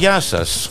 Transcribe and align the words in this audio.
Γεια 0.00 0.20
σας. 0.20 0.70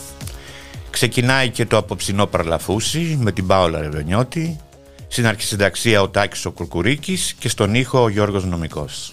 Ξεκινάει 0.90 1.50
και 1.50 1.66
το 1.66 1.76
απόψινό 1.76 2.26
παραλαφούσι 2.26 3.18
με 3.20 3.32
την 3.32 3.46
Πάολα 3.46 3.80
Ρεβενιώτη, 3.80 4.60
στην 5.08 5.26
αρχισυνταξία 5.26 6.02
ο 6.02 6.08
Τάκης 6.08 6.44
ο 6.44 6.50
Κουρκουρίκης 6.50 7.32
και 7.38 7.48
στον 7.48 7.74
ήχο 7.74 8.02
ο 8.02 8.08
Γιώργος 8.08 8.44
Νομικός. 8.44 9.12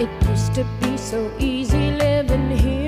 It 0.00 0.08
used 0.30 0.54
to 0.54 0.64
be 0.80 0.96
so 0.96 1.30
easy 1.38 1.90
living 1.90 2.56
here. 2.56 2.79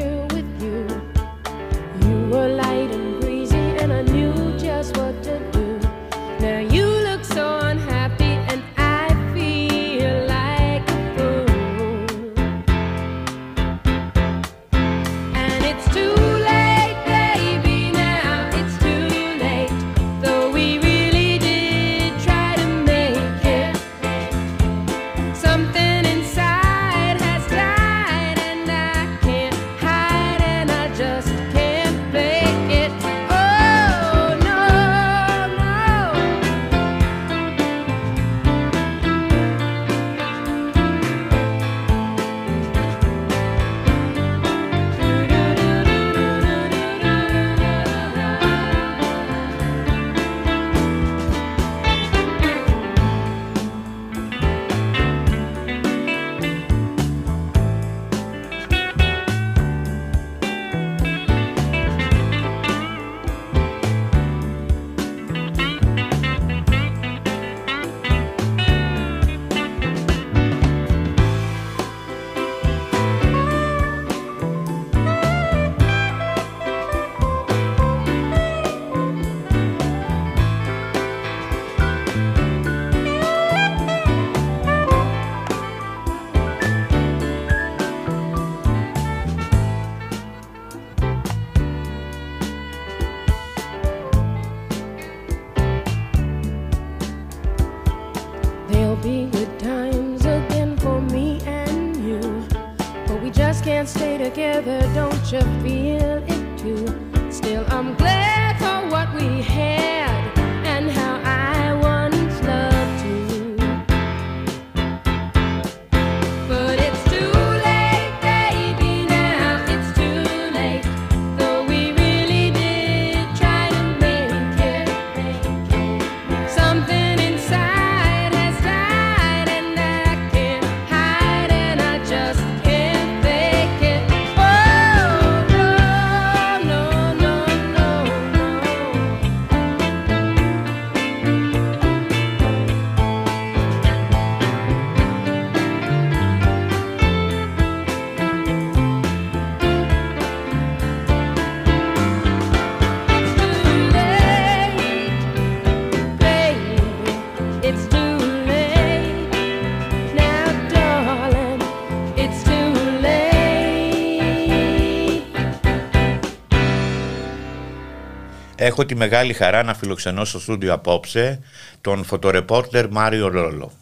Έχω 168.64 168.84
τη 168.84 168.94
μεγάλη 168.94 169.32
χαρά 169.32 169.62
να 169.62 169.74
φιλοξενώ 169.74 170.24
στο 170.24 170.40
στούντιο 170.40 170.72
απόψε 170.72 171.38
τον 171.80 172.04
φωτορεπόρτερ 172.04 172.88
Μάριο 172.90 173.28
Ρόλο. 173.28 173.72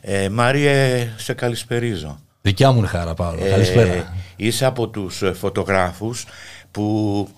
Ε, 0.00 0.28
Μάριε, 0.28 1.08
σε 1.16 1.32
καλησπερίζω. 1.32 2.18
Δικιά 2.42 2.72
μου 2.72 2.86
χαρά, 2.86 3.14
Παύλο. 3.14 3.44
Ε, 3.44 3.48
Καλησπέρα. 3.50 4.14
Είσαι 4.36 4.64
από 4.64 4.88
τους 4.88 5.22
φωτογράφους 5.34 6.24
που 6.70 7.28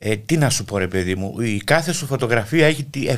ε, 0.00 0.16
τι 0.16 0.36
να 0.36 0.50
σου 0.50 0.64
πω 0.64 0.78
ρε 0.78 0.88
παιδί 0.88 1.14
μου, 1.14 1.40
η 1.40 1.56
κάθε 1.64 1.92
σου 1.92 2.06
φωτογραφία 2.06 2.66
έχει 2.66 2.84
τη, 2.84 3.06
ε, 3.08 3.16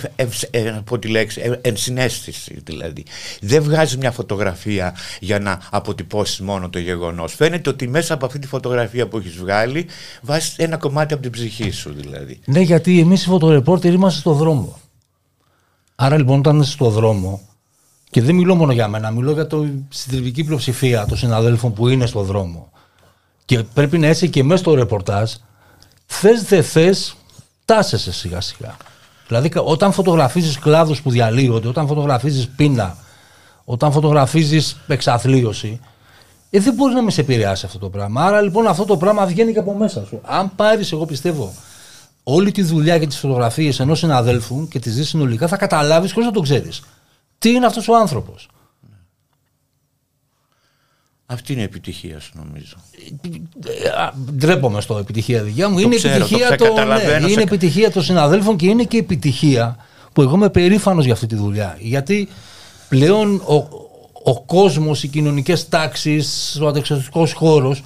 ε, 0.50 0.80
πω 0.84 0.98
τη 0.98 1.08
λέξη, 1.08 1.40
ε, 1.40 1.68
ενσυναίσθηση 1.68 2.60
δηλαδή. 2.64 3.04
Δεν 3.40 3.62
βγάζει 3.62 3.96
μια 3.96 4.10
φωτογραφία 4.10 4.96
για 5.20 5.38
να 5.38 5.60
αποτυπώσεις 5.70 6.40
μόνο 6.40 6.68
το 6.70 6.78
γεγονός. 6.78 7.34
Φαίνεται 7.34 7.70
ότι 7.70 7.88
μέσα 7.88 8.14
από 8.14 8.26
αυτή 8.26 8.38
τη 8.38 8.46
φωτογραφία 8.46 9.08
που 9.08 9.18
έχεις 9.18 9.36
βγάλει 9.36 9.86
βάζεις 10.22 10.56
ένα 10.58 10.76
κομμάτι 10.76 11.12
από 11.12 11.22
την 11.22 11.30
ψυχή 11.30 11.70
σου 11.70 11.92
δηλαδή. 11.92 12.40
Ναι 12.44 12.60
γιατί 12.60 13.00
εμείς 13.00 13.24
οι 13.24 13.28
φωτορεπόρτερ 13.28 13.92
είμαστε 13.92 14.20
στο 14.20 14.32
δρόμο. 14.32 14.78
Άρα 15.94 16.16
λοιπόν 16.16 16.38
όταν 16.38 16.60
είσαι 16.60 16.70
στο 16.70 16.90
δρόμο 16.90 17.40
και 18.10 18.22
δεν 18.22 18.34
μιλώ 18.34 18.54
μόνο 18.54 18.72
για 18.72 18.88
μένα, 18.88 19.10
μιλώ 19.10 19.32
για 19.32 19.46
το 19.46 19.66
συντριπτική 19.88 20.44
πλειοψηφία 20.44 21.06
των 21.06 21.16
συναδέλφων 21.16 21.72
που 21.72 21.88
είναι 21.88 22.06
στο 22.06 22.22
δρόμο 22.22 22.72
και 23.44 23.62
πρέπει 23.62 23.98
να 23.98 24.08
είσαι 24.08 24.26
και 24.26 24.44
μέσα 24.44 24.62
στο 24.62 24.74
ρεπορτάζ 24.74 25.32
θες 26.10 26.42
δεν 26.42 26.64
θες, 26.64 27.16
τάσεσαι 27.64 28.12
σιγά 28.12 28.40
σιγά. 28.40 28.76
Δηλαδή, 29.26 29.50
όταν 29.64 29.92
φωτογραφίζεις 29.92 30.58
κλάδους 30.58 31.02
που 31.02 31.10
διαλύονται, 31.10 31.68
όταν 31.68 31.86
φωτογραφίζεις 31.86 32.48
πείνα, 32.48 32.96
όταν 33.64 33.92
φωτογραφίζεις 33.92 34.76
εξαθλίωση, 34.86 35.80
ε, 36.50 36.60
δεν 36.60 36.74
μπορείς 36.74 36.94
να 36.94 37.02
με 37.02 37.10
σε 37.10 37.20
επηρεάσει 37.20 37.66
αυτό 37.66 37.78
το 37.78 37.88
πράγμα. 37.88 38.24
Άρα 38.24 38.40
λοιπόν 38.40 38.66
αυτό 38.66 38.84
το 38.84 38.96
πράγμα 38.96 39.26
βγαίνει 39.26 39.52
και 39.52 39.58
από 39.58 39.74
μέσα 39.74 40.06
σου. 40.06 40.20
Αν 40.24 40.54
πάρεις, 40.56 40.92
εγώ 40.92 41.06
πιστεύω, 41.06 41.54
όλη 42.22 42.52
τη 42.52 42.62
δουλειά 42.62 42.98
και 42.98 43.06
τις 43.06 43.18
φωτογραφίες 43.18 43.80
ενός 43.80 43.98
συναδέλφου 43.98 44.68
και 44.68 44.78
τις 44.78 44.94
δεις 44.94 45.08
συνολικά, 45.08 45.48
θα 45.48 45.56
καταλάβεις 45.56 46.12
χωρίς 46.12 46.28
να 46.28 46.34
το 46.34 46.40
ξέρεις. 46.40 46.82
Τι 47.38 47.50
είναι 47.50 47.66
αυτός 47.66 47.88
ο 47.88 47.96
άνθρωπος. 47.96 48.48
Αυτή 51.32 51.52
είναι 51.52 51.60
η 51.60 51.64
επιτυχία 51.64 52.20
σου 52.20 52.32
νομίζω. 52.34 52.76
Ντρέπομαι 54.36 54.80
στο 54.80 54.98
επιτυχία 54.98 55.42
δικιά 55.42 55.68
μου. 55.68 55.78
είναι, 55.78 55.94
επιτυχία 55.94 56.56
το, 56.56 56.84
ναι, 56.84 57.30
είναι 57.30 57.42
επιτυχία 57.42 57.90
των 57.90 58.02
συναδέλφων 58.02 58.56
και 58.56 58.66
είναι 58.66 58.84
και 58.84 58.98
επιτυχία 58.98 59.76
που 60.12 60.22
εγώ 60.22 60.34
είμαι 60.34 60.50
περήφανος 60.50 61.04
για 61.04 61.12
αυτή 61.12 61.26
τη 61.26 61.34
δουλειά. 61.34 61.76
Γιατί 61.80 62.28
πλέον 62.88 63.34
ο, 63.34 63.54
ο 64.22 64.40
κόσμος, 64.40 65.02
οι 65.02 65.08
κοινωνικές 65.08 65.68
τάξεις, 65.68 66.58
ο 66.62 66.66
αντεξωτικός 66.66 67.32
χώρος 67.32 67.82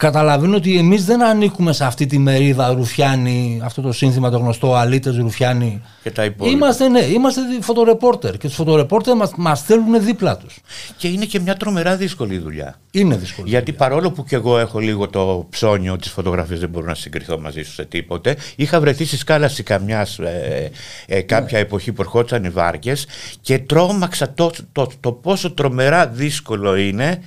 καταλαβαίνω 0.00 0.56
ότι 0.56 0.78
εμείς 0.78 1.04
δεν 1.04 1.22
ανήκουμε 1.22 1.72
σε 1.72 1.84
αυτή 1.84 2.06
τη 2.06 2.18
μερίδα 2.18 2.72
Ρουφιάνη, 2.72 3.60
αυτό 3.64 3.82
το 3.82 3.92
σύνθημα 3.92 4.30
το 4.30 4.38
γνωστό 4.38 4.74
Αλίτες 4.74 5.16
Ρουφιάνη. 5.16 5.82
Και 6.02 6.10
τα 6.10 6.34
Είμαστε, 6.42 6.88
ναι, 6.88 7.00
είμαστε 7.00 7.40
φωτορεπόρτερ 7.60 8.36
και 8.36 8.46
τους 8.46 8.56
φωτορεπόρτερ 8.56 9.16
μας, 9.16 9.32
μας 9.36 9.62
θέλουν 9.62 10.04
δίπλα 10.04 10.36
τους. 10.36 10.58
Και 10.96 11.08
είναι 11.08 11.24
και 11.24 11.40
μια 11.40 11.54
τρομερά 11.54 11.96
δύσκολη 11.96 12.38
δουλειά. 12.38 12.74
Είναι 12.90 13.16
δύσκολη 13.16 13.48
Γιατί 13.48 13.72
παρόλο 13.72 14.10
που 14.10 14.24
και 14.24 14.34
εγώ 14.34 14.58
έχω 14.58 14.78
λίγο 14.78 15.08
το 15.08 15.46
ψώνιο 15.50 15.96
της 15.96 16.10
φωτογραφίας 16.10 16.60
δεν 16.60 16.68
μπορώ 16.68 16.86
να 16.86 16.94
συγκριθώ 16.94 17.38
μαζί 17.38 17.62
σου 17.62 17.72
σε 17.72 17.84
τίποτε, 17.84 18.36
είχα 18.56 18.80
βρεθεί 18.80 19.04
στη 19.04 19.16
σκάλα 19.16 19.50
καμιάς 19.64 20.18
ε, 20.18 20.70
ε, 21.06 21.20
κάποια 21.20 21.58
ναι. 21.58 21.64
εποχή 21.64 21.92
που 21.92 22.02
ερχόντουσαν 22.02 22.44
οι 22.44 22.48
βάρκες 22.48 23.06
και 23.40 23.58
τρόμαξα 23.58 24.32
το, 24.32 24.50
το, 24.72 24.90
το 25.00 25.12
πόσο 25.12 25.52
τρομερά 25.52 26.06
δύσκολο 26.06 26.76
είναι 26.76 27.20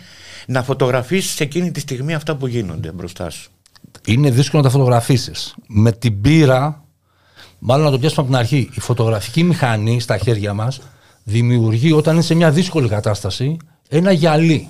να 0.48 0.63
φωτογραφίσεις 0.63 1.40
εκείνη 1.40 1.72
τη 1.72 1.80
στιγμή 1.80 2.13
αυτά 2.13 2.36
που 2.36 2.48
γίνονται 2.48 2.92
μπροστά 2.92 3.30
σου. 3.30 3.51
Είναι 4.06 4.30
δύσκολο 4.30 4.62
να 4.62 4.68
τα 4.69 4.74
φωτογραφίσεις. 4.74 5.56
Με 5.68 5.92
την 5.92 6.22
πείρα, 6.22 6.84
μάλλον 7.60 7.86
να 7.86 7.92
το 7.92 8.00
πιάσουμε 8.00 8.22
από 8.22 8.30
την 8.31 8.40
αρχή, 8.40 8.69
η 8.74 8.80
φωτογραφική 8.80 9.44
μηχανή 9.44 10.00
στα 10.00 10.18
χέρια 10.18 10.54
μας 10.54 10.81
δημιουργεί 11.24 11.92
όταν 11.92 12.13
είναι 12.13 12.24
σε 12.24 12.34
μια 12.34 12.51
δύσκολη 12.51 12.88
κατάσταση 12.88 13.57
ένα 13.90 14.12
γυαλί. 14.12 14.68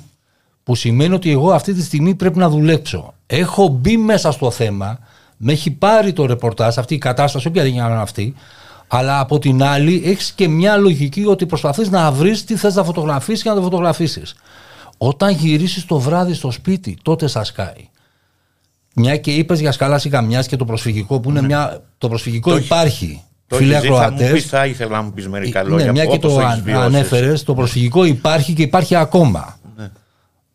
Που 0.64 0.76
σημαίνει 0.76 1.14
ότι 1.14 1.32
εγώ 1.32 1.52
αυτή 1.52 1.74
τη 1.74 1.84
στιγμή 1.84 2.16
πρέπει 2.16 2.38
να 2.38 2.50
δουλέψω. 2.50 3.14
Έχω 3.26 3.68
μπει 3.68 3.98
μέσα 3.98 4.32
στο 4.32 4.52
θέμα, 4.52 5.00
με 5.38 5.52
έχει 5.52 5.72
πάρει 5.72 6.14
το 6.14 6.26
ρεπορτάζ, 6.26 6.78
αυτή 6.78 6.94
η 6.94 6.98
κατάσταση, 6.98 7.48
όποια 7.48 7.64
δεν 7.64 7.72
είναι 7.72 7.84
αυτή, 7.84 8.34
αλλά 8.88 9.20
από 9.20 9.40
την 9.40 9.64
άλλη 9.64 10.02
έχεις 10.06 10.32
και 10.32 10.48
μια 10.48 10.78
λογική 10.78 11.26
ότι 11.26 11.46
προσπαθείς 11.46 11.90
να 11.90 12.12
βρεις 12.12 12.44
τι 12.44 12.56
θες 12.56 12.76
να 12.76 12.84
φωτογραφίσεις 12.84 13.44
και 13.44 13.50
να 13.50 13.56
το 13.56 13.62
φωτογραφίσεις. 13.62 14.36
Όταν 15.06 15.32
γυρίσεις 15.32 15.86
το 15.86 16.00
βράδυ 16.00 16.34
στο 16.34 16.52
σπίτι, 16.52 16.98
τότε 17.02 17.28
σας 17.28 17.52
κάει. 17.52 17.90
Μια 18.96 19.18
και 19.18 19.32
είπες 19.32 19.60
για 19.60 19.72
σκαλά 19.72 20.02
καμιά 20.10 20.42
και 20.42 20.56
το 20.56 20.66
προσφυγικό 20.66 21.20
που 21.20 21.30
είναι 21.30 21.42
ναι. 21.42 21.48
μια. 21.48 21.84
Το 21.98 22.08
προσφυγικό 22.08 22.50
το 22.50 22.58
υπάρχει. 22.58 23.24
Το 23.48 23.56
Φίλε 23.56 23.78
ακροατές. 23.78 24.46
Θα 24.46 24.66
ήθελα 24.66 24.90
να 24.90 25.02
μου 25.02 25.12
πεις 25.12 25.28
μερικά 25.28 25.60
ε, 25.60 25.64
ναι, 25.64 25.70
λόγια. 25.70 25.86
Ναι, 25.86 25.92
μια 25.92 26.06
και 26.06 26.20
το 26.20 26.40
ανέφερες, 26.76 27.44
το 27.44 27.54
προσφυγικό 27.54 28.04
υπάρχει 28.04 28.54
και 28.54 28.62
υπάρχει 28.62 28.96
ακόμα. 28.96 29.58
Ναι. 29.78 29.92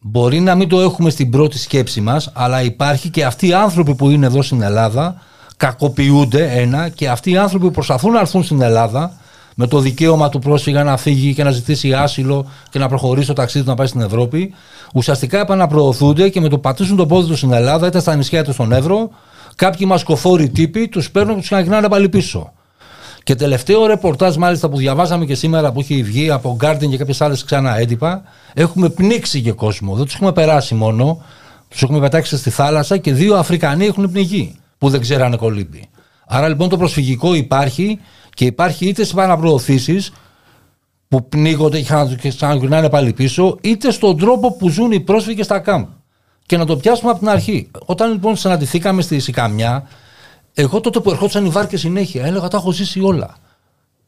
Μπορεί 0.00 0.40
να 0.40 0.54
μην 0.54 0.68
το 0.68 0.80
έχουμε 0.80 1.10
στην 1.10 1.30
πρώτη 1.30 1.58
σκέψη 1.58 2.00
μας, 2.00 2.30
αλλά 2.34 2.62
υπάρχει 2.62 3.08
και 3.08 3.24
αυτοί 3.24 3.46
οι 3.46 3.54
άνθρωποι 3.54 3.94
που 3.94 4.10
είναι 4.10 4.26
εδώ 4.26 4.42
στην 4.42 4.62
Ελλάδα 4.62 5.22
κακοποιούνται 5.56 6.50
ένα 6.52 6.88
και 6.88 7.08
αυτοί 7.08 7.30
οι 7.30 7.36
άνθρωποι 7.36 7.64
που 7.64 7.72
προσπαθούν 7.72 8.12
να 8.12 8.20
έρθουν 8.20 8.42
στην 8.42 8.62
Ελλάδα 8.62 9.16
με 9.60 9.66
το 9.66 9.78
δικαίωμα 9.78 10.28
του 10.28 10.38
πρόσφυγα 10.38 10.84
να 10.84 10.96
φύγει 10.96 11.34
και 11.34 11.44
να 11.44 11.50
ζητήσει 11.50 11.92
άσυλο 11.92 12.50
και 12.70 12.78
να 12.78 12.88
προχωρήσει 12.88 13.26
το 13.26 13.32
ταξίδι 13.32 13.64
του 13.64 13.70
να 13.70 13.76
πάει 13.76 13.86
στην 13.86 14.00
Ευρώπη, 14.00 14.54
ουσιαστικά 14.94 15.40
επαναπροωθούνται 15.40 16.28
και 16.28 16.40
με 16.40 16.48
το 16.48 16.58
πατήσουν 16.58 16.96
το 16.96 17.06
πόδι 17.06 17.28
τους 17.28 17.38
στην 17.38 17.52
Ελλάδα, 17.52 17.86
είτε 17.86 18.00
στα 18.00 18.16
νησιά 18.16 18.40
είτε 18.40 18.52
στον 18.52 18.72
Εύρο, 18.72 19.10
κάποιοι 19.54 19.86
μασκοφόροι 19.90 20.48
τύποι 20.48 20.88
τους 20.88 21.10
παίρνουν 21.10 21.30
και 21.32 21.38
τους 21.38 21.46
ξαναγυρνάνε 21.46 21.88
πάλι 21.88 22.08
πίσω. 22.08 22.52
Και 23.22 23.34
τελευταίο 23.34 23.86
ρεπορτάζ, 23.86 24.36
μάλιστα 24.36 24.68
που 24.68 24.76
διαβάσαμε 24.76 25.24
και 25.24 25.34
σήμερα 25.34 25.72
που 25.72 25.80
έχει 25.80 26.02
βγει 26.02 26.30
από 26.30 26.56
Guardian 26.60 26.88
και 26.90 26.96
κάποιες 26.96 27.20
άλλες 27.20 27.44
ξανά 27.44 27.78
έντυπα, 27.78 28.22
έχουμε 28.54 28.88
πνίξει 28.88 29.42
και 29.42 29.52
κόσμο. 29.52 29.94
Δεν 29.94 30.04
τους 30.04 30.14
έχουμε 30.14 30.32
περάσει 30.32 30.74
μόνο, 30.74 31.22
τους 31.68 31.82
έχουμε 31.82 32.00
πετάξει 32.00 32.36
στη 32.36 32.50
θάλασσα 32.50 32.96
και 32.96 33.12
δύο 33.12 33.36
Αφρικανοί 33.36 33.86
έχουν 33.86 34.10
πνιγεί 34.10 34.56
που 34.78 34.88
δεν 34.88 35.00
ξέρανε 35.00 35.36
κολύμπη. 35.36 35.88
Άρα 36.26 36.48
λοιπόν 36.48 36.68
το 36.68 36.76
προσφυγικό 36.76 37.34
υπάρχει 37.34 37.98
και 38.38 38.44
υπάρχει 38.44 38.88
είτε 38.88 39.04
σε 39.04 39.12
επαναπροωθήσει 39.12 40.00
που 41.08 41.28
πνίγονται 41.28 41.80
και 42.20 42.28
ξαναγυρνάνε 42.28 42.88
πάλι 42.88 43.12
πίσω, 43.12 43.58
είτε 43.60 43.90
στον 43.90 44.18
τρόπο 44.18 44.52
που 44.52 44.68
ζουν 44.68 44.92
οι 44.92 45.00
πρόσφυγες 45.00 45.44
στα 45.44 45.58
κάμπ. 45.58 45.86
Και 46.46 46.56
να 46.56 46.66
το 46.66 46.76
πιάσουμε 46.76 47.10
από 47.10 47.18
την 47.18 47.28
αρχή. 47.28 47.70
Όταν 47.84 48.12
λοιπόν 48.12 48.36
συναντηθήκαμε 48.36 49.02
στη 49.02 49.18
Σικαμιά, 49.18 49.88
εγώ 50.54 50.80
τότε 50.80 51.00
που 51.00 51.10
ερχόντουσαν 51.10 51.44
οι 51.44 51.48
βάρκες 51.48 51.80
συνέχεια, 51.80 52.24
έλεγα 52.24 52.48
τα 52.48 52.56
έχω 52.56 52.72
ζήσει 52.72 53.00
όλα. 53.00 53.36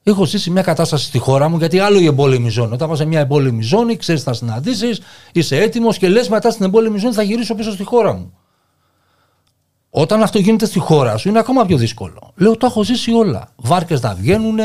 Έχω 0.02 0.24
ζήσει 0.24 0.50
μια 0.50 0.62
κατάσταση 0.62 1.04
στη 1.04 1.18
χώρα 1.18 1.48
μου, 1.48 1.56
γιατί 1.56 1.78
άλλο 1.78 1.98
η 1.98 2.06
εμπόλεμη 2.06 2.48
ζώνη. 2.48 2.72
Όταν 2.72 2.88
πας 2.88 2.98
σε 2.98 3.04
μια 3.04 3.20
εμπόλεμη 3.20 3.62
ζώνη, 3.62 3.96
ξέρεις 3.96 4.22
θα 4.22 4.32
συναντήσεις, 4.32 5.00
είσαι 5.32 5.56
έτοιμος 5.56 5.98
και 5.98 6.08
λες 6.08 6.28
μετά 6.28 6.50
στην 6.50 6.64
εμπόλεμη 6.64 6.98
ζώνη 6.98 7.14
θα 7.14 7.22
γυρίσω 7.22 7.54
πίσω 7.54 7.70
στη 7.70 7.84
χώρα 7.84 8.12
μου. 8.12 8.32
Όταν 9.90 10.22
αυτό 10.22 10.38
γίνεται 10.38 10.66
στη 10.66 10.78
χώρα 10.78 11.16
σου 11.16 11.28
είναι 11.28 11.38
ακόμα 11.38 11.64
πιο 11.64 11.76
δύσκολο. 11.76 12.32
Λέω 12.36 12.56
το 12.56 12.66
έχω 12.66 12.84
ζήσει 12.84 13.12
όλα. 13.12 13.48
Βάρκες 13.56 14.00
να 14.00 14.14
βγαίνουν, 14.14 14.58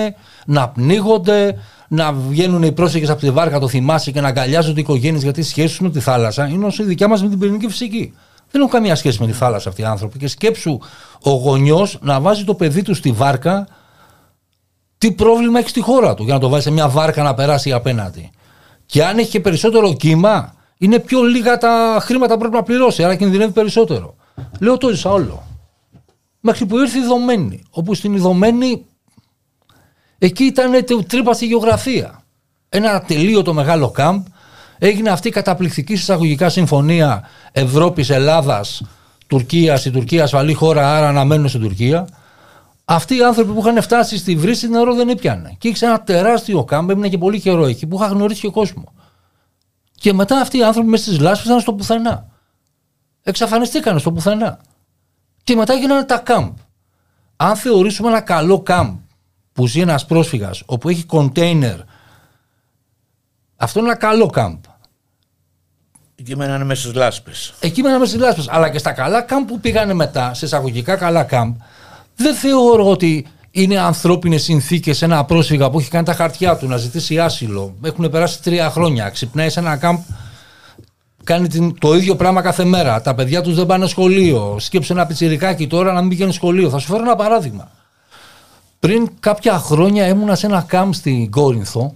να 0.45 0.69
πνίγονται, 0.69 1.57
να 1.87 2.13
βγαίνουν 2.13 2.63
οι 2.63 2.71
πρόσφυγες 2.71 3.09
από 3.09 3.19
τη 3.19 3.31
βάρκα, 3.31 3.59
το 3.59 3.67
θυμάσαι 3.67 4.11
και 4.11 4.21
να 4.21 4.27
αγκαλιάζονται 4.27 4.79
οι 4.79 4.81
οικογένειες 4.81 5.23
γιατί 5.23 5.43
σχέση 5.43 5.83
με 5.83 5.89
τη 5.89 5.99
θάλασσα 5.99 6.47
είναι 6.47 6.65
όσο 6.65 6.83
η 6.83 6.85
δικιά 6.85 7.07
μας 7.07 7.23
με 7.23 7.29
την 7.29 7.39
πυρηνική 7.39 7.67
φυσική. 7.67 8.13
Δεν 8.51 8.61
έχουν 8.61 8.73
καμία 8.73 8.95
σχέση 8.95 9.21
με 9.21 9.27
τη 9.27 9.33
θάλασσα 9.33 9.69
αυτοί 9.69 9.81
οι 9.81 9.85
άνθρωποι. 9.85 10.17
Και 10.17 10.27
σκέψου 10.27 10.79
ο 11.23 11.29
γονιός 11.29 11.97
να 12.01 12.19
βάζει 12.19 12.43
το 12.43 12.53
παιδί 12.53 12.81
του 12.81 12.93
στη 12.93 13.11
βάρκα, 13.11 13.67
τι 14.97 15.11
πρόβλημα 15.11 15.59
έχει 15.59 15.69
στη 15.69 15.81
χώρα 15.81 16.13
του 16.13 16.23
για 16.23 16.33
να 16.33 16.39
το 16.39 16.49
βάζει 16.49 16.63
σε 16.63 16.71
μια 16.71 16.89
βάρκα 16.89 17.23
να 17.23 17.33
περάσει 17.33 17.71
απέναντι. 17.71 18.31
Και 18.85 19.05
αν 19.05 19.17
έχει 19.17 19.29
και 19.29 19.39
περισσότερο 19.39 19.93
κύμα, 19.93 20.53
είναι 20.77 20.99
πιο 20.99 21.21
λίγα 21.21 21.57
τα 21.57 21.97
χρήματα 22.01 22.33
που 22.33 22.39
πρέπει 22.39 22.55
να 22.55 22.63
πληρώσει, 22.63 23.03
άρα 23.03 23.15
κινδυνεύει 23.15 23.51
περισσότερο. 23.51 24.15
Λέω 24.59 24.77
το 24.77 24.89
ζήσα 24.89 25.11
όλο. 25.11 25.43
Μέχρι 26.39 26.65
που 26.65 26.77
ήρθε 26.77 26.99
η 26.99 27.03
δομένη. 27.03 27.63
Όπου 27.69 27.93
στην 27.93 28.13
ειδωμένη 28.13 28.85
εκεί 30.17 30.43
ήταν 30.43 30.85
τρύπα 31.07 31.33
στη 31.33 31.45
γεωγραφία. 31.45 32.23
Ένα 32.69 33.01
τελείωτο 33.01 33.53
μεγάλο 33.53 33.89
κάμπ. 33.89 34.25
Έγινε 34.77 35.09
αυτή 35.09 35.27
η 35.27 35.31
καταπληκτική 35.31 35.93
εισαγωγικά 35.93 36.49
συμφωνία 36.49 37.27
Ευρώπης-Ελλάδας 37.51 38.81
Τουρκίας, 39.27 39.85
η 39.85 39.91
Τουρκία 39.91 40.23
ασφαλή 40.23 40.53
χώρα, 40.53 40.97
άρα 40.97 41.07
αναμένουν 41.07 41.49
στην 41.49 41.61
Τουρκία. 41.61 42.07
Αυτοί 42.85 43.17
οι 43.17 43.23
άνθρωποι 43.23 43.51
που 43.51 43.59
είχαν 43.59 43.81
φτάσει 43.81 44.17
στη 44.17 44.35
βρύση 44.35 44.69
νερό 44.69 44.95
δεν 44.95 45.09
έπιανε. 45.09 45.55
Και 45.57 45.67
είχε 45.67 45.85
ένα 45.85 46.01
τεράστιο 46.01 46.63
κάμπ, 46.63 46.89
έμεινε 46.89 47.09
και 47.09 47.17
πολύ 47.17 47.39
καιρό 47.39 47.65
εκεί, 47.65 47.87
που 47.87 47.95
είχα 47.95 48.07
γνωρίσει 48.07 48.41
και 48.41 48.49
κόσμο. 48.49 48.93
Και 49.95 50.13
μετά 50.13 50.39
αυτοί 50.39 50.57
οι 50.57 50.63
άνθρωποι 50.63 50.87
μέσα 50.87 51.03
στις 51.03 51.19
λάσπες 51.19 51.45
ήταν 51.45 51.59
στο 51.59 51.73
πουθενά 51.73 52.34
εξαφανιστήκαν 53.25 53.99
στο 53.99 54.11
πουθενά. 54.11 54.59
Και 55.43 55.55
μετά 55.55 55.73
γίνανε 55.73 56.03
τα 56.03 56.17
κάμπ. 56.17 56.53
Αν 57.35 57.55
θεωρήσουμε 57.55 58.07
ένα 58.07 58.21
καλό 58.21 58.59
κάμπ 58.59 58.95
που 59.53 59.67
ζει 59.67 59.79
ένας 59.79 60.05
πρόσφυγας, 60.05 60.63
όπου 60.65 60.89
έχει 60.89 61.03
κοντέινερ, 61.03 61.79
αυτό 63.55 63.79
είναι 63.79 63.89
ένα 63.89 63.97
καλό 63.97 64.25
κάμπ. 64.25 64.57
Εκεί 66.15 66.35
μένανε 66.35 66.63
μέσα 66.63 66.81
στις 66.81 66.93
λάσπες. 66.93 67.53
Εκεί 67.59 67.81
μένανε 67.81 67.99
μέσα 67.99 68.11
στις 68.11 68.23
λάσπες. 68.23 68.47
Αλλά 68.49 68.69
και 68.69 68.77
στα 68.77 68.91
καλά 68.91 69.21
κάμπ 69.21 69.47
που 69.47 69.59
πήγανε 69.59 69.93
μετά, 69.93 70.33
σε 70.33 70.45
εισαγωγικά 70.45 70.95
καλά 70.95 71.23
κάμπ, 71.23 71.55
δεν 72.15 72.35
θεωρώ 72.35 72.89
ότι 72.89 73.27
είναι 73.51 73.79
ανθρώπινες 73.79 74.43
συνθήκες 74.43 75.01
ένα 75.01 75.25
πρόσφυγα 75.25 75.69
που 75.69 75.79
έχει 75.79 75.89
κάνει 75.89 76.05
τα 76.05 76.13
χαρτιά 76.13 76.57
του 76.57 76.67
να 76.67 76.77
ζητήσει 76.77 77.19
άσυλο. 77.19 77.75
Έχουν 77.83 78.09
περάσει 78.09 78.41
τρία 78.41 78.69
χρόνια. 78.69 79.09
Ξυπνάει 79.09 79.49
σε 79.49 79.59
ένα 79.59 79.77
κάμπ 79.77 79.97
κάνει 81.25 81.47
την, 81.47 81.79
το 81.79 81.95
ίδιο 81.95 82.15
πράγμα 82.15 82.41
κάθε 82.41 82.63
μέρα. 82.63 83.01
Τα 83.01 83.15
παιδιά 83.15 83.41
τους 83.41 83.55
δεν 83.55 83.65
πάνε 83.65 83.87
σχολείο. 83.87 84.55
Σκέψε 84.59 84.93
ένα 84.93 85.05
πιτσιρικάκι 85.05 85.67
τώρα 85.67 85.93
να 85.93 85.99
μην 85.99 86.09
πηγαίνει 86.09 86.33
σχολείο. 86.33 86.69
Θα 86.69 86.77
σου 86.77 86.87
φέρω 86.87 87.01
ένα 87.03 87.15
παράδειγμα. 87.15 87.71
Πριν 88.79 89.09
κάποια 89.19 89.57
χρόνια 89.57 90.07
ήμουνα 90.07 90.35
σε 90.35 90.45
ένα 90.45 90.65
κάμπ 90.67 90.93
στην 90.93 91.31
Κόρινθο 91.31 91.93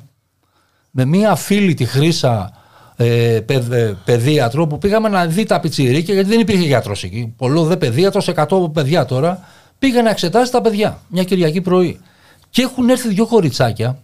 με 0.91 1.05
μία 1.05 1.35
φίλη 1.35 1.73
τη 1.73 1.85
Χρύσα 1.85 2.53
ε, 2.95 3.35
ε, 3.35 3.93
παιδίατρο 4.05 4.67
που 4.67 4.77
πήγαμε 4.77 5.09
να 5.09 5.25
δει 5.25 5.43
τα 5.43 5.59
πιτσιρίκια 5.59 6.13
γιατί 6.13 6.29
δεν 6.29 6.39
υπήρχε 6.39 6.65
γιατρός 6.65 7.03
εκεί. 7.03 7.33
Πολλό 7.37 7.63
δε 7.63 7.77
παιδίατρος, 7.77 8.29
100 8.35 8.73
παιδιά 8.73 9.05
τώρα. 9.05 9.39
Πήγα 9.79 10.01
να 10.01 10.09
εξετάσει 10.09 10.51
τα 10.51 10.61
παιδιά 10.61 10.99
μια 11.07 11.23
Κυριακή 11.23 11.61
πρωί. 11.61 11.99
Και 12.49 12.61
έχουν 12.61 12.89
έρθει 12.89 13.07
δύο 13.07 13.25
κοριτσάκια 13.25 14.03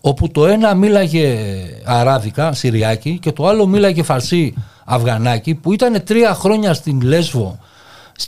όπου 0.00 0.30
το 0.30 0.46
ένα 0.46 0.74
μίλαγε 0.74 1.38
αράβικα, 1.84 2.52
Συριάκι 2.52 3.18
και 3.18 3.32
το 3.32 3.46
άλλο 3.46 3.66
μίλαγε 3.66 4.02
φαρσί 4.02 4.54
Αφγανάκι 4.84 5.54
που 5.54 5.72
ήταν 5.72 6.04
τρία 6.04 6.34
χρόνια 6.34 6.74
στην 6.74 7.00
Λέσβο 7.00 7.58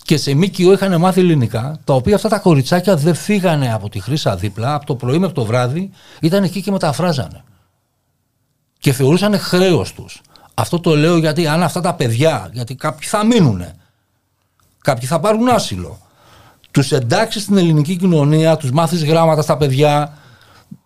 και 0.04 0.16
σε 0.16 0.34
Μίκιο 0.34 0.72
είχαν 0.72 1.00
μάθει 1.00 1.20
ελληνικά, 1.20 1.78
τα 1.84 1.94
οποία 1.94 2.14
αυτά 2.14 2.28
τα 2.28 2.38
κοριτσάκια 2.38 2.96
δεν 2.96 3.14
φύγανε 3.14 3.72
από 3.72 3.88
τη 3.88 4.00
Χρύσα 4.00 4.36
δίπλα, 4.36 4.74
από 4.74 4.86
το 4.86 4.94
πρωί 4.94 5.18
μέχρι 5.18 5.34
το 5.34 5.44
βράδυ, 5.44 5.90
ήταν 6.20 6.42
εκεί 6.44 6.62
και 6.62 6.70
μεταφράζανε. 6.70 7.44
Και 8.78 8.92
θεωρούσαν 8.92 9.38
χρέος 9.38 9.92
τους. 9.92 10.20
Αυτό 10.54 10.80
το 10.80 10.96
λέω 10.96 11.16
γιατί 11.16 11.46
αν 11.46 11.62
αυτά 11.62 11.80
τα 11.80 11.94
παιδιά, 11.94 12.50
γιατί 12.52 12.74
κάποιοι 12.74 13.08
θα 13.08 13.24
μείνουν, 13.24 13.64
κάποιοι 14.82 15.08
θα 15.08 15.20
πάρουν 15.20 15.48
άσυλο, 15.48 15.98
τους 16.70 16.92
εντάξεις 16.92 17.42
στην 17.42 17.56
ελληνική 17.56 17.96
κοινωνία, 17.96 18.56
τους 18.56 18.70
μάθεις 18.70 19.04
γράμματα 19.04 19.42
στα 19.42 19.56
παιδιά, 19.56 20.18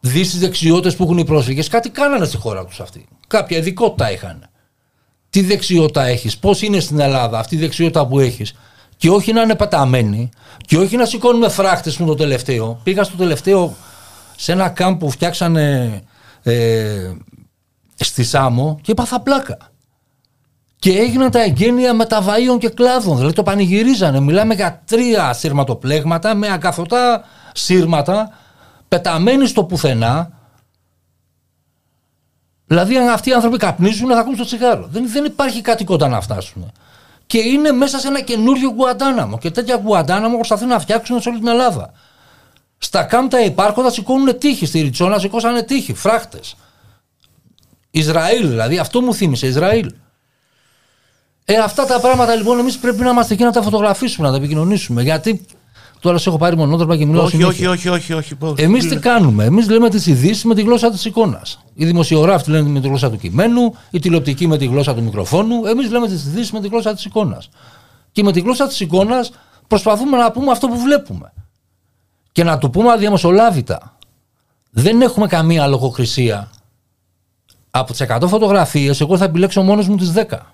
δεις 0.00 0.30
τις 0.30 0.38
δεξιότητες 0.38 0.96
που 0.96 1.02
έχουν 1.02 1.18
οι 1.18 1.24
πρόσφυγες, 1.24 1.68
κάτι 1.68 1.90
κάνανε 1.90 2.24
στη 2.24 2.36
χώρα 2.36 2.64
τους 2.64 2.80
αυτοί. 2.80 3.06
Κάποια 3.26 3.58
ειδικότητα 3.58 4.12
είχαν. 4.12 4.48
Τι 5.30 5.42
δεξιότητα 5.42 6.04
έχεις, 6.04 6.38
πώς 6.38 6.62
είναι 6.62 6.80
στην 6.80 7.00
Ελλάδα 7.00 7.38
αυτή 7.38 7.54
η 7.54 7.58
δεξιότητα 7.58 8.06
που 8.06 8.18
έχεις. 8.18 8.54
Και 8.96 9.10
όχι 9.10 9.32
να 9.32 9.40
είναι 9.40 9.54
παταμένοι, 9.54 10.28
και 10.66 10.78
όχι 10.78 10.96
να 10.96 11.04
σηκώνουμε 11.04 11.48
φράχτες 11.48 11.96
μου 11.96 12.06
το 12.06 12.14
τελευταίο. 12.14 12.80
Πήγα 12.82 13.04
στο 13.04 13.16
τελευταίο 13.16 13.76
σε 14.36 14.52
ένα 14.52 14.68
κάμπ 14.68 14.98
που 14.98 15.10
φτιάξανε 15.10 16.00
ε, 16.42 17.12
στη 17.96 18.24
Σάμο 18.24 18.78
και 18.82 18.92
έπαθα 18.92 19.20
πλάκα. 19.20 19.58
Και 20.78 20.98
έγιναν 20.98 21.30
τα 21.30 21.42
εγγένεια 21.42 21.96
μεταβαΐων 22.00 22.58
και 22.58 22.68
κλάδων. 22.68 23.16
Δηλαδή 23.16 23.34
το 23.34 23.42
πανηγυρίζανε. 23.42 24.20
Μιλάμε 24.20 24.54
για 24.54 24.82
τρία 24.86 25.32
σύρματοπλέγματα 25.32 26.34
με 26.34 26.52
ακαθωτά 26.52 27.24
σύρματα 27.54 28.38
πεταμένοι 28.90 29.46
στο 29.46 29.64
πουθενά. 29.64 30.30
Δηλαδή, 32.66 32.96
αν 32.96 33.08
αυτοί 33.08 33.30
οι 33.30 33.32
άνθρωποι 33.32 33.56
καπνίζουν, 33.56 34.10
θα 34.10 34.18
ακούν 34.18 34.34
στο 34.34 34.44
τσιγάρο. 34.44 34.86
Δεν, 34.90 35.10
δεν 35.10 35.24
υπάρχει 35.24 35.60
κάτι 35.60 35.84
κοντά 35.84 36.08
να 36.08 36.20
φτάσουν. 36.20 36.72
Και 37.26 37.38
είναι 37.38 37.72
μέσα 37.72 37.98
σε 37.98 38.06
ένα 38.08 38.20
καινούριο 38.20 38.70
Γουαντάναμο. 38.70 39.38
Και 39.38 39.50
τέτοια 39.50 39.80
Γουαντάναμο 39.84 40.36
προσπαθούν 40.36 40.68
να 40.68 40.78
φτιάξουν 40.78 41.20
σε 41.20 41.28
όλη 41.28 41.38
την 41.38 41.48
Ελλάδα. 41.48 41.92
Στα 42.78 43.04
κάμπτα 43.04 43.40
υπάρχοντα 43.40 43.90
σηκώνουν 43.90 44.38
τείχη. 44.38 44.66
Στη 44.66 44.80
Ριτσόνα 44.80 45.18
σηκώσανε 45.18 45.62
τείχη, 45.62 45.94
φράχτες. 45.94 46.56
Ισραήλ 47.90 48.48
δηλαδή, 48.48 48.78
αυτό 48.78 49.00
μου 49.00 49.14
θύμισε, 49.14 49.46
Ισραήλ. 49.46 49.94
Ε, 51.44 51.56
αυτά 51.56 51.86
τα 51.86 52.00
πράγματα 52.00 52.34
λοιπόν 52.34 52.58
εμείς 52.58 52.78
πρέπει 52.78 53.00
να 53.00 53.10
είμαστε 53.10 53.34
εκεί 53.34 53.42
να 53.42 53.52
τα 53.52 53.62
φωτογραφίσουμε, 53.62 54.26
να 54.26 54.32
τα 54.32 54.38
επικοινωνήσουμε. 54.38 55.02
Γιατί 55.02 55.46
Τώρα 56.00 56.18
σε 56.18 56.28
έχω 56.28 56.38
πάρει 56.38 56.56
μονόδρομα 56.56 56.96
και 56.96 57.06
μιλάω 57.06 57.24
όχι, 57.24 57.42
όχι, 57.42 57.66
όχι, 57.66 57.88
όχι, 57.88 58.12
όχι, 58.12 58.36
όχι. 58.40 58.62
Εμείς 58.62 58.88
τι 58.88 58.96
κάνουμε; 58.96 59.44
Εμείς 59.44 59.68
λέμε 59.68 59.88
τις 59.88 60.06
ειδήσεις 60.06 60.44
με 60.44 60.54
τη 60.54 60.62
γλώσσα 60.62 60.90
της 60.90 61.04
εικόνας. 61.04 61.60
Οι 61.74 61.84
δημοσιογράφοι 61.84 62.50
λένε 62.50 62.68
με 62.68 62.80
τη 62.80 62.88
γλώσσα 62.88 63.10
του 63.10 63.16
κειμένου, 63.16 63.74
η 63.90 63.98
τηλεοπτική 63.98 64.46
με 64.46 64.58
τη 64.58 64.66
γλώσσα 64.66 64.94
του 64.94 65.02
μικροφόνου. 65.02 65.66
Εμείς 65.66 65.90
λέμε 65.90 66.06
τις 66.06 66.24
ειδήσεις 66.24 66.52
με 66.52 66.60
τη 66.60 66.68
γλώσσα 66.68 66.94
της 66.94 67.04
εικόνας. 67.04 67.48
Και 68.12 68.22
με 68.22 68.32
τη 68.32 68.40
γλώσσα 68.40 68.66
της 68.66 68.80
εικόνας 68.80 69.30
προσπαθούμε 69.66 70.16
να 70.16 70.30
πούμε 70.30 70.50
αυτό 70.50 70.68
που 70.68 70.78
βλέπουμε. 70.78 71.32
Και 72.32 72.44
να 72.44 72.58
το 72.58 72.70
πούμε 72.70 72.90
αδιαμοσολάβητα. 72.92 73.96
Δεν 74.70 75.00
έχουμε 75.00 75.26
καμία 75.26 75.66
λογοκρισία. 75.66 76.50
Από 77.70 77.90
τις 77.92 78.00
100 78.00 78.28
φωτογραφίες, 78.28 79.00
εγώ 79.00 79.16
θα 79.16 79.24
επιλέξω 79.24 79.62
μόνος 79.62 79.88
μου 79.88 79.96
τις 79.96 80.12
10. 80.12 80.52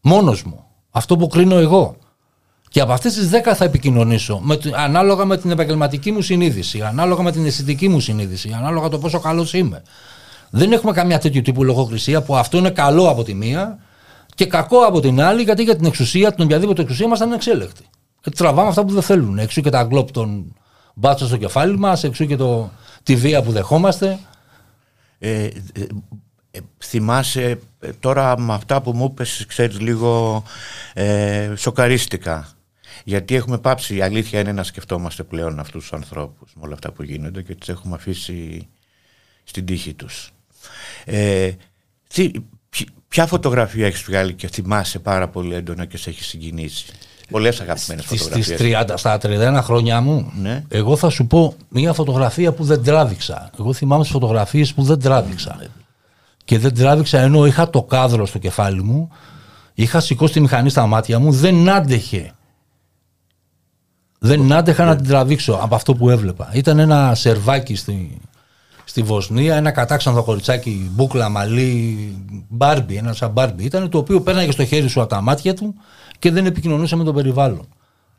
Μόνος 0.00 0.42
μου. 0.42 0.64
Αυτό 0.90 1.16
που 1.16 1.26
κρίνω 1.26 1.56
εγώ. 1.56 1.96
Και 2.74 2.80
από 2.80 2.92
αυτές 2.92 3.14
τις 3.14 3.30
10 3.30 3.54
θα 3.54 3.64
επικοινωνήσω 3.64 4.38
με, 4.42 4.58
ανάλογα 4.76 5.24
με 5.24 5.36
την 5.36 5.50
επαγγελματική 5.50 6.12
μου 6.12 6.20
συνείδηση, 6.20 6.82
ανάλογα 6.82 7.22
με 7.22 7.32
την 7.32 7.46
αισθητική 7.46 7.88
μου 7.88 8.00
συνείδηση, 8.00 8.52
ανάλογα 8.56 8.88
το 8.88 8.98
πόσο 8.98 9.20
καλός 9.20 9.52
είμαι. 9.52 9.82
Δεν 10.50 10.72
έχουμε 10.72 10.92
καμιά 10.92 11.18
τέτοιου 11.18 11.42
τύπου 11.42 11.64
λογοκρισία 11.64 12.22
που 12.22 12.36
αυτό 12.36 12.58
είναι 12.58 12.70
καλό 12.70 13.08
από 13.08 13.22
τη 13.22 13.34
μία 13.34 13.78
και 14.34 14.46
κακό 14.46 14.78
από 14.78 15.00
την 15.00 15.20
άλλη, 15.20 15.42
γιατί 15.42 15.62
για 15.62 15.76
την 15.76 15.86
εξουσία, 15.86 16.32
την 16.32 16.44
οποιαδήποτε 16.44 16.82
εξουσία 16.82 17.08
μας 17.08 17.18
ήταν 17.18 17.32
εξέλεκτη. 17.32 17.84
Και 18.20 18.30
τραβάμε 18.30 18.68
αυτά 18.68 18.84
που 18.84 18.92
δεν 18.92 19.02
θέλουν. 19.02 19.38
Εξού 19.38 19.60
και 19.60 19.70
τα 19.70 19.84
γκλόπ 19.84 20.10
των 20.10 20.56
μπάτσων 20.94 21.28
στο 21.28 21.36
κεφάλι 21.36 21.78
μας, 21.78 22.04
εξού 22.04 22.26
και 22.26 22.36
το, 22.36 22.70
τη 23.02 23.16
βία 23.16 23.42
που 23.42 23.52
δεχόμαστε. 23.52 24.18
Ε, 25.18 25.44
ε, 25.44 25.50
ε 26.50 26.58
θυμάσαι 26.84 27.58
ε, 27.80 27.90
τώρα 28.00 28.38
με 28.38 28.54
αυτά 28.54 28.82
που 28.82 28.92
μου 28.92 29.08
είπες 29.10 29.44
ξέρεις 29.48 29.80
λίγο 29.80 30.42
ε, 30.94 31.52
σοκαρίστηκα 31.56 32.53
γιατί 33.04 33.34
έχουμε 33.34 33.58
πάψει, 33.58 33.96
η 33.96 34.02
αλήθεια 34.02 34.40
είναι 34.40 34.52
να 34.52 34.62
σκεφτόμαστε 34.62 35.22
πλέον 35.22 35.58
αυτούς 35.58 35.82
τους 35.82 35.92
ανθρώπους 35.92 36.52
με 36.54 36.62
όλα 36.64 36.74
αυτά 36.74 36.92
που 36.92 37.02
γίνονται 37.02 37.42
και 37.42 37.54
τους 37.54 37.68
έχουμε 37.68 37.94
αφήσει 37.94 38.68
στην 39.44 39.64
τύχη 39.64 39.94
τους. 39.94 40.32
Ε, 41.04 41.50
τι, 42.14 42.30
ποια 43.08 43.26
φωτογραφία 43.26 43.86
έχεις 43.86 44.02
βγάλει 44.02 44.34
και 44.34 44.48
θυμάσαι 44.48 44.98
πάρα 44.98 45.28
πολύ 45.28 45.54
έντονα 45.54 45.84
και 45.84 45.96
σε 45.96 46.10
έχεις 46.10 46.26
συγκινήσει; 46.26 46.86
Πολλές 47.30 47.60
αγαπημένες 47.60 48.04
φωτογραφίες. 48.04 48.44
Στις 48.46 48.56
30, 48.60 48.94
στα 48.94 49.18
31 49.22 49.60
χρόνια 49.62 50.00
μου, 50.00 50.32
ναι. 50.40 50.64
εγώ 50.68 50.96
θα 50.96 51.08
σου 51.08 51.26
πω 51.26 51.54
μια 51.68 51.92
φωτογραφία 51.92 52.52
που 52.52 52.64
δεν 52.64 52.82
τράβηξα. 52.82 53.50
Εγώ 53.58 53.72
θυμάμαι 53.72 54.02
τις 54.02 54.12
φωτογραφίες 54.12 54.74
που 54.74 54.82
δεν 54.82 55.00
τράβηξα. 55.00 55.56
Ναι. 55.58 55.66
Και 56.44 56.58
δεν 56.58 56.74
τράβηξα 56.74 57.18
ενώ 57.18 57.46
είχα 57.46 57.70
το 57.70 57.82
κάδρο 57.82 58.26
στο 58.26 58.38
κεφάλι 58.38 58.82
μου, 58.82 59.10
είχα 59.74 60.00
σηκώσει 60.00 60.32
τη 60.32 60.40
μηχανή 60.40 60.70
στα 60.70 60.86
μάτια 60.86 61.18
μου, 61.18 61.32
δεν 61.32 61.68
άντεχε 61.68 62.32
δεν 64.26 64.52
άντεχα 64.52 64.84
να 64.84 64.96
την 64.96 65.08
τραβήξω 65.08 65.58
από 65.62 65.74
αυτό 65.74 65.94
που 65.94 66.10
έβλεπα. 66.10 66.50
Ήταν 66.52 66.78
ένα 66.78 67.14
σερβάκι 67.14 67.74
στη, 67.74 68.18
στη 68.84 69.02
Βοσνία, 69.02 69.56
ένα 69.56 69.70
κατάξανθο 69.70 70.22
κοριτσάκι, 70.22 70.90
μπούκλα, 70.92 71.28
μαλλί, 71.28 71.98
μπάρμπι, 72.48 72.96
ένα 72.96 73.12
σαν 73.12 73.30
μπάρμπι. 73.30 73.64
Ήταν 73.64 73.88
το 73.88 73.98
οποίο 73.98 74.20
πέρναγε 74.20 74.50
στο 74.50 74.64
χέρι 74.64 74.88
σου 74.88 75.00
από 75.00 75.08
τα 75.08 75.20
μάτια 75.20 75.54
του 75.54 75.74
και 76.18 76.30
δεν 76.30 76.46
επικοινωνούσε 76.46 76.96
με 76.96 77.04
το 77.04 77.12
περιβάλλον. 77.12 77.68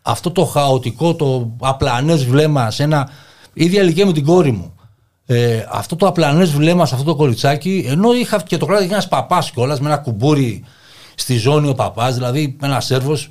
Αυτό 0.02 0.32
το 0.32 0.46
χαοτικό, 0.46 1.16
το 1.16 1.52
απλανές 1.60 2.26
βλέμμα 2.26 2.72
σε 2.72 2.84
ένα. 2.84 3.10
ίδια 3.54 3.82
ηλικία 3.82 4.06
με 4.06 4.14
την 4.14 4.26
κόρη 4.26 4.52
μου. 4.52 4.74
Ε, 5.26 5.66
αυτό 5.72 5.96
το 5.96 6.08
απλανές 6.08 6.52
βλέμμα 6.52 6.86
σε 6.86 6.96
αυτό 6.96 7.12
το 7.12 7.16
κοριτσάκι, 7.16 7.86
ενώ 7.88 8.14
είχα 8.14 8.42
και 8.42 8.58
το 8.58 8.66
κράτος 8.66 8.86
ένας 8.86 9.08
παπάς 9.08 9.52
κιόλας 9.52 9.80
με 9.80 9.88
ένα 9.88 9.98
κουμπούρι 9.98 10.64
στη 11.16 11.38
ζώνη 11.38 11.70
ο 11.70 11.74
παπάς, 11.74 12.14
δηλαδή 12.14 12.58
ένα 12.62 12.80
Σέρβος 12.80 13.30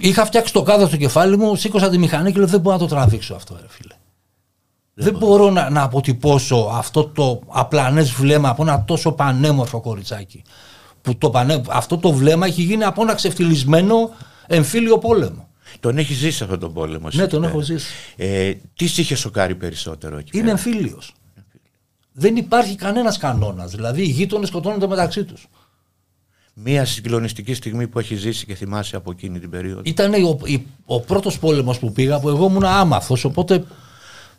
Είχα 0.00 0.24
φτιάξει 0.24 0.52
το 0.52 0.62
κάδο 0.62 0.86
στο 0.86 0.96
κεφάλι 0.96 1.36
μου, 1.36 1.56
σήκωσα 1.56 1.88
τη 1.88 1.98
μηχανή 1.98 2.32
και 2.32 2.38
λέω 2.38 2.46
δεν 2.46 2.60
μπορώ 2.60 2.76
να 2.76 2.82
το 2.82 2.94
τραβήξω 2.94 3.34
αυτό, 3.34 3.56
ρε 3.60 3.66
φίλε. 3.68 3.94
Δεν, 4.94 5.16
μπορώ 5.16 5.50
να, 5.50 5.70
να 5.70 5.82
αποτυπώσω 5.82 6.70
αυτό 6.72 7.04
το 7.04 7.40
απλανές 7.46 8.10
βλέμμα 8.10 8.48
από 8.48 8.62
ένα 8.62 8.84
τόσο 8.84 9.12
πανέμορφο 9.12 9.80
κοριτσάκι. 9.80 10.42
Που 11.02 11.16
το 11.16 11.30
πανέ, 11.30 11.62
αυτό 11.68 11.98
το 11.98 12.12
βλέμμα 12.12 12.46
έχει 12.46 12.62
γίνει 12.62 12.84
από 12.84 13.02
ένα 13.02 13.14
ξεφτυλισμένο 13.14 14.10
εμφύλιο 14.46 14.98
πόλεμο. 14.98 15.48
Τον 15.80 15.98
έχει 15.98 16.14
ζήσει 16.14 16.42
αυτόν 16.42 16.58
τον 16.58 16.72
πόλεμο. 16.72 17.08
Ναι, 17.12 17.26
τον 17.26 17.44
έχω 17.44 17.60
ζήσει. 17.60 17.92
Ε, 18.16 18.52
τι 18.76 18.86
σε 18.86 19.00
είχε 19.00 19.14
σοκάρει 19.14 19.54
περισσότερο 19.54 20.18
εκεί. 20.18 20.38
Είναι 20.38 20.50
εμφύλιος. 20.50 21.12
Δεν 22.12 22.36
υπάρχει 22.36 22.74
κανένας 22.74 23.18
κανόνας. 23.18 23.70
Δηλαδή 23.70 24.02
οι 24.02 24.08
γείτονες 24.08 24.48
σκοτώνονται 24.48 24.86
μεταξύ 24.86 25.24
τους 25.24 25.48
μία 26.58 26.84
συγκλονιστική 26.84 27.54
στιγμή 27.54 27.86
που 27.86 27.98
έχει 27.98 28.14
ζήσει 28.14 28.46
και 28.46 28.54
θυμάσαι 28.54 28.96
από 28.96 29.10
εκείνη 29.10 29.38
την 29.38 29.50
περίοδο. 29.50 29.80
Ήταν 29.84 30.14
ο, 30.14 30.38
ο 30.84 31.00
πρώτος 31.00 31.38
πόλεμος 31.38 31.78
που 31.78 31.92
πήγα 31.92 32.20
που 32.20 32.28
εγώ 32.28 32.46
ήμουν 32.46 32.64
άμαθος. 32.64 33.24
Οπότε 33.24 33.64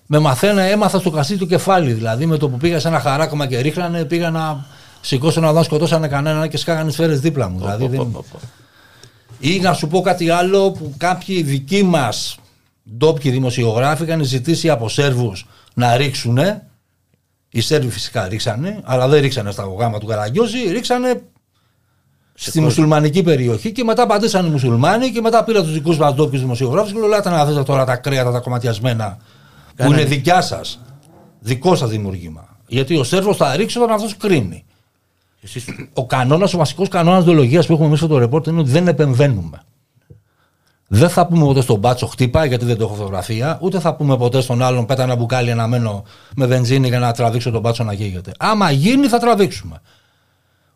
με 0.05 0.19
μαθαίνα 0.19 0.61
έμαθα 0.61 0.99
στο 0.99 1.09
καστί 1.09 1.37
του 1.37 1.47
κεφάλι. 1.47 1.93
Δηλαδή 1.93 2.25
με 2.25 2.37
το 2.37 2.49
που 2.49 2.57
πήγα 2.57 2.79
σε 2.79 2.87
ένα 2.87 2.99
χαράκωμα 2.99 3.47
και 3.47 3.59
ρίχνανε, 3.59 4.05
πήγα 4.05 4.29
να 4.29 4.65
σηκώσω 5.01 5.41
να 5.41 5.53
δω 5.53 5.63
σκοτώσανε 5.63 6.07
κανένα 6.07 6.47
και 6.47 6.57
σκάγανε 6.57 6.91
σφαίρες 6.91 7.19
δίπλα 7.19 7.49
μου. 7.49 7.59
Δηλαδή, 7.59 7.87
δεν... 7.87 8.25
Ή 9.39 9.59
να 9.59 9.73
σου 9.73 9.87
πω 9.87 10.01
κάτι 10.01 10.29
άλλο 10.29 10.71
που 10.71 10.93
κάποιοι 10.97 11.43
δικοί 11.43 11.83
μας 11.83 12.37
ντόπιοι 12.97 13.31
δημοσιογράφοι 13.31 14.03
είχαν 14.03 14.23
ζητήσει 14.23 14.69
από 14.69 14.89
Σέρβους 14.89 15.47
να 15.73 15.97
ρίξουν. 15.97 16.37
Οι 17.49 17.61
Σέρβοι 17.61 17.89
φυσικά 17.89 18.27
ρίξανε, 18.27 18.81
αλλά 18.83 19.07
δεν 19.07 19.21
ρίξανε 19.21 19.51
στα 19.51 19.63
γάμα 19.77 19.99
του 19.99 20.05
Καραγκιόζη, 20.05 20.71
ρίξανε 20.71 21.21
στη 22.39 22.61
μουσουλμανική 22.61 23.23
περιοχή 23.23 23.71
και 23.71 23.83
μετά 23.83 24.03
απαντήσαν 24.03 24.45
οι 24.45 24.49
μουσουλμάνοι 24.49 25.11
και 25.11 25.21
μετά 25.21 25.43
πήρα 25.43 25.61
τους 25.61 25.73
δικούς 25.73 25.97
μας 25.97 26.13
ντόπιους 26.13 26.41
δημοσιογράφους 26.41 26.91
και 26.91 26.99
λέω: 26.99 27.07
Λέτε 27.07 27.29
να 27.29 27.45
δείτε 27.45 27.63
τώρα 27.63 27.85
τα 27.85 27.95
κρέατα, 27.95 28.31
τα 28.31 28.39
κομματιασμένα 28.39 29.17
που 29.75 29.91
είναι 29.91 30.03
δικιά 30.03 30.41
σας, 30.41 30.79
δικό 31.39 31.75
σας 31.75 31.89
δημιουργήμα. 31.89 32.47
Γιατί 32.67 32.97
ο 32.97 33.03
Σέρβος 33.03 33.37
θα 33.37 33.55
ρίξει 33.55 33.77
όταν 33.79 33.91
αυτός 33.91 34.17
κρίνει. 34.17 34.65
Εσείς... 35.41 35.65
Ο 35.93 36.05
κανόνας, 36.05 36.53
ο 36.53 36.57
βασικός 36.57 36.87
κανόνας 36.87 37.23
διολογία 37.23 37.61
που 37.61 37.73
έχουμε 37.73 37.87
εμείς 37.87 37.99
στο 37.99 38.17
ρεπόρτ 38.17 38.47
είναι 38.47 38.59
ότι 38.59 38.69
δεν 38.69 38.87
επεμβαίνουμε. 38.87 39.61
Δεν 40.87 41.09
θα 41.09 41.27
πούμε 41.27 41.45
ποτέ 41.45 41.61
στον 41.61 41.79
μπάτσο 41.79 42.07
χτύπα 42.07 42.45
γιατί 42.45 42.65
δεν 42.65 42.77
το 42.77 42.83
έχω 42.83 42.93
φωτογραφία, 42.93 43.57
ούτε 43.61 43.79
θα 43.79 43.95
πούμε 43.95 44.17
ποτέ 44.17 44.41
στον 44.41 44.61
άλλον 44.61 44.85
πέτα 44.85 45.03
ένα 45.03 45.15
μπουκάλι 45.15 45.51
αναμένο 45.51 46.03
με 46.35 46.45
βενζίνη 46.45 46.87
για 46.87 46.99
να 46.99 47.11
τραβήξω 47.11 47.51
τον 47.51 47.61
μπάτσο 47.61 47.83
να 47.83 47.93
γίγεται. 47.93 48.31
Άμα 48.37 48.71
γίνει 48.71 49.07
θα 49.07 49.19
τραβήξουμε. 49.19 49.81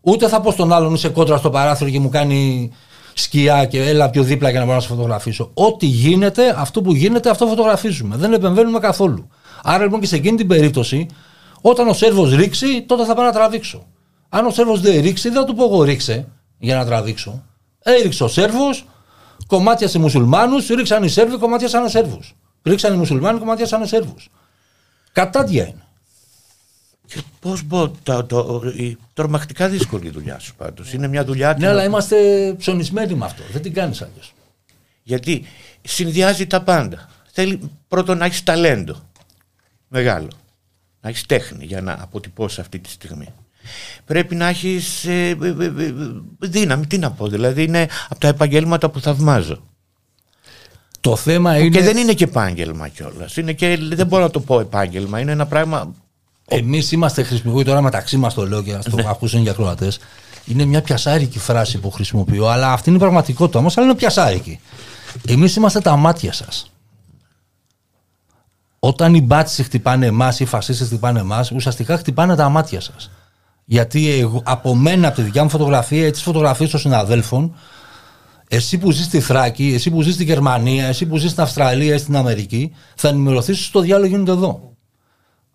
Ούτε 0.02 0.28
θα 0.28 0.42
πω 0.42 0.52
στον 0.52 0.74
άλλον 0.74 0.94
είσαι 0.94 1.10
κόντρα 1.10 1.38
στο 1.38 1.50
παράθυρο 1.50 1.90
και 1.90 2.00
μου 2.00 2.10
κάνει 2.10 2.72
σκιά 3.14 3.66
και 3.66 3.82
έλα 3.82 4.10
πιο 4.10 4.24
δίπλα 4.24 4.50
για 4.50 4.60
να 4.60 4.66
μπορώ 4.66 4.78
να 4.78 4.84
σε 4.84 4.88
φωτογραφίσω. 4.88 5.52
Ό,τι 5.54 5.86
γίνεται, 5.86 6.56
αυτό 6.58 6.82
που 6.82 6.94
γίνεται, 6.94 7.30
αυτό 7.30 7.48
φωτογραφίζουμε. 7.48 8.16
Δεν 8.16 8.34
επεμβαίνουμε 8.34 8.80
καθόλου. 8.80 9.28
Άρα 9.64 9.84
λοιπόν 9.84 10.00
και 10.00 10.06
σε 10.06 10.16
εκείνη 10.16 10.38
την 10.38 10.48
περίπτωση, 10.48 11.06
όταν 11.62 11.88
ο 11.88 11.94
Σέρβος 11.94 12.36
ρίξει, 12.36 12.82
τότε 12.82 13.06
θα 13.06 13.16
πάω 13.16 13.26
να 13.26 13.32
τραβήξω. 13.32 13.86
Αν 14.30 14.46
ο 14.46 14.50
Σέρβος 14.50 14.82
δεν 14.82 15.02
ρίξει, 15.02 15.30
δεν 15.30 15.38
θα 15.42 15.46
του 15.46 15.56
πω 15.56 15.64
εγώ 15.64 15.84
ρίξε 15.84 16.28
για 16.58 16.76
να 16.76 16.86
τραβήξω. 16.86 17.44
Έριξε 17.84 18.24
ο 18.24 18.28
Σέρβος, 18.28 18.86
κομμάτια 19.48 19.88
σε 19.88 20.00
μουσουλμάνους, 20.00 20.68
ρίξαν 20.68 21.04
οι 21.04 21.10
Σέρβοι, 21.10 21.38
κομμάτια 21.38 21.68
σαν 21.68 21.90
Σέρβους. 21.90 22.36
Ρίξαν 22.64 22.94
οι 22.94 22.98
μουσουλμάνοι, 22.98 23.40
κομμάτια 23.40 23.66
σαν 23.66 23.88
Σέρβους. 23.88 24.30
Κατάδια 25.12 25.64
είναι. 25.64 25.86
Και 27.14 27.22
πώς 27.40 27.64
μπορώ. 27.64 27.92
Το, 28.04 28.24
το, 28.24 28.62
η 28.76 28.98
τρομακτικά 29.14 29.70
δύσκολη 29.70 30.08
η 30.08 30.10
δουλειά 30.10 30.40
σου 30.40 30.56
πάντως. 30.56 30.94
Είναι 30.94 31.08
μια 31.08 31.26
δουλειά. 31.26 31.56
Ναι, 31.60 31.68
αλλά 31.68 31.84
είμαστε 31.84 32.16
ψωνισμένοι 32.58 33.14
με 33.14 33.26
αυτό. 33.26 33.44
Δεν 33.52 33.62
την 33.62 33.74
κάνεις 33.74 34.02
αλλιώς. 34.02 34.34
Γιατί 35.04 35.46
συνδυάζει 35.82 36.48
τα 36.48 36.62
πάντα. 36.62 37.10
Θέλει 37.32 37.60
πρώτον 37.88 38.18
να 38.18 38.26
έχεις 38.26 38.44
ταλέντο. 38.44 38.96
Μεγάλο. 39.88 40.28
Να 41.02 41.10
έχεις 41.10 41.26
τέχνη 41.26 41.66
για 41.66 41.82
να 41.82 41.98
αποτυπώσεις 42.02 42.60
αυτή 42.60 42.80
τη 42.80 42.90
στιγμή. 42.90 43.28
Πρέπει 44.06 44.36
να 44.36 44.48
έχεις 44.48 45.06
ε, 45.06 45.38
ε, 45.42 45.48
ε, 45.48 45.94
δύναμη. 46.40 46.88
Τι 46.88 46.98
να 46.98 47.12
πω, 47.12 47.28
δηλαδή 47.28 47.64
είναι 47.64 47.88
από 48.10 48.20
τα 48.20 48.28
επαγγέλματα 48.28 48.90
που 48.90 49.00
θαυμάζω. 49.00 49.64
Το 51.00 51.16
θέμα 51.16 51.58
είναι. 51.58 51.70
Και 51.70 51.84
δεν 51.84 51.98
είναι 51.98 52.14
και 52.14 52.24
επάγγελμα 52.24 52.88
κιόλας. 52.88 53.34
Δεν 53.94 54.08
μπορώ 54.08 54.24
να 54.24 54.30
το 54.30 54.40
πω 54.40 54.60
επάγγελμα. 54.60 55.20
Είναι 55.20 55.32
ένα 55.32 55.46
πράγμα 55.48 55.94
Εμείς 56.48 56.92
είμαστε 56.92 57.24
χρησιμοποιοί 57.24 57.64
τώρα 57.64 57.82
μεταξύ 57.82 58.18
μας 58.18 58.34
το 58.34 58.48
λέω 58.48 58.64
και 58.64 58.74
να 58.74 58.84
το 58.84 58.96
ναι. 58.96 59.04
ακούσουν 59.08 59.42
για 59.42 59.52
ακροατές. 59.52 60.00
Είναι 60.46 60.66
μια 60.66 60.82
πιασάρικη 60.82 61.40
φράση 61.40 61.78
που 61.78 61.92
χρησιμοποιώ, 61.92 62.48
αλλά 62.48 62.72
αυτή 62.72 62.90
είναι 62.90 62.98
η 62.98 63.02
πραγματικότητα 63.02 63.60
όμως, 63.60 63.78
αλλά 63.78 63.86
είναι 63.86 63.96
πιασάρικη. 63.96 64.60
Εμείς 65.28 65.56
είμαστε 65.56 65.80
τα 65.80 65.96
μάτια 65.96 66.34
σας. 66.34 66.72
Όταν 68.80 69.14
οι 69.14 69.22
μπάτσοι 69.22 69.64
χτυπάνε 69.64 70.06
εμάς, 70.06 70.40
οι 70.40 70.46
φασίστες 70.46 70.88
χτυπάνε 70.88 71.20
εμάς, 71.20 71.52
ουσιαστικά 71.52 71.98
χτυπάνε 71.98 72.36
τα 72.36 72.50
μάτια 72.50 72.82
σας. 72.82 73.12
Γιατί 73.66 74.10
εγώ, 74.10 74.42
από 74.46 74.76
μένα, 74.76 75.08
από 75.08 75.16
τη 75.16 75.22
δικιά 75.22 75.44
μου 75.44 75.50
φωτογραφία 75.50 76.06
ή 76.06 76.12
τι 76.12 76.20
φωτογραφίες 76.22 76.70
των 76.70 76.80
συναδέλφων, 76.80 77.56
εσύ 78.48 78.78
που 78.78 78.92
ζεις 78.92 79.06
στη 79.06 79.20
Θράκη, 79.20 79.72
εσύ 79.76 79.92
που 79.92 80.02
ζεις 80.02 80.14
στη 80.14 80.24
Γερμανία, 80.24 80.88
εσύ 80.88 81.06
που 81.06 81.18
ζεις 81.18 81.32
στην 81.32 81.44
Αυστραλία 81.44 81.96
ή 81.96 81.98
στην 81.98 82.16
Αμερική, 82.16 82.74
θα 82.96 83.08
ενημερωθείς 83.08 83.66
στο 83.66 83.80
διάλογο 83.80 84.10
γίνεται 84.10 84.32
εδώ 84.32 84.71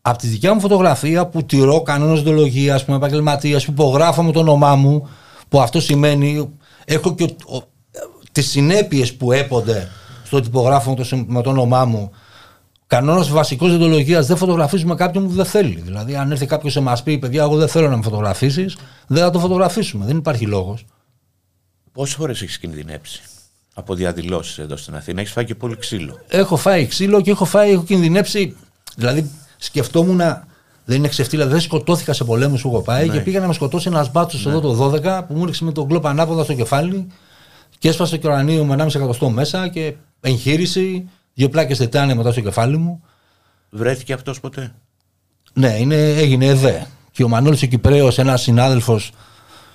από 0.08 0.18
τη 0.18 0.26
δικιά 0.26 0.54
μου 0.54 0.60
φωτογραφία 0.60 1.26
που 1.26 1.44
τηρώ 1.44 1.82
κανόνα 1.82 2.20
δολογία, 2.20 2.82
πούμε, 2.84 2.96
επαγγελματίας, 2.96 3.64
που 3.64 3.70
υπογράφω 3.70 4.22
με 4.22 4.32
το 4.32 4.40
όνομά 4.40 4.76
μου, 4.76 5.08
που 5.48 5.60
αυτό 5.60 5.80
σημαίνει. 5.80 6.50
Έχω 6.84 7.14
και 7.14 7.36
τις 8.32 8.50
συνέπειες 8.50 9.14
που 9.14 9.32
έπονται 9.32 9.88
στο 10.24 10.36
ότι 10.36 10.46
υπογράφω 10.46 10.90
με 10.90 10.96
το, 10.96 11.24
με 11.26 11.42
το 11.42 11.50
όνομά 11.50 11.84
μου. 11.84 12.10
Κανόνας 12.86 13.28
βασικός 13.28 13.68
διοντολογία 13.68 14.22
δεν 14.22 14.36
φωτογραφίζουμε 14.36 14.94
κάποιον 14.94 15.26
που 15.26 15.32
δεν 15.32 15.44
θέλει. 15.44 15.80
Δηλαδή, 15.84 16.16
αν 16.16 16.30
έρθει 16.30 16.46
κάποιος 16.46 16.72
σε 16.72 16.80
μας 16.80 17.02
πει, 17.02 17.18
παιδιά, 17.18 17.42
εγώ 17.42 17.56
δεν 17.56 17.68
θέλω 17.68 17.88
να 17.88 17.96
με 17.96 18.02
φωτογραφίσεις, 18.02 18.76
δεν 19.06 19.22
θα 19.22 19.30
το 19.30 19.38
φωτογραφίσουμε. 19.38 20.04
Δεν 20.04 20.16
υπάρχει 20.16 20.46
λόγος. 20.46 20.84
Πόσες 21.92 22.14
φορές 22.14 22.42
έχεις 22.42 22.58
κινδυνεύσει 22.58 23.20
από 23.74 23.94
διαδηλώσεις 23.94 24.58
εδώ 24.58 24.76
στην 24.76 24.96
Αθήνα, 24.96 25.20
έχεις 25.20 25.32
φάει 25.32 25.44
και 25.44 25.54
πολύ 25.54 25.76
ξύλο. 25.76 26.18
Έχω 26.28 26.56
φάει 26.56 26.86
ξύλο 26.86 27.20
και 27.20 27.30
έχω 27.30 27.44
φάει, 27.44 27.70
έχω 27.70 27.84
κινδυνεύσει. 27.84 28.56
Δηλαδή, 28.96 29.30
σκεφτόμουν 29.56 30.20
δεν 30.84 30.96
είναι 30.96 31.08
ξεφτύλα, 31.08 31.46
δεν 31.46 31.60
σκοτώθηκα 31.60 32.12
σε 32.12 32.24
πολέμους 32.24 32.62
που 32.62 32.68
έχω 32.68 32.80
πάει 32.80 33.06
ναι. 33.06 33.12
και 33.12 33.20
πήγα 33.20 33.40
να 33.40 33.46
με 33.46 33.52
σκοτώσει 33.52 33.88
ένας 33.88 34.10
μπάτσος 34.10 34.44
ναι. 34.44 34.50
εδώ 34.52 34.60
το 34.60 34.92
12 35.04 35.20
που 35.28 35.34
μου 35.34 35.44
ρίξε 35.44 35.64
με 35.64 35.72
τον 35.72 35.88
κλόπ 35.88 36.06
ανάποδα 36.06 36.44
στο 36.44 36.54
κεφάλι 36.54 37.06
και 37.78 37.88
έσπασε 37.88 38.18
το 38.18 38.28
ουρανίο 38.28 38.64
με 38.64 38.76
1,5 38.78 38.94
εκατοστό 38.94 39.30
μέσα 39.30 39.68
και 39.68 39.94
εγχείρηση, 40.20 41.08
δύο 41.34 41.48
πλάκες 41.48 41.78
τετάνε 41.78 42.14
μετά 42.14 42.32
στο 42.32 42.40
κεφάλι 42.40 42.76
μου. 42.76 43.02
Βρέθηκε 43.70 44.12
αυτός 44.12 44.40
ποτέ; 44.40 44.74
Ναι, 45.52 45.76
είναι, 45.78 45.94
έγινε 45.94 46.46
ΕΔΕ. 46.46 46.86
Και 47.12 47.24
ο 47.24 47.28
Μανώλης 47.28 47.62
ο 47.62 47.66
Κυπρέος, 47.66 48.18
ένας 48.18 48.42
συνάδελφος 48.42 49.12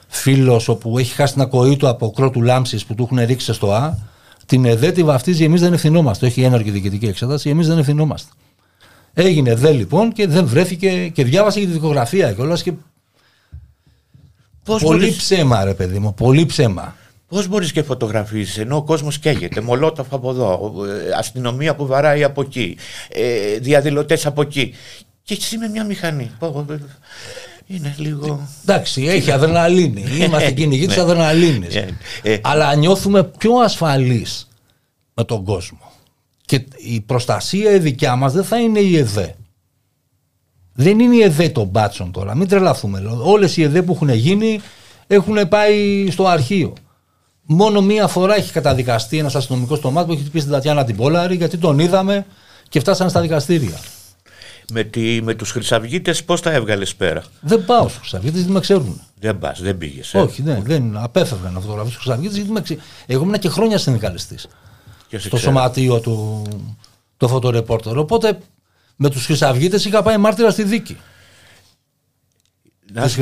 φίλος, 0.07 0.67
όπου 0.67 0.97
έχει 0.97 1.13
χάσει 1.13 1.33
την 1.33 1.41
ακοή 1.41 1.77
του 1.77 1.87
από 1.87 2.11
κρότου 2.11 2.41
λάμψης 2.41 2.85
που 2.85 2.95
του 2.95 3.03
έχουν 3.03 3.25
ρίξει 3.25 3.53
στο 3.53 3.73
Α, 3.73 3.97
την 4.45 4.65
ΕΔΕ 4.65 4.91
τη 4.91 5.03
βαφτίζει 5.03 5.43
εμείς 5.43 5.61
δεν 5.61 5.73
ευθυνόμαστε. 5.73 6.25
Έχει 6.25 6.41
έναρκη 6.41 6.71
διοικητική 6.71 7.05
εξέταση, 7.05 7.49
εμείς 7.49 7.67
δεν 7.67 7.77
ευθυνόμαστε. 7.77 8.31
Έγινε 9.13 9.55
δε 9.55 9.71
λοιπόν 9.71 10.11
και 10.11 10.27
δεν 10.27 10.45
βρέθηκε 10.45 11.07
και 11.07 11.23
διάβασε 11.23 11.59
και 11.59 11.65
τη 11.65 11.71
δικογραφία 11.71 12.33
κιόλας 12.33 12.63
και. 12.63 12.73
Πώς 14.63 14.83
πολύ 14.83 14.99
μπορείς... 14.99 15.15
ψέμα, 15.15 15.63
ρε 15.63 15.73
παιδί 15.73 15.99
μου, 15.99 16.13
πολύ 16.13 16.45
ψέμα. 16.45 16.95
Πώς 17.27 17.47
μπορείς 17.47 17.71
και 17.71 17.83
φωτογραφίζει 17.83 18.61
ενώ 18.61 18.75
ο 18.75 18.83
κόσμος 18.83 19.19
καίγεται, 19.19 19.61
μολότοφ 19.61 20.13
από 20.13 20.29
εδώ, 20.29 20.73
ε, 20.85 21.11
αστυνομία 21.17 21.75
που 21.75 21.85
βαράει 21.85 22.23
από 22.23 22.41
εκεί, 22.41 22.77
ε, 23.09 23.57
διαδηλωτές 23.57 24.25
από 24.25 24.41
εκεί. 24.41 24.73
Και 25.23 25.33
εσύ 25.33 25.57
με 25.57 25.67
μια 25.67 25.83
μηχανή. 25.83 26.31
Είναι 27.67 27.95
λίγο. 27.97 28.47
Εντάξει, 28.61 29.05
έχει 29.05 29.31
αδρεναλίνη. 29.31 30.03
Είμαστε 30.19 30.51
κυνηγοί 30.51 30.87
τη 30.87 30.99
αδρεναλίνης. 30.99 31.83
Αλλά 32.41 32.75
νιώθουμε 32.75 33.23
πιο 33.23 33.53
ασφαλείς 33.55 34.47
με 35.13 35.23
τον 35.23 35.43
κόσμο. 35.43 35.91
Και 36.51 36.65
η 36.77 37.01
προστασία 37.01 37.71
η 37.71 37.79
δικιά 37.79 38.15
μας 38.15 38.33
δεν 38.33 38.43
θα 38.43 38.59
είναι 38.59 38.79
η 38.79 38.97
ΕΔΕ. 38.97 39.35
Δεν 40.73 40.99
είναι 40.99 41.15
η 41.15 41.21
ΕΔΕ 41.21 41.49
των 41.49 41.67
μπάτσων 41.67 42.11
τώρα. 42.11 42.35
Μην 42.35 42.47
τρελαθούμε. 42.47 43.03
Όλες 43.23 43.57
οι 43.57 43.63
ΕΔΕ 43.63 43.81
που 43.81 43.93
έχουν 43.93 44.09
γίνει 44.09 44.61
έχουν 45.07 45.47
πάει 45.47 46.07
στο 46.11 46.27
αρχείο. 46.27 46.73
Μόνο 47.41 47.81
μία 47.81 48.07
φορά 48.07 48.35
έχει 48.35 48.51
καταδικαστεί 48.51 49.17
ένας 49.17 49.35
αστυνομικός 49.35 49.77
στο 49.77 49.91
μάτι 49.91 50.07
που 50.07 50.13
έχει 50.13 50.21
χτυπήσει 50.21 50.43
την 50.43 50.53
Τατιάνα 50.53 50.83
την 50.83 50.95
Πόλαρη 50.95 51.35
γιατί 51.35 51.57
τον 51.57 51.79
είδαμε 51.79 52.25
και 52.69 52.79
φτάσανε 52.79 53.09
στα 53.09 53.21
δικαστήρια. 53.21 53.79
Με, 54.71 54.83
τη, 54.83 55.21
με 55.21 55.33
τους 55.33 55.51
χρυσαυγίτες 55.51 56.23
πώς 56.23 56.41
τα 56.41 56.51
έβγαλες 56.51 56.95
πέρα; 56.95 57.23
Δεν 57.41 57.65
πάω 57.65 57.87
στους 57.87 57.99
χρυσαυγίτες 57.99 58.37
γιατί 58.37 58.51
με 58.51 58.59
ξέρουν. 58.59 59.01
Δεν 59.19 59.39
πας, 59.39 59.61
δεν 59.61 59.77
πήγες. 59.77 60.13
Ε. 60.13 60.19
Όχι, 60.19 60.41
δεν, 60.41 60.63
δεν 60.63 60.97
απέφευγαν 60.97 61.53
να 61.53 61.59
φωτογραφίσω 61.59 61.93
στους 61.93 62.03
χρυσαυγίτες 62.03 62.35
γιατί 62.37 62.51
με 62.51 62.61
ξέρουν. 62.61 62.83
Εγώ 63.05 63.23
ήμουν 63.23 63.39
και 63.39 63.49
χρόνια 63.49 63.77
συνδικαλιστής 63.77 64.47
στο 65.19 65.37
σωματείο 65.37 65.99
του 65.99 66.43
το 67.17 67.27
φωτορεπόρτερ. 67.27 67.97
Οπότε 67.97 68.39
με 68.95 69.09
τους 69.09 69.25
Χρυσαυγίτε 69.25 69.75
είχα 69.75 70.01
πάει 70.03 70.17
μάρτυρα 70.17 70.51
στη 70.51 70.63
δίκη. 70.63 70.97
Να 72.93 73.07
σου 73.07 73.21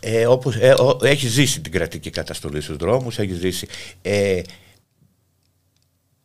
ε, 0.00 0.26
όπως, 0.26 0.56
ε, 0.56 0.74
έχεις 1.02 1.30
ζήσει 1.30 1.60
την 1.60 1.72
κρατική 1.72 2.10
καταστολή 2.10 2.60
στους 2.60 2.76
δρόμους, 2.76 3.18
έχεις 3.18 3.38
ζήσει. 3.38 3.66
Ε, 4.02 4.40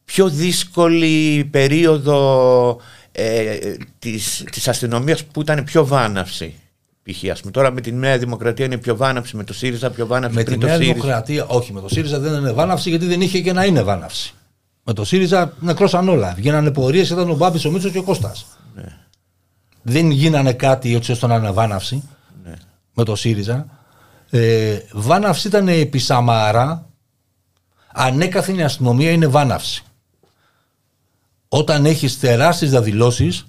πιο 0.06 0.30
δύσκολη 0.30 1.46
περίοδο 1.52 2.80
ε, 3.12 3.58
της, 4.00 4.44
της 4.52 4.68
αστυνομίας 4.68 5.24
που 5.24 5.42
ήταν 5.42 5.64
πιο 5.64 5.86
βάναυση. 5.86 6.56
Π.χ. 7.04 7.40
τώρα 7.52 7.72
με 7.72 7.82
τη 7.82 7.92
Νέα 7.92 8.18
Δημοκρατία 8.18 8.66
είναι 8.66 8.78
πιο 8.78 8.96
βάναυση, 8.96 9.36
με 9.36 9.44
το 9.44 9.54
ΣΥΡΙΖΑ 9.54 9.90
πιο 9.90 10.08
βάναυση. 10.08 10.36
Με 10.36 10.44
τη 10.44 10.58
Νέα 10.58 10.78
Δημοκρατία, 10.78 11.46
όχι, 11.46 11.74
με 11.74 11.82
το 11.82 11.90
ΣΥΡΙΖΑ 11.90 12.20
δεν 12.20 12.34
είναι 12.34 12.52
βάναυση 12.52 12.90
γιατί 12.90 13.06
δεν 13.06 13.22
είχε 13.22 13.42
και 13.42 13.54
να 13.54 13.66
είναι 13.66 13.82
βάναυση. 13.82 14.34
Με 14.84 14.94
το 14.94 15.06
ΣΥΡΙΖΑ 15.06 15.54
νεκρώσαν 15.60 16.10
όλα. 16.10 16.34
Βγαίνανε 16.36 16.72
πορείες, 16.72 17.10
ήταν 17.10 17.30
ο 17.30 17.36
Μπάμπης, 17.36 17.66
ο 17.66 17.72
Μίτσος 17.72 17.92
και 17.92 17.98
ο 17.98 18.04
Κώστας. 18.04 18.46
Ναι. 18.76 18.98
Δεν 19.82 20.12
γίνανε 20.12 20.54
κάτι 20.54 20.96
έτσι 20.96 21.12
ώστε 21.12 21.28
να 21.28 21.36
είναι 21.36 21.52
βάναυση 21.52 22.10
ναι. 22.44 22.54
με 22.94 23.04
το 23.04 23.16
ΣΥΡΙΖΑ. 23.16 23.66
Ε, 24.30 24.80
βάναυση 24.92 25.48
ήταν 25.48 25.68
επί 25.68 25.98
Σαμάρα. 25.98 26.86
Ανέκαθεν 27.94 28.58
η 28.58 28.64
αστυνομία 28.64 29.12
είναι 29.12 29.28
βάναυση. 29.28 29.84
Όταν 31.48 31.86
έχεις 31.86 32.20
τεράστιες 32.20 32.70
διαδηλώσεις, 32.70 33.46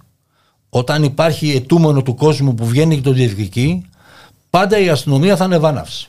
όταν 0.68 1.02
υπάρχει 1.02 1.50
ετούμενο 1.50 2.02
του 2.02 2.14
κόσμου 2.14 2.54
που 2.54 2.66
βγαίνει 2.66 2.94
και 2.94 3.02
το 3.02 3.12
διεκδικεί, 3.12 3.88
πάντα 4.50 4.78
η 4.78 4.88
αστυνομία 4.88 5.36
θα 5.36 5.44
είναι 5.44 5.58
βάναυση. 5.58 6.08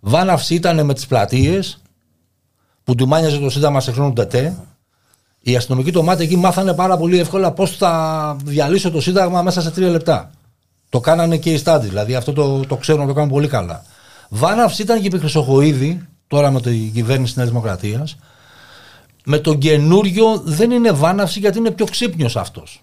Βάναυση 0.00 0.54
ήταν 0.54 0.84
με 0.84 0.94
τις 0.94 1.06
πλατείες, 1.06 1.82
που 2.84 2.94
του 2.94 3.08
μάνιαζε 3.08 3.38
το 3.38 3.50
Σύνταγμα 3.50 3.80
σε 3.80 3.92
χρόνο 3.92 4.12
τετέ. 4.12 4.56
Οι 5.40 5.56
αστυνομικοί 5.56 5.92
το 5.92 6.02
μάτι 6.02 6.22
εκεί 6.22 6.36
μάθανε 6.36 6.74
πάρα 6.74 6.96
πολύ 6.96 7.18
εύκολα 7.18 7.52
πώς 7.52 7.76
θα 7.76 8.36
διαλύσω 8.44 8.90
το 8.90 9.00
Σύνταγμα 9.00 9.42
μέσα 9.42 9.62
σε 9.62 9.70
τρία 9.70 9.88
λεπτά. 9.88 10.30
Το 10.88 11.00
κάνανε 11.00 11.36
και 11.36 11.52
οι 11.52 11.56
στάντι, 11.56 11.86
δηλαδή 11.88 12.14
αυτό 12.14 12.32
το, 12.32 12.60
το 12.60 12.76
ξέρουν 12.76 13.00
να 13.00 13.06
το 13.06 13.12
κάνουν 13.12 13.30
πολύ 13.30 13.48
καλά. 13.48 13.84
Βάναυση 14.28 14.82
ήταν 14.82 15.00
και 15.00 15.06
επί 15.06 15.18
Χρυσοχοίδη, 15.18 16.08
τώρα 16.26 16.50
με 16.50 16.60
την 16.60 16.92
κυβέρνηση 16.92 17.24
της 17.24 17.36
Νέας 17.36 17.48
Δημοκρατίας. 17.48 18.16
Με 19.24 19.38
τον 19.38 19.58
καινούριο 19.58 20.40
δεν 20.44 20.70
είναι 20.70 20.90
βάναυση 20.92 21.38
γιατί 21.38 21.58
είναι 21.58 21.70
πιο 21.70 21.86
ξύπνιος 21.86 22.36
αυτός. 22.36 22.82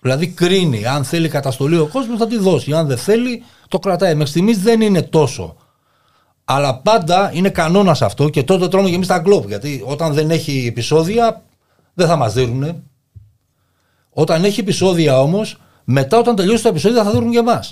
Δηλαδή 0.00 0.26
κρίνει. 0.28 0.86
Αν 0.86 1.04
θέλει 1.04 1.28
καταστολή 1.28 1.78
ο 1.78 1.86
κόσμος 1.86 2.18
θα 2.18 2.26
τη 2.26 2.38
δώσει. 2.38 2.72
Αν 2.72 2.86
δεν 2.86 2.98
θέλει, 2.98 3.42
το 3.68 3.78
κρατάει. 3.78 4.14
Μέχρι 4.14 4.30
στιγμής 4.30 4.58
δεν 4.58 4.80
είναι 4.80 5.02
τόσο. 5.02 5.56
Αλλά 6.44 6.78
πάντα 6.78 7.30
είναι 7.34 7.48
κανόνας 7.48 8.02
αυτό 8.02 8.28
και 8.28 8.42
τότε 8.42 8.68
τρώμε 8.68 8.88
και 8.88 8.94
εμεί 8.94 9.06
τα 9.06 9.18
γκλόπ. 9.18 9.46
Γιατί 9.46 9.82
όταν 9.86 10.14
δεν 10.14 10.30
έχει 10.30 10.66
επεισόδια, 10.66 11.42
δεν 11.94 12.06
θα 12.06 12.16
μας 12.16 12.32
δίνουν. 12.32 12.82
Όταν 14.10 14.44
έχει 14.44 14.60
επεισόδια 14.60 15.20
όμως, 15.20 15.60
μετά 15.84 16.18
όταν 16.18 16.36
τελειώσει 16.36 16.62
τα 16.62 16.68
επεισόδια 16.68 17.04
θα 17.04 17.10
δίνουν 17.10 17.30
και 17.30 17.38
εμά. 17.38 17.64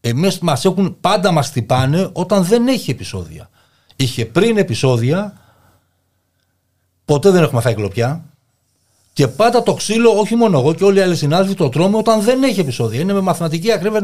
Εμείς 0.00 0.38
μας 0.38 0.64
έχουν 0.64 0.96
πάντα 1.00 1.32
μας 1.32 1.48
χτυπάνε 1.48 2.10
όταν 2.12 2.44
δεν 2.44 2.68
έχει 2.68 2.90
επεισόδια. 2.90 3.50
Είχε 3.96 4.26
πριν 4.26 4.56
επεισόδια, 4.56 5.40
ποτέ 7.04 7.30
δεν 7.30 7.42
έχουμε 7.42 7.60
φάει 7.60 7.74
κλοπιά. 7.74 8.24
Και 9.12 9.28
πάντα 9.28 9.62
το 9.62 9.74
ξύλο, 9.74 10.10
όχι 10.10 10.34
μόνο 10.34 10.58
εγώ 10.58 10.74
και 10.74 10.84
όλοι 10.84 10.98
οι 10.98 11.02
άλλοι 11.02 11.16
συνάδελφοι, 11.16 11.54
το 11.54 11.68
τρώμε 11.68 11.96
όταν 11.96 12.20
δεν 12.20 12.42
έχει 12.42 12.60
επεισόδια. 12.60 13.00
Είναι 13.00 13.12
με 13.12 13.20
μαθηματική 13.20 13.72
ακρίβεια 13.72 14.00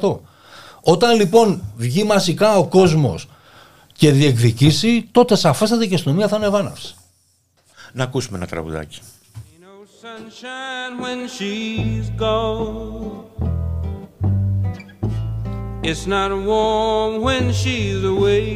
9%. 0.00 0.16
Όταν 0.86 1.16
λοιπόν 1.16 1.62
βγει 1.76 2.04
μαζικά 2.04 2.56
ο 2.56 2.66
κόσμος 2.66 3.28
και 3.92 4.10
διεκδικήσει, 4.10 5.08
τότε 5.12 5.36
σαφέστατα 5.36 5.84
και 5.84 5.92
η 5.92 5.94
αστυνομία 5.94 6.28
θα 6.28 6.36
είναι 6.36 6.46
ευάναυση. 6.46 6.94
Να 7.92 8.04
ακούσουμε 8.04 8.36
ένα 8.36 8.46
τραγουδάκι. 8.46 9.00
It's 15.90 16.06
not 16.06 16.30
warm 16.50 17.12
when 17.26 17.44
she's 17.60 18.02
away. 18.14 18.48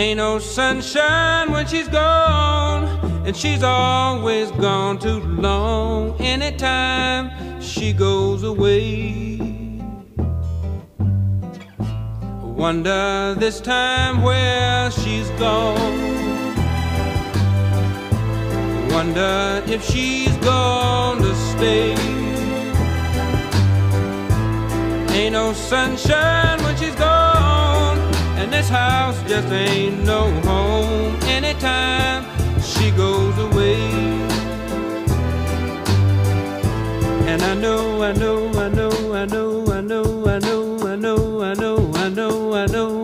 Ain't 0.00 0.18
no 0.24 0.32
sunshine 0.56 1.46
when 1.54 1.64
she's 1.72 1.88
gone, 2.02 2.82
and 3.24 3.34
she's 3.34 3.62
always 3.62 4.50
gone 4.52 4.98
too 4.98 5.20
long. 5.20 6.20
Anytime 6.20 7.60
she 7.60 7.92
goes 7.92 8.42
away, 8.42 9.38
wonder 12.42 13.34
this 13.38 13.60
time 13.60 14.20
where 14.22 14.90
she's 14.90 15.30
gone. 15.30 16.12
Wonder 18.90 19.62
if 19.66 19.82
she's 19.82 20.36
gone 20.38 21.18
to 21.18 21.34
stay. 21.34 21.94
Ain't 25.16 25.32
no 25.32 25.54
sunshine 25.54 26.62
when 26.62 26.76
she's 26.76 26.94
gone. 26.96 27.98
And 28.36 28.52
this 28.52 28.68
house 28.68 29.18
just 29.26 29.48
ain't 29.48 30.04
no 30.04 30.30
home 30.42 31.16
anytime 31.22 32.33
she 32.64 32.90
goes 32.92 33.36
away. 33.38 33.76
And 37.30 37.42
I 37.42 37.54
know, 37.54 38.02
I 38.02 38.12
know, 38.12 38.48
I 38.54 38.68
know, 38.68 39.14
I 39.14 39.24
know, 39.26 39.66
I 39.72 39.80
know, 39.80 40.26
I 40.26 40.38
know, 40.38 40.86
I 40.86 40.96
know, 40.96 41.42
I 41.42 41.54
know, 41.54 41.92
I 41.94 42.08
know, 42.08 42.54
I 42.54 42.66
know, 42.66 43.03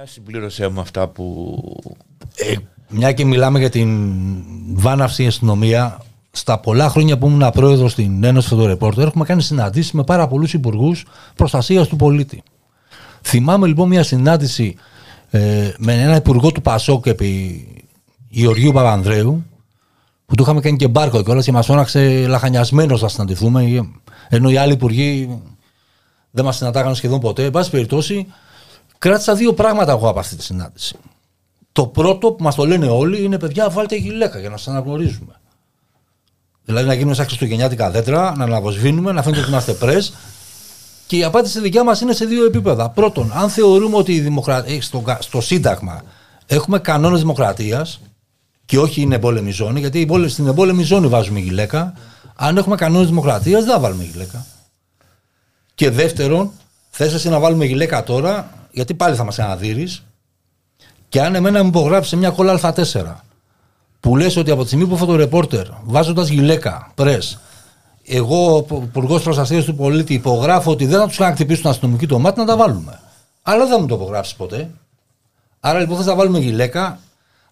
Για 0.00 0.08
συμπλήρωσέ 0.08 0.68
μου 0.68 0.80
αυτά 0.80 1.08
που... 1.08 1.56
Ε, 2.36 2.54
μια 2.88 3.12
και 3.12 3.24
μιλάμε 3.24 3.58
για 3.58 3.70
την 3.70 3.88
βάναυση 4.72 5.26
αστυνομία, 5.26 6.02
στα 6.30 6.60
πολλά 6.60 6.88
χρόνια 6.88 7.18
που 7.18 7.26
ήμουν 7.26 7.50
πρόεδρος 7.50 7.92
στην 7.92 8.24
Ένωση 8.24 8.48
Φωτορεπόρτερ, 8.48 9.06
έχουμε 9.06 9.24
κάνει 9.24 9.42
συναντήσεις 9.42 9.92
με 9.92 10.04
πάρα 10.04 10.26
πολλούς 10.28 10.52
υπουργούς 10.52 11.06
προστασίας 11.34 11.88
του 11.88 11.96
πολίτη. 11.96 12.42
Θυμάμαι 13.22 13.66
λοιπόν 13.66 13.88
μια 13.88 14.02
συνάντηση 14.02 14.76
ε, 15.30 15.72
με 15.78 16.02
ένα 16.02 16.16
υπουργό 16.16 16.52
του 16.52 16.62
Πασόκ 16.62 17.06
επί 17.06 17.66
Γεωργίου 18.28 18.72
Παπανδρέου, 18.72 19.44
που 20.26 20.34
του 20.34 20.42
είχαμε 20.42 20.60
κάνει 20.60 20.76
και 20.76 20.88
μπάρκο 20.88 21.22
κιόλας 21.22 21.44
και 21.44 21.52
μας 21.52 21.66
φώναξε 21.66 22.26
λαχανιασμένος 22.26 23.02
να 23.02 23.08
συναντηθούμε, 23.08 23.88
ενώ 24.28 24.50
οι 24.50 24.56
άλλοι 24.56 24.72
υπουργοί 24.72 25.40
δεν 26.30 26.44
μας 26.44 26.56
συναντάγανε 26.56 26.94
σχεδόν 26.94 27.20
ποτέ. 27.20 27.44
Εν 27.44 27.50
πάση 27.50 27.70
περιπτώσει, 27.70 28.26
κράτησα 29.00 29.34
δύο 29.34 29.54
πράγματα 29.54 29.92
εγώ 29.92 30.08
από 30.08 30.18
αυτή 30.18 30.36
τη 30.36 30.42
συνάντηση. 30.42 30.96
Το 31.72 31.86
πρώτο 31.86 32.32
που 32.32 32.42
μας 32.42 32.54
το 32.54 32.66
λένε 32.66 32.88
όλοι 32.88 33.22
είναι 33.22 33.38
παιδιά, 33.38 33.70
βάλτε 33.70 33.96
γυλαίκα 33.96 34.38
για 34.38 34.48
να 34.48 34.56
σας 34.56 34.68
αναγνωρίζουμε. 34.68 35.40
Δηλαδή 36.64 36.86
να 36.86 36.94
γίνουμε 36.94 37.14
σαν 37.14 37.26
χριστουγεννιάτικα 37.26 37.90
δέντρα, 37.90 38.36
να 38.36 38.44
αναβοσβήνουμε, 38.44 39.12
να 39.12 39.22
φαίνεται 39.22 39.40
ότι 39.40 39.50
είμαστε 39.50 39.72
πρες. 39.72 40.12
Και 41.06 41.16
η 41.16 41.24
απάντηση 41.24 41.60
δικιά 41.60 41.84
μας 41.84 42.00
είναι 42.00 42.12
σε 42.12 42.24
δύο 42.24 42.44
επίπεδα. 42.44 42.90
Πρώτον, 42.90 43.32
αν 43.34 43.48
θεωρούμε 43.48 43.96
ότι 43.96 44.14
η 44.14 44.20
δημοκρατία, 44.20 44.82
στο, 44.82 45.04
στο 45.18 45.40
Σύνταγμα 45.40 46.02
έχουμε 46.46 46.78
κανόνες 46.78 47.20
δημοκρατίας 47.20 48.00
και 48.64 48.78
όχι 48.78 49.00
είναι 49.00 49.14
εμπόλεμη 49.14 49.50
ζώνη, 49.50 49.80
γιατί 49.80 50.08
στην 50.26 50.46
εμπόλεμη 50.46 50.82
ζώνη 50.82 51.06
βάζουμε 51.06 51.38
γυλαίκα. 51.38 51.94
Αν 52.34 52.56
έχουμε 52.56 52.76
κανόνες 52.76 53.08
δημοκρατίας, 53.08 53.64
δεν 53.64 53.72
θα 53.72 53.80
βάλουμε 53.80 54.04
γυλαίκα. 54.04 54.46
Και 55.74 55.90
δεύτερον, 55.90 56.50
θες 56.90 57.14
εσύ 57.14 57.28
να 57.28 57.38
βάλουμε 57.38 57.64
γυλαίκα 57.64 58.02
τώρα, 58.02 58.59
γιατί 58.70 58.94
πάλι 58.94 59.16
θα 59.16 59.24
μας 59.24 59.38
αναδείρει. 59.38 59.88
Και 61.08 61.22
αν 61.22 61.34
εμένα 61.34 61.62
μου 61.62 61.68
υπογράψει 61.68 62.16
μια 62.16 62.30
κόλλα 62.30 62.60
Α4 62.62 63.14
που 64.00 64.16
λες 64.16 64.36
ότι 64.36 64.50
από 64.50 64.60
τη 64.60 64.66
στιγμή 64.66 64.86
που 64.86 64.96
φωτορεπόρτερ 64.96 65.66
βάζοντας 65.82 66.28
γυλαίκα, 66.28 66.90
πρε, 66.94 67.18
εγώ, 68.04 68.66
υπουργός 68.82 69.22
προστασίας 69.22 69.64
του 69.64 69.74
πολίτη, 69.74 70.14
υπογράφω 70.14 70.70
ότι 70.70 70.86
δεν 70.86 71.00
θα 71.00 71.06
τους 71.06 71.18
είχαν 71.18 71.32
χτυπήσει 71.32 71.62
τον 71.62 71.70
αστυνομική 71.70 72.06
το 72.06 72.18
μάτι 72.18 72.38
να 72.38 72.46
τα 72.46 72.56
βάλουμε. 72.56 73.00
Αλλά 73.42 73.66
δεν 73.66 73.78
μου 73.80 73.86
το 73.86 73.94
υπογράψεις 73.94 74.34
ποτέ. 74.34 74.70
Άρα 75.60 75.78
λοιπόν 75.78 75.96
θα 75.96 76.04
τα 76.04 76.14
βάλουμε 76.14 76.38
γυλαίκα, 76.38 76.98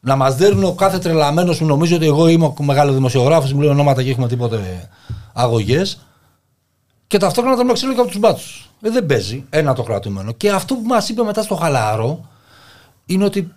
να 0.01 0.17
μας 0.17 0.37
δέρνει 0.37 0.65
ο 0.65 0.73
κάθε 0.73 0.99
τρελαμένος 0.99 1.59
που 1.59 1.65
νομίζει 1.65 1.95
ότι 1.95 2.07
εγώ 2.07 2.29
είμαι 2.29 2.45
ο 2.45 2.63
μεγάλο 2.63 2.93
δημοσιογράφο, 2.93 3.55
μου 3.55 3.61
λέει 3.61 3.71
ονόματα 3.71 4.03
και 4.03 4.11
έχουμε 4.11 4.29
τίποτε 4.29 4.89
αγωγές. 5.33 5.99
Και 7.07 7.19
ταυτόχρονα 7.19 7.57
να 7.57 7.65
τον 7.65 7.75
ξύλο 7.75 7.95
και 7.95 8.01
από 8.01 8.09
τους 8.09 8.19
μπάτσους. 8.19 8.68
Ε, 8.81 8.91
δεν 8.91 9.07
παίζει. 9.07 9.45
Ένα 9.51 9.75
το 9.75 9.83
κρατούμενο. 9.83 10.33
Και 10.33 10.51
αυτό 10.51 10.75
που 10.75 10.83
μας 10.87 11.09
είπε 11.09 11.23
μετά 11.23 11.43
στο 11.43 11.55
χαλάρο 11.55 12.29
είναι 13.07 13.25
ότι. 13.25 13.53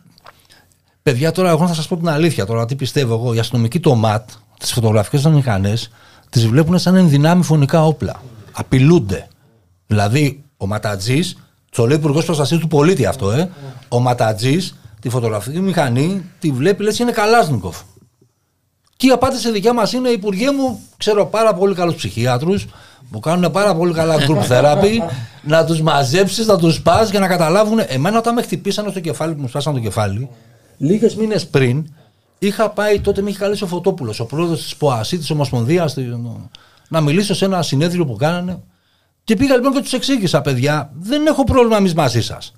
Παιδιά, 1.04 1.32
τώρα 1.32 1.50
εγώ 1.50 1.68
θα 1.68 1.74
σας 1.74 1.88
πω 1.88 1.98
την 1.98 2.10
αλήθεια. 2.10 2.46
Τώρα 2.46 2.66
τι 2.66 2.76
πιστεύω 2.76 3.14
εγώ. 3.14 3.34
Οι 3.34 3.40
αστυνομικοί 3.40 3.80
το 3.80 3.96
ΜΑΤ, 3.96 4.30
τις 4.60 4.74
φωτογραφικές 4.74 5.22
των 5.22 5.34
μηχανές, 5.34 5.92
τις 6.30 6.48
βλέπουν 6.48 6.80
σαν 6.80 6.96
ενδυνάμει 6.96 7.44
φωνικά 7.44 7.86
όπλα. 7.86 8.22
Απειλούνται. 8.52 9.28
Δηλαδή, 9.88 10.44
ο 10.58 10.68
Ματατζής, 10.68 11.38
το 11.70 11.88
λέει 11.88 11.98
υπουργός 11.98 12.26
προστασίας 12.26 12.60
του 12.60 12.68
πολίτη 12.68 13.06
αυτό, 13.06 13.32
ε. 13.32 13.52
Ο 13.90 14.00
Ματατζής, 14.00 14.76
τη 15.02 15.10
φωτογραφική 15.10 15.60
μηχανή, 15.60 16.26
τη 16.40 16.52
βλέπει, 16.52 16.84
λες 16.84 17.00
είναι 17.00 17.12
Καλάσνικοφ. 17.12 17.78
Και 18.98 19.08
η 19.08 19.12
απάντηση 19.12 19.52
δικιά 19.52 19.74
μας 19.74 19.94
είναι: 19.94 20.10
Υπουργέ 20.10 20.52
μου, 20.52 20.80
ξέρω 20.98 21.26
πάρα 21.26 21.54
πολύ 21.54 21.76
καλούς 21.76 21.96
ψυχίατρου 21.96 22.54
που 23.12 23.20
κάνουν 23.20 23.52
πάρα 23.52 23.76
πολύ 23.76 23.94
καλά 23.94 24.16
group 24.18 24.48
therapy, 24.52 25.12
να 25.42 25.66
τους 25.66 25.82
μαζέψεις, 25.82 26.46
να 26.46 26.58
τους 26.58 26.82
πας 26.82 27.10
για 27.10 27.20
να 27.20 27.28
καταλάβουν. 27.28 27.80
Εμένα, 27.88 28.18
όταν 28.18 28.34
με 28.34 28.42
χτυπήσανε 28.42 28.90
στο 28.90 29.00
κεφάλι, 29.00 29.34
που 29.34 29.42
μου 29.42 29.48
σπάσανε 29.48 29.78
το 29.78 29.84
κεφάλι, 29.84 30.30
λίγες 30.78 31.16
μήνες 31.16 31.48
πριν, 31.48 31.86
Είχα 32.44 32.70
πάει 32.70 33.00
τότε, 33.00 33.22
με 33.22 33.30
είχε 33.30 33.40
καλέσει 33.40 33.64
ο 33.64 33.68
Φωτόπουλος, 33.68 34.20
ο 34.20 34.26
πρόεδρος 34.26 34.62
της 34.62 34.76
ΠΟΑΣΥ, 34.76 35.18
της 35.18 35.30
Ομοσπονδίας, 35.30 35.96
να 36.90 37.02
μιλήσω 37.02 37.34
σε 37.34 37.46
ένα 37.46 37.62
συνέδριο 37.62 38.06
που 38.06 38.16
κάνανε. 38.16 38.60
Και 39.24 39.36
πήγα 39.36 39.56
λοιπόν 39.56 39.74
και 39.74 39.82
τους 39.82 39.94
εξήγησα, 39.94 40.42
παιδιά, 40.42 40.92
δεν 40.94 41.26
έχω 41.26 41.44
πρόβλημα 41.44 41.78
εμείς 41.78 41.94
μαζί 41.94 42.22
σας. 42.22 42.54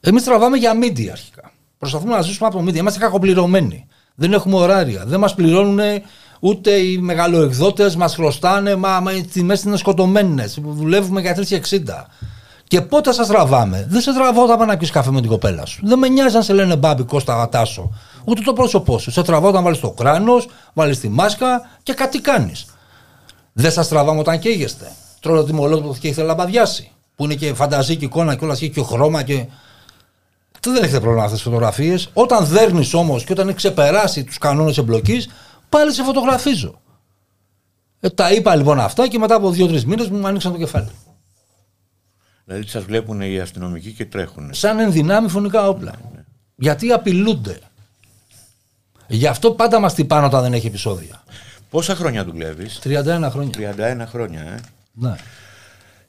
Εμείς 0.00 0.24
τραβάμε 0.24 0.56
για 0.56 0.74
μίντια 0.74 1.12
αρχικά. 1.12 1.52
Προσπαθούμε 1.78 2.14
να 2.14 2.22
ζήσουμε 2.22 2.48
από 2.48 2.62
μίντια. 2.62 2.80
Είμαστε 2.80 2.98
κακοπληρωμένοι. 2.98 3.86
Δεν 4.14 4.32
έχουμε 4.32 4.56
ωράρια. 4.56 5.04
Δεν 5.06 5.20
μας 5.20 5.34
πληρώνουν 5.34 5.80
ούτε 6.44 6.70
οι 6.70 6.98
μεγαλοεκδότες, 6.98 7.96
μας 7.96 8.14
χρωστάνε. 8.14 8.74
Μα, 8.74 9.00
μα 9.00 9.12
οι 9.12 9.22
τιμές 9.22 9.62
είναι 9.62 9.76
σκοτωμένες. 9.76 10.58
Δουλεύουμε 10.62 11.20
για 11.20 11.34
3,60. 11.34 12.06
Και 12.68 12.80
πότε 12.80 13.12
σας 13.12 13.26
τραβάμε; 13.26 13.86
Δεν 13.88 14.00
σε 14.00 14.14
τραβάω 14.14 14.44
όταν 14.44 14.66
να 14.66 14.76
πει 14.76 14.90
καφέ 14.90 15.10
με 15.10 15.20
την 15.20 15.30
κοπέλα 15.30 15.66
σου. 15.66 15.80
Δεν 15.86 15.98
με 15.98 16.08
νοιάζει 16.08 16.36
αν 16.36 16.42
σε 16.42 16.52
λένε 16.52 16.76
μπάμπι, 16.76 17.02
Κώστα, 17.02 17.34
γατάσο. 17.34 17.90
Ούτε 18.24 18.40
το 18.40 18.52
πρόσωπό 18.52 18.98
σου. 18.98 19.10
Σε 19.10 19.22
τραβάω 19.22 19.50
όταν 19.50 19.62
βάλεις 19.62 19.80
το 19.80 19.90
κράνος, 19.90 20.48
βάλεις 20.72 21.00
τη 21.00 21.08
μάσκα 21.08 21.68
και 21.82 21.92
κάτι 21.92 22.20
κάνεις. 22.20 22.66
Δεν 23.52 23.70
σας 23.70 23.88
τραβάμε 23.88 24.20
όταν 24.20 24.38
καίγεστε. 24.38 24.92
Τρώω 25.20 25.44
το 25.44 25.54
μολότο 25.54 25.94
και 26.00 26.08
ήθελα 26.08 26.26
να 26.26 26.34
μπαδιάσει. 26.34 26.90
Που 27.16 27.24
είναι 27.24 27.34
και 27.34 27.54
φανταζή 27.54 27.92
εικόνα 28.00 28.34
και 28.34 28.44
όλα 28.44 28.56
και 28.56 28.82
χρώμα 28.82 29.22
και. 29.22 29.46
Δεν 30.60 30.82
έχετε 30.82 31.00
πρόβλημα 31.00 31.24
αυτές 31.24 31.38
τις 31.38 31.48
φωτογραφίες. 31.48 32.10
Όταν 32.12 32.46
δέρνεις 32.46 32.94
όμως 32.94 33.24
και 33.24 33.32
όταν 33.32 33.48
έχει 33.48 33.56
ξεπεράσει 33.56 34.24
τους 34.24 34.38
κανόνες 34.38 34.78
εμπλοκής, 34.78 35.28
πάλι 35.72 35.92
σε 35.92 36.02
φωτογραφίζω. 36.02 36.80
Ε, 38.00 38.10
τα 38.10 38.32
είπα 38.32 38.54
λοιπόν 38.56 38.80
αυτά 38.80 39.08
και 39.08 39.18
μετά 39.18 39.34
από 39.34 39.50
δύο-τρεις 39.50 39.84
μήνες 39.84 40.08
μου 40.08 40.26
άνοιξαν 40.26 40.52
το 40.52 40.58
κεφάλι. 40.58 40.90
Δηλαδή 42.44 42.66
σας 42.68 42.84
βλέπουν 42.84 43.20
οι 43.20 43.40
αστυνομικοί 43.40 43.92
και 43.92 44.04
τρέχουν. 44.04 44.54
Σαν 44.54 44.78
ενδυνάμει 44.78 45.28
φωνικά 45.28 45.68
όπλα. 45.68 45.90
Ναι, 45.90 46.10
ναι. 46.14 46.24
Γιατί 46.56 46.92
απειλούνται. 46.92 47.58
Γι' 49.06 49.26
αυτό 49.26 49.50
πάντα 49.50 49.80
μας 49.80 49.94
τυπάνε 49.94 50.26
όταν 50.26 50.42
δεν 50.42 50.52
έχει 50.52 50.66
επεισόδια. 50.66 51.22
Πόσα 51.70 51.94
χρόνια 51.94 52.24
δουλεύεις, 52.24 52.80
31 52.84 53.28
χρόνια. 53.30 53.74
31 53.76 54.06
χρόνια, 54.06 54.40
ε. 54.40 54.60
Ναι. 54.92 55.16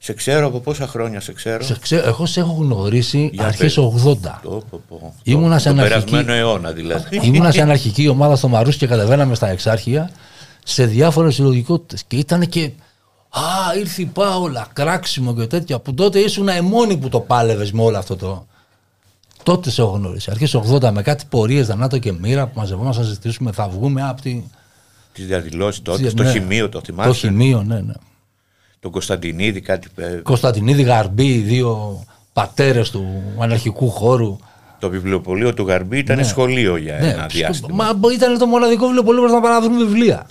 Σε 0.04 0.12
ξέρω 0.12 0.46
από 0.46 0.60
πόσα 0.60 0.86
χρόνια 0.86 1.20
σε 1.20 1.32
ξέρω. 1.32 1.64
Σε 1.64 1.76
ξέρω 1.80 2.06
εγώ 2.06 2.26
σε 2.26 2.40
έχω 2.40 2.52
γνωρίσει 2.52 3.32
αρχές 3.38 3.78
80. 3.78 4.16
Το, 4.42 4.62
πω, 4.70 4.82
πω. 4.88 5.14
Ήμουνα 5.22 5.58
σε 5.58 5.68
αναρχική... 5.68 6.10
περασμένο 6.10 6.32
αιώνα 6.32 6.72
δηλαδή. 6.72 7.20
Ήμουνα 7.26 7.50
σε 7.50 7.60
αναρχική 7.60 8.08
ομάδα 8.08 8.36
στο 8.36 8.48
Μαρούς 8.48 8.76
και 8.76 8.86
κατεβαίναμε 8.86 9.34
στα 9.34 9.48
εξάρχεια 9.48 10.10
σε 10.64 10.86
διάφορες 10.86 11.34
συλλογικότητες. 11.34 12.04
Και 12.06 12.16
ήταν 12.16 12.48
και. 12.48 12.70
Α, 13.28 13.78
ήρθε 13.78 14.02
η 14.02 14.06
Πάολα, 14.06 14.68
κράξιμο 14.72 15.34
και 15.34 15.46
τέτοια. 15.46 15.78
Που 15.78 15.94
τότε 15.94 16.18
ήσουν 16.18 16.48
η 16.48 16.60
μόνη 16.60 16.96
που 16.96 17.08
το 17.08 17.20
πάλευες 17.20 17.72
με 17.72 17.82
όλο 17.82 17.98
αυτό 17.98 18.16
το. 18.16 18.46
Τότε 19.42 19.70
σε 19.70 19.80
έχω 19.80 19.90
γνωρίσει. 19.90 20.30
Αρχές 20.30 20.56
80 20.70 20.90
με 20.90 21.02
κάτι 21.02 21.24
πορείες, 21.28 21.66
Δανάτο 21.66 21.98
και 21.98 22.12
Μοίρα 22.12 22.46
που 22.46 22.58
μαζευόμαστε 22.58 23.02
να 23.02 23.08
ζητήσουμε, 23.08 23.52
θα 23.52 23.68
βγούμε 23.68 24.02
από 24.08 24.22
τη. 24.22 24.42
Τις 25.12 25.26
διαδηλώσεις 25.26 25.82
τότε, 25.82 26.08
στο 26.08 26.22
ναι. 26.22 26.30
χημείο 26.30 26.68
το 26.68 26.80
θυμάσαι; 26.84 27.08
Το 27.08 27.14
χημείο, 27.14 27.62
ναι, 27.62 27.80
ναι. 27.80 27.94
Τον 28.84 28.92
Κωνσταντινίδη, 28.92 29.60
κάτι. 29.60 29.88
Ε, 29.96 30.20
Κωνσταντινίδη 30.22 30.82
Γαρμπή, 30.82 31.38
δύο 31.38 32.02
πατέρες 32.32 32.90
του 32.90 33.22
αναρχικού 33.38 33.90
χώρου. 33.90 34.36
Το 34.78 34.90
βιβλιοπωλείο 34.90 35.54
του 35.54 35.66
Γαρμπή 35.66 35.98
ήταν 35.98 36.16
ναι. 36.16 36.22
σχολείο 36.22 36.76
για 36.76 36.98
ναι. 37.00 37.08
ένα 37.08 37.26
διάστημα. 37.26 37.92
Μα 37.92 38.12
ήταν 38.14 38.38
το 38.38 38.46
μοναδικό 38.46 38.84
βιβλιοπωλείο 38.84 39.22
που 39.22 39.32
να 39.32 39.40
πάμε 39.40 39.54
να 39.54 39.60
βρούμε 39.60 39.84
βιβλία. 39.84 40.26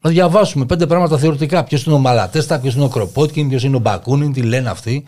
Να 0.00 0.10
διαβάσουμε 0.10 0.64
πέντε 0.64 0.86
πράγματα 0.86 1.18
θεωρητικά. 1.18 1.64
Ποιος 1.64 1.84
είναι 1.84 1.94
ο 1.94 1.98
Μαλατέστα, 1.98 2.60
ποιος 2.60 2.74
είναι 2.74 2.84
ο 2.84 2.88
Κροπότκιν, 2.88 3.48
ποιος 3.48 3.62
είναι 3.62 3.76
ο 3.76 3.78
Μπακούνιν, 3.78 4.32
τι 4.32 4.42
λένε 4.42 4.70
αυτοί. 4.70 5.06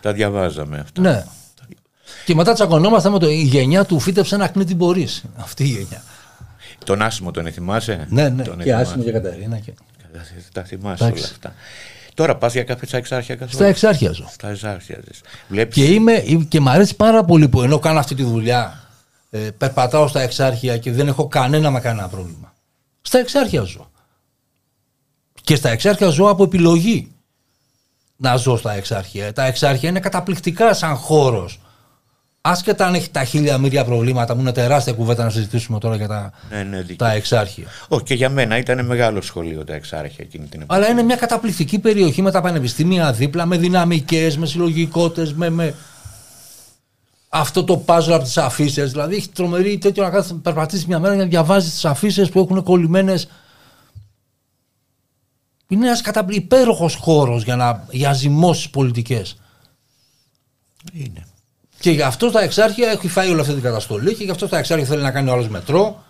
Τα 0.00 0.12
διαβάζαμε 0.12 0.78
αυτά. 0.78 1.00
Ναι. 1.00 1.24
Και 2.24 2.34
μετά 2.34 2.52
τσακωνόμαστε 2.52 3.10
με 3.10 3.18
το 3.18 3.28
η 3.28 3.42
γενιά 3.42 3.84
του 3.84 3.98
φύτεψε 3.98 4.34
ένα 4.34 4.48
κνήτη 4.48 4.74
μπορεί. 4.74 5.08
Αυτή 5.36 5.64
η 5.64 5.66
γενιά. 5.66 6.02
Τον 6.84 7.02
Άσιμο 7.02 7.30
τον 7.30 7.52
θυμάσαι. 7.52 8.06
Ναι, 8.10 8.28
ναι. 8.28 8.42
Τον 8.42 8.58
και 8.58 8.74
Άσιμο 8.74 9.04
και 9.04 9.10
Καταρίνα. 9.10 9.58
Και... 9.58 9.72
Τα 10.52 10.62
θυμάσαι 10.62 11.04
όλα 11.04 11.12
αυτά. 11.14 11.54
Τώρα 12.14 12.36
πας 12.36 12.52
για 12.52 12.64
κάποια 12.64 12.88
στα 12.88 12.96
εξάρχεια 12.96 13.34
καθόλου. 13.34 13.54
Στα 13.54 13.66
εξάρχεια 13.66 14.12
ζω. 14.12 14.28
Στα 14.30 14.48
εξάρχεια 14.48 15.02
Βλέπεις... 15.48 15.74
Και, 15.74 15.84
είμαι, 15.84 16.24
και 16.48 16.60
μου 16.60 16.70
αρέσει 16.70 16.96
πάρα 16.96 17.24
πολύ 17.24 17.48
που 17.48 17.62
ενώ 17.62 17.78
κάνω 17.78 17.98
αυτή 17.98 18.14
τη 18.14 18.22
δουλειά, 18.22 18.88
ε, 19.30 19.38
περπατάω 19.38 20.08
στα 20.08 20.20
εξάρχεια 20.20 20.78
και 20.78 20.92
δεν 20.92 21.08
έχω 21.08 21.28
κανένα 21.28 21.70
με 21.70 21.80
κανένα 21.80 22.08
πρόβλημα. 22.08 22.54
Στα 23.02 23.18
εξάρχεια 23.18 23.62
ζω. 23.62 23.90
Και 25.42 25.56
στα 25.56 25.68
εξάρχεια 25.68 26.08
ζω 26.08 26.28
από 26.28 26.44
επιλογή 26.44 27.12
να 28.16 28.36
ζω 28.36 28.56
στα 28.56 28.72
εξάρχεια. 28.72 29.32
Τα 29.32 29.44
εξάρχεια 29.44 29.88
είναι 29.88 30.00
καταπληκτικά 30.00 30.74
σαν 30.74 30.96
χώρος 30.96 31.60
Άσχετα 32.46 32.86
αν 32.86 32.94
έχει 32.94 33.10
τα 33.10 33.24
χίλια 33.24 33.58
μύρια 33.58 33.84
προβλήματα, 33.84 34.34
μου 34.34 34.40
είναι 34.40 34.52
τεράστια 34.52 34.92
κουβέντα 34.92 35.24
να 35.24 35.30
συζητήσουμε 35.30 35.78
τώρα 35.78 35.96
για 35.96 36.08
τα, 36.08 36.32
ναι, 36.50 36.62
ναι, 36.62 36.82
τα 36.82 37.12
εξάρχεια. 37.12 37.66
Όχι, 37.88 38.02
και 38.02 38.14
για 38.14 38.28
μένα 38.28 38.58
ήταν 38.58 38.86
μεγάλο 38.86 39.20
σχολείο 39.20 39.64
τα 39.64 39.74
εξάρχεια 39.74 40.24
εκείνη 40.24 40.46
την 40.46 40.60
εποχή. 40.60 40.80
Αλλά 40.80 40.90
είναι 40.90 41.02
μια 41.02 41.16
καταπληκτική 41.16 41.78
περιοχή 41.78 42.22
με 42.22 42.30
τα 42.30 42.40
πανεπιστήμια 42.40 43.12
δίπλα, 43.12 43.46
με 43.46 43.56
δυναμικές, 43.56 44.36
με 44.36 44.46
συλλογικότητε, 44.46 45.32
με, 45.34 45.50
με, 45.50 45.74
αυτό 47.28 47.64
το 47.64 47.76
πάζο 47.76 48.14
από 48.14 48.24
τις 48.24 48.36
αφήσει. 48.36 48.82
Δηλαδή 48.82 49.16
έχει 49.16 49.28
τρομερή 49.28 49.78
τέτοιο 49.78 50.02
να 50.02 50.10
κάθεσαι 50.10 50.34
περπατήσεις 50.34 50.86
μια 50.86 50.98
μέρα 50.98 51.14
για 51.14 51.22
να 51.22 51.28
διαβάζεις 51.28 51.72
τις 51.72 51.84
αφήσει 51.84 52.28
που 52.30 52.40
έχουν 52.40 52.62
κολλημένες. 52.62 53.28
Είναι 55.68 55.86
ένας 55.86 56.00
κατα... 56.00 56.26
υπέροχος 56.28 56.94
χώρος 56.94 57.44
για, 57.44 57.86
για 57.90 58.12
ζυμώσεις 58.12 58.70
πολιτικές. 58.70 59.36
Είναι. 60.92 61.26
Και 61.84 61.90
γι' 61.90 62.02
αυτό 62.02 62.30
τα 62.30 62.40
εξάρχεια 62.40 62.90
έχει 62.90 63.08
φάει 63.08 63.30
όλη 63.30 63.40
αυτή 63.40 63.52
την 63.52 63.62
καταστολή 63.62 64.14
και 64.14 64.24
γι' 64.24 64.30
αυτό 64.30 64.48
τα 64.48 64.58
εξάρχεια 64.58 64.86
θέλει 64.86 65.02
να 65.02 65.10
κάνει 65.10 65.30
ο 65.30 65.32
άλλος 65.32 65.48
μετρό. 65.48 66.04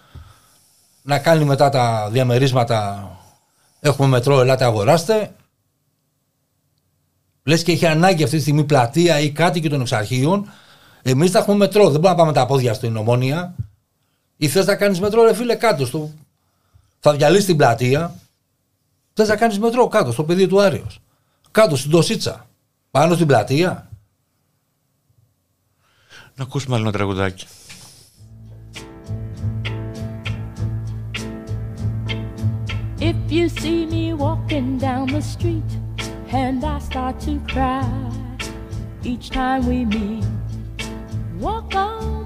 Να 1.02 1.18
κάνει 1.18 1.44
μετά 1.44 1.68
τα 1.68 2.08
διαμερίσματα. 2.10 3.10
Έχουμε 3.80 4.08
μετρό, 4.08 4.40
ελάτε 4.40 4.64
αγοράστε. 4.64 5.34
Λες 7.42 7.62
και 7.62 7.72
έχει 7.72 7.86
ανάγκη 7.86 8.22
αυτή 8.22 8.36
τη 8.36 8.42
στιγμή 8.42 8.64
πλατεία 8.64 9.20
ή 9.20 9.30
κάτι 9.30 9.60
και 9.60 9.68
των 9.68 9.80
εξαρχείων. 9.80 10.50
Εμείς 11.02 11.30
θα 11.30 11.38
έχουμε 11.38 11.56
μετρό. 11.56 11.82
Δεν 11.82 12.00
μπορούμε 12.00 12.08
να 12.08 12.14
πάμε 12.14 12.32
τα 12.32 12.46
πόδια 12.46 12.74
στην 12.74 12.96
ομόνια. 12.96 13.54
Ή 14.36 14.48
θες 14.48 14.66
να 14.66 14.76
κάνεις 14.76 15.00
μετρό, 15.00 15.22
ρε 15.22 15.34
φίλε, 15.34 15.54
κάτω. 15.54 15.86
Στο... 15.86 16.10
Θα 17.00 17.12
διαλύσεις 17.12 17.44
την 17.44 17.56
πλατεία. 17.56 18.14
Θες 19.12 19.28
να 19.28 19.36
κάνεις 19.36 19.58
μετρό 19.58 19.88
κάτω, 19.88 20.12
στο 20.12 20.24
πεδίο 20.24 20.48
του 20.48 20.60
Άριος. 20.60 21.00
Κάτω 21.50 21.76
στην 21.76 21.90
Τωσίτσα. 21.90 22.46
Πάνω 22.90 23.14
στην 23.14 23.26
πλατεία. 23.26 23.88
Να 26.35 26.43
ακούσουμε 26.43 26.75
άλλο 26.75 26.83
ένα 26.83 26.91
τραγουδάκι. 26.91 27.45
If 32.99 33.31
you 33.31 33.47
see 33.47 33.85
me 33.85 34.13
walking 34.13 34.77
down 34.77 35.07
the 35.07 35.21
street 35.21 35.71
and 36.31 36.63
I 36.65 36.79
start 36.79 37.15
to 37.21 37.39
cry 37.47 37.87
each 39.03 39.29
time 39.29 39.65
we 39.67 39.85
meet, 39.85 40.25
walk 41.39 41.73
on 41.75 42.22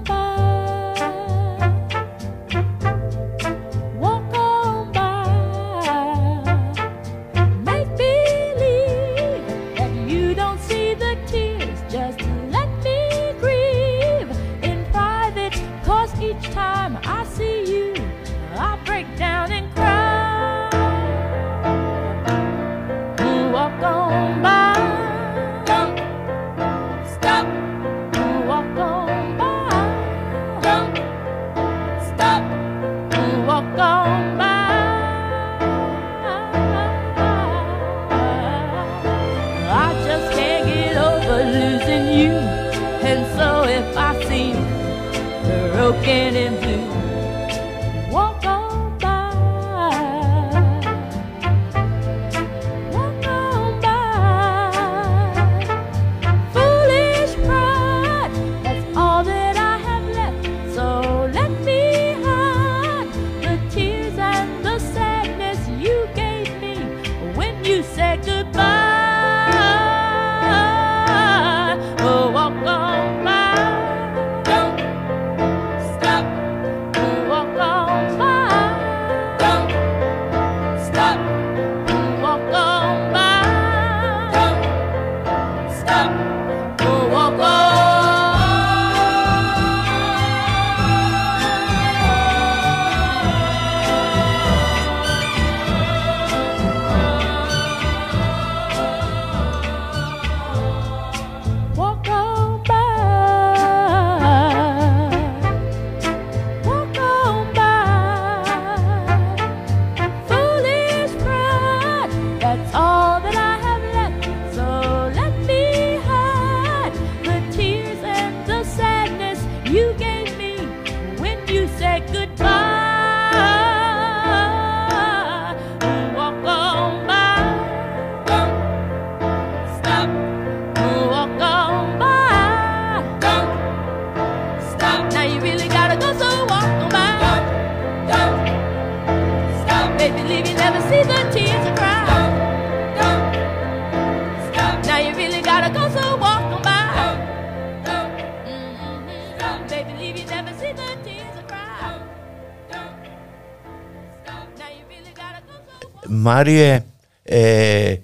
Μάριε, 156.39 156.85
ε, 157.23 157.95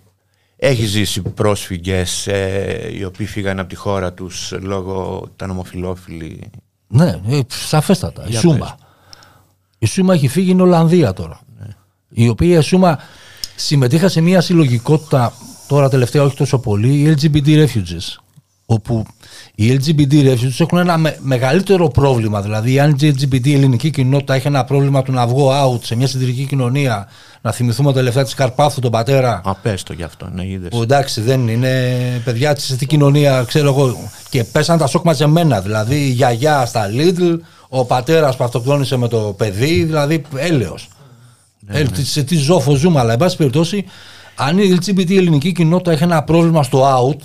έχει 0.57 0.85
ζήσει 0.85 1.21
πρόσφυγες 1.21 2.27
ε, 2.27 2.91
οι 2.93 3.03
οποίοι 3.03 3.25
φύγαν 3.25 3.59
από 3.59 3.69
τη 3.69 3.75
χώρα 3.75 4.13
τους 4.13 4.53
λόγω 4.61 5.27
τα 5.35 5.47
ομοφιλόφιλοι. 5.49 6.49
Ναι, 6.87 7.19
ε, 7.27 7.39
σαφέστατα. 7.47 8.25
Η 8.27 8.33
Σούμα. 8.33 8.77
Η 9.77 9.85
Σούμα 9.85 10.13
έχει 10.13 10.27
φύγει 10.27 10.47
στην 10.47 10.61
Ολλανδία 10.61 11.13
τώρα. 11.13 11.39
Ναι. 11.59 11.67
Η 12.09 12.29
οποία 12.29 12.57
η 12.57 12.61
Σούμα 12.61 12.99
συμμετείχα 13.55 14.09
σε 14.09 14.21
μια 14.21 14.41
συλλογικότητα 14.41 15.33
τώρα 15.67 15.89
τελευταία 15.89 16.23
όχι 16.23 16.35
τόσο 16.35 16.59
πολύ, 16.59 16.93
οι 16.93 17.15
LGBT 17.17 17.47
refugees. 17.47 18.24
Όπου 18.65 19.05
οι 19.55 19.79
LGBT 19.79 20.13
refugees 20.13 20.59
έχουν 20.59 20.77
ένα 20.77 20.99
μεγαλύτερο 21.19 21.87
πρόβλημα. 21.87 22.41
Δηλαδή, 22.41 22.79
αν 22.79 22.95
η 22.99 23.13
LGBT 23.17 23.53
ελληνική 23.53 23.89
κοινότητα 23.89 24.33
έχει 24.33 24.47
ένα 24.47 24.63
πρόβλημα 24.63 25.01
του 25.01 25.11
να 25.11 25.27
βγω 25.27 25.51
out 25.51 25.83
σε 25.83 25.95
μια 25.95 26.07
συντηρητική 26.07 26.45
κοινωνία, 26.45 27.07
να 27.41 27.51
θυμηθούμε 27.51 27.93
τα 27.93 28.01
λεφτά 28.01 28.23
της 28.23 28.33
Καρπάθου, 28.33 28.79
τον 28.79 28.91
πατέρα. 28.91 29.41
Απέστο 29.45 29.93
γι' 29.93 30.03
αυτό, 30.03 30.29
ναι, 30.33 30.47
είδες. 30.47 30.69
Που 30.69 30.81
εντάξει, 30.81 31.21
δεν 31.21 31.47
είναι 31.47 31.71
παιδιά 32.23 32.53
της 32.53 32.71
αυτή 32.71 32.85
κοινωνία, 32.85 33.43
ξέρω 33.47 33.67
εγώ. 33.67 34.09
Και 34.29 34.43
πέσαν 34.43 34.77
τα 34.77 34.87
σοκ 34.87 35.03
μαζεμένα. 35.03 35.61
Δηλαδή, 35.61 35.95
η 35.95 36.09
γιαγιά 36.09 36.65
στα 36.65 36.89
Lidl, 36.89 37.39
ο 37.69 37.85
πατέρας 37.85 38.35
που 38.35 38.43
αυτοκτόνησε 38.43 38.97
με 38.97 39.07
το 39.07 39.17
παιδί, 39.37 39.83
δηλαδή 39.83 40.21
έλεος. 40.35 40.87
Ναι, 41.59 41.79
ναι. 41.79 42.03
Σε 42.03 42.23
τι 42.23 42.35
ζώφο 42.35 42.75
ζούμε, 42.75 42.99
αλλά 42.99 43.11
εν 43.11 43.19
πάση 43.19 43.37
περιπτώσει, 43.37 43.85
αν 44.35 44.57
η 44.57 44.77
LGBT 44.79 45.09
ελληνική 45.09 45.51
κοινότητα 45.51 45.91
έχει 45.91 46.03
ένα 46.03 46.23
πρόβλημα 46.23 46.63
στο 46.63 46.83
out, 46.97 47.17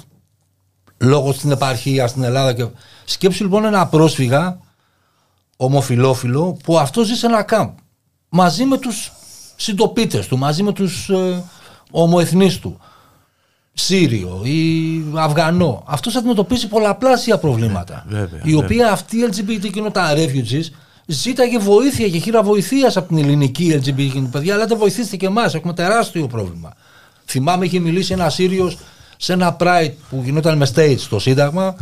λόγω 1.00 1.32
στην 1.32 1.50
επαρχία 1.50 2.06
στην 2.06 2.22
Ελλάδα. 2.22 2.52
Και... 2.52 2.66
Σκέψου 3.04 3.42
λοιπόν 3.42 3.64
ένα 3.64 3.86
πρόσφυγα 3.86 4.58
ομοφιλόφιλο 5.56 6.56
που 6.64 6.78
αυτό 6.78 7.02
ζει 7.02 7.14
σε 7.14 7.26
ένα 7.26 7.42
κάμπ 7.42 7.70
μαζί 8.28 8.64
με 8.64 8.78
τους 8.78 9.12
συντοπίτες 9.56 10.26
του, 10.26 10.38
μαζί 10.38 10.62
με 10.62 10.72
τους 10.72 11.08
ε, 11.08 11.42
ομοεθνείς 11.90 12.58
του. 12.58 12.78
Σύριο 13.72 14.40
ή 14.44 15.02
Αφγανό. 15.14 15.82
Αυτός 15.86 16.16
αντιμετωπίζει 16.16 16.68
πολλαπλάσια 16.68 17.38
προβλήματα. 17.38 18.04
Ναι, 18.08 18.18
βέβαια, 18.18 18.40
η 18.44 18.54
οποία 18.54 18.92
αυτή 18.92 19.16
η 19.16 19.28
LGBT 19.30 19.70
κοινότητα 19.72 20.12
refugees 20.14 20.64
ζήταγε 21.06 21.58
βοήθεια 21.58 22.08
και 22.08 22.18
χείρα 22.18 22.42
βοηθείας 22.42 22.96
από 22.96 23.08
την 23.08 23.18
ελληνική 23.18 23.80
LGBT 23.80 23.94
κοινότητα. 23.94 24.28
Παιδιά, 24.38 24.54
αλλά 24.54 24.66
δεν 24.66 24.78
βοηθήστε 24.78 25.16
και 25.16 25.26
εμάς. 25.26 25.54
Έχουμε 25.54 25.74
τεράστιο 25.74 26.26
πρόβλημα. 26.26 26.72
Θυμάμαι 27.24 27.64
είχε 27.64 27.78
μιλήσει 27.78 28.12
ένα 28.12 28.30
Σύριο 28.30 28.72
σε 29.22 29.32
ένα 29.32 29.56
Pride 29.60 29.92
που 30.10 30.20
γινόταν 30.24 30.56
με 30.56 30.66
stage 30.74 30.98
στο 30.98 31.18
Σύνταγμα 31.18 31.76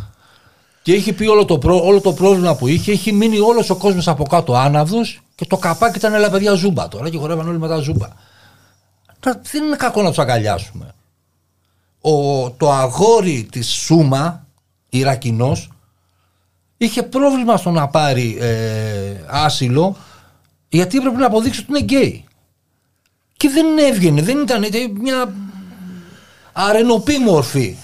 και 0.82 0.92
είχε 0.92 1.12
πει 1.12 1.26
όλο 1.26 1.44
το, 1.44 1.58
όλο 1.64 2.00
το 2.00 2.12
πρόβλημα 2.12 2.54
που 2.56 2.66
είχε, 2.66 2.92
έχει 2.92 3.12
μείνει 3.12 3.38
όλος 3.38 3.70
ο 3.70 3.76
κόσμος 3.76 4.08
από 4.08 4.24
κάτω 4.24 4.54
άναυδος 4.54 5.20
και 5.34 5.44
το 5.44 5.56
καπάκι 5.56 5.98
ήταν 5.98 6.14
έλα 6.14 6.30
παιδιά 6.30 6.54
ζούμπα 6.54 6.88
τώρα 6.88 7.10
και 7.10 7.18
χορεύαν 7.18 7.48
όλοι 7.48 7.58
μετά 7.58 7.76
ζούμπα. 7.76 8.08
δεν 9.20 9.64
είναι 9.64 9.76
κακό 9.76 10.02
να 10.02 10.08
τους 10.08 10.18
αγκαλιάσουμε. 10.18 10.94
Ο, 12.00 12.50
το 12.50 12.72
αγόρι 12.72 13.48
της 13.52 13.68
Σούμα, 13.68 14.46
Ιρακινός, 14.88 15.70
είχε 16.76 17.02
πρόβλημα 17.02 17.56
στο 17.56 17.70
να 17.70 17.88
πάρει 17.88 18.36
ε, 18.40 19.24
άσυλο 19.26 19.96
γιατί 20.68 20.96
έπρεπε 20.96 21.16
να 21.16 21.26
αποδείξει 21.26 21.60
ότι 21.60 21.70
είναι 21.70 21.80
γκέι. 21.80 22.24
Και 23.36 23.48
δεν 23.48 23.78
έβγαινε, 23.78 24.22
δεν 24.22 24.38
ήταν 24.38 24.64
μια 25.00 25.32
αρρενωπή 26.58 27.18
μορφή. 27.18 27.76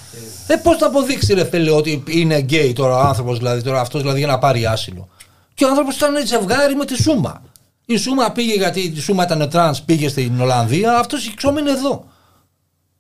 Ε, 0.46 0.56
πώς 0.56 0.76
θα 0.76 0.86
αποδείξει, 0.86 1.34
ρε 1.34 1.44
φίλε, 1.44 1.70
ότι 1.70 2.02
είναι 2.08 2.38
γκέι 2.38 2.72
τώρα 2.72 2.96
ο 2.96 3.00
άνθρωπος, 3.00 3.38
δηλαδή, 3.38 3.62
τώρα 3.62 3.80
αυτός 3.80 4.00
δηλαδή 4.00 4.18
για 4.18 4.26
να 4.26 4.38
πάρει 4.38 4.66
άσυλο. 4.66 5.08
Και 5.54 5.64
ο 5.64 5.68
άνθρωπος 5.68 5.96
ήταν 5.96 6.26
ζευγάρι 6.26 6.74
με 6.74 6.84
τη 6.84 7.02
Σούμα. 7.02 7.42
Η 7.84 7.96
Σούμα 7.96 8.30
πήγε 8.30 8.54
γιατί 8.54 8.80
η 8.80 9.00
Σούμα 9.00 9.24
ήταν 9.24 9.50
τρανς, 9.50 9.82
πήγε 9.82 10.08
στην 10.08 10.40
Ολλανδία, 10.40 10.98
αυτός 10.98 11.34
ξόμεινε 11.34 11.70
εδώ. 11.70 12.04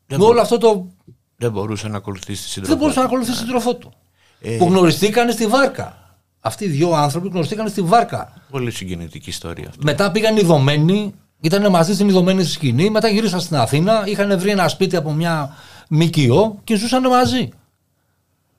Δεν 0.06 0.18
με 0.18 0.24
όλο 0.24 0.40
αυτό 0.40 0.58
το. 0.58 0.86
Δεν 1.36 1.52
μπορούσε 1.52 1.88
να 1.88 1.96
ακολουθήσει 1.96 2.42
τη 2.42 2.48
σύντροφό 2.48 2.68
Δεν 2.72 2.78
μπορούσε 2.78 2.98
να 2.98 3.04
ακολουθήσει 3.04 3.36
τη 3.36 3.44
σύντροφό 3.44 3.74
του. 3.74 3.92
Ε... 4.40 4.56
Που 4.56 4.64
γνωριστήκανε 4.64 5.32
στη 5.32 5.46
βάρκα. 5.46 5.98
Αυτοί 6.40 6.64
οι 6.64 6.68
δύο 6.68 6.92
άνθρωποι 6.92 7.28
γνωριστήκαν 7.28 7.68
στη 7.68 7.80
βάρκα. 7.80 8.32
Πολύ 8.50 8.70
συγκινητική 8.70 9.30
ιστορία 9.30 9.68
αυτή. 9.68 9.84
Μετά 9.84 10.10
πήγαν 10.10 10.36
Ειδομένη 10.36 11.14
ήταν 11.44 11.70
μαζί 11.70 11.94
στην 11.94 12.08
Ειδομένη 12.08 12.44
σκηνή, 12.44 12.90
μετά 12.90 13.08
γύρισαν 13.08 13.40
στην 13.40 13.56
Αθήνα, 13.56 14.02
είχαν 14.06 14.38
βρει 14.38 14.50
ένα 14.50 14.68
σπίτι 14.68 14.96
από 14.96 15.12
μια 15.12 15.56
ΜΚΟ 15.88 16.58
και 16.64 16.76
ζούσαν 16.76 17.08
μαζί. 17.08 17.48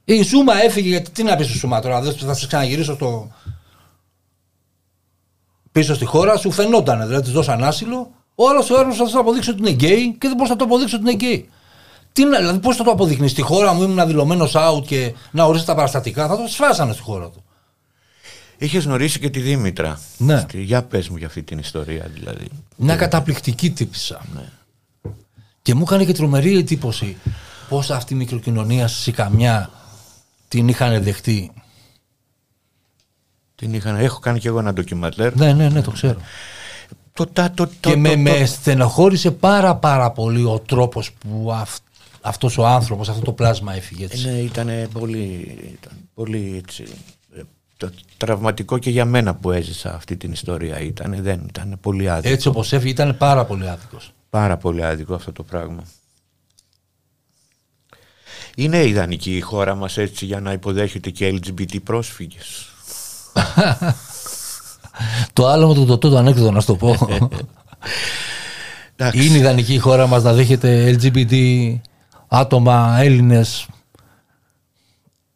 Η 0.06 0.24
Σούμα 0.24 0.64
έφυγε, 0.64 0.90
γιατί 0.90 1.12
τι 1.12 1.24
να 1.24 1.36
πεις 1.36 1.46
στη 1.46 1.58
Σούμα 1.58 1.82
τώρα, 1.82 2.02
δεν 2.02 2.14
θα 2.14 2.34
σε 2.34 2.48
ξαναγυρίσω 2.48 2.94
στο... 2.94 3.32
πίσω 5.72 5.96
στη 5.96 6.06
χώρα, 6.06 6.38
σου 6.38 6.52
φαινόταν, 6.52 7.02
δηλαδή 7.02 7.24
της 7.24 7.32
δώσαν 7.32 7.64
άσυλο. 7.64 8.12
Ο 8.36 8.50
άλλος 8.50 8.70
ο 8.70 8.76
θα 8.76 9.10
να 9.14 9.20
αποδείξει 9.20 9.50
ότι 9.50 9.60
είναι 9.60 9.72
γκέι 9.72 10.16
και 10.20 10.28
δεν 10.28 10.36
μπορείς 10.36 10.50
να 10.50 10.56
το 10.56 10.64
αποδείξεις 10.64 10.98
ότι 10.98 11.04
είναι 11.04 11.14
γκέι. 11.14 11.50
Τι, 12.12 12.24
δηλαδή, 12.24 12.60
πώς 12.60 12.76
θα 12.76 12.84
το 12.84 12.92
αποδείχνεις, 12.92 13.32
στη 13.32 13.42
χώρα 13.42 13.74
μου 13.74 13.84
ήμουν 13.84 14.08
δηλωμένος 14.08 14.56
out 14.56 14.86
και 14.88 15.14
να 15.32 15.44
ορίστε 15.44 15.66
τα 15.66 15.76
παραστατικά, 15.76 16.28
θα 16.28 16.38
τον 16.38 16.48
σφάζανε 16.48 16.94
στη 16.94 17.02
χώρα 17.02 17.30
του. 17.30 17.45
Είχες 18.58 18.84
γνωρίσει 18.84 19.20
και 19.20 19.30
τη 19.30 19.40
Δήμητρα. 19.40 20.00
Ναι. 20.18 20.40
Στη... 20.40 20.62
Για 20.62 20.84
πες 20.84 21.10
μου 21.10 21.18
για 21.18 21.28
αυτή 21.28 21.44
την 21.44 21.58
ιστορία, 21.58 22.10
δηλαδή. 22.14 22.46
Μια 22.76 22.96
καταπληκτική 22.96 23.72
τύπησα. 23.72 24.26
Ναι. 24.36 24.50
Και 25.62 25.74
μου 25.74 25.82
έκανε 25.82 26.06
και 26.06 26.14
τρομερή 26.14 26.58
εντύπωση 26.58 27.18
πώς 27.70 27.90
αυτή 27.92 28.14
η 28.14 28.18
μικροκοινωνία 28.18 28.88
στη 28.88 29.12
Καμιά 29.12 29.70
την 30.48 30.68
είχαν 30.68 31.04
δεχτεί. 31.04 31.52
Την 33.56 33.74
είχαν, 33.74 33.96
έχω 33.96 34.20
κάνει 34.20 34.40
και 34.40 34.48
εγώ 34.48 34.60
ένα 34.60 34.74
ντοκιματέρ. 34.74 35.36
Ναι, 35.36 35.54
ναι, 35.54 35.70
ναι, 35.70 35.82
το 35.82 35.92
ξέρω. 35.92 36.20
Το, 37.14 37.28
το, 37.28 37.50
το, 37.54 37.70
και 37.80 37.96
με, 37.96 38.16
με 38.16 38.46
στενοχώρησε 38.46 39.32
πάρα 39.32 39.76
πάρα 39.76 40.12
πολύ 40.12 40.44
ο 40.44 40.60
τρόπος 40.60 41.12
που 41.12 41.52
αυ, 41.54 41.78
αυτός 42.22 42.58
ο 42.58 42.66
άνθρωπος, 42.66 43.10
αυτό 43.10 43.22
το 43.22 43.32
πλάσμα 43.32 43.76
έφυγε 43.76 44.06
έτσι. 44.06 44.28
Ναι, 44.28 44.38
ήταν 44.38 44.70
πολύ, 44.94 45.58
ήταν 45.80 45.94
πολύ 46.14 46.64
έτσι, 46.66 46.84
το 47.78 47.90
τραυματικό 48.18 48.78
και 48.78 48.90
για 48.90 49.06
μένα 49.06 49.36
που 49.36 49.52
έζησα 49.52 49.94
αυτή 49.94 50.18
την 50.18 50.32
ιστορία 50.32 50.80
ήταν, 50.80 51.16
δεν 51.20 51.46
ήταν 51.48 51.78
πολύ 51.82 52.10
άδικο. 52.10 52.34
Έτσι 52.34 52.48
όπως 52.48 52.74
έφυγε 52.74 52.92
ήταν 52.92 53.18
πάρα 53.18 53.46
πολύ 53.46 53.70
άδικος. 53.70 54.14
Πάρα 54.30 54.58
πολύ 54.58 54.86
άδικο 54.86 55.14
αυτό 55.14 55.32
το 55.32 55.44
πράγμα. 55.44 55.84
Είναι 58.56 58.86
ιδανική 58.86 59.36
η 59.36 59.42
χώρα 59.42 59.76
μας 59.76 59.98
έτσι 59.98 60.26
για 60.26 60.40
να 60.40 60.52
υποδέχεται 60.52 61.10
και 61.10 61.40
LGBT 61.42 61.84
πρόσφυγες. 61.84 62.70
το 65.34 65.48
άλλο 65.48 65.68
με 65.68 65.74
το 65.74 65.86
τοτό 65.86 66.10
το 66.10 66.18
ανέκδοτο 66.18 66.52
να 66.52 66.60
σου 66.60 66.68
το 66.68 66.76
πω. 66.76 66.98
Είναι 69.14 69.38
ιδανική 69.38 69.74
η 69.74 69.78
χώρα 69.78 70.08
μας 70.08 70.24
να 70.24 70.34
δέχεται 70.34 70.98
LGBT 71.00 71.76
άτομα, 72.28 72.98
Έλληνες 73.00 73.68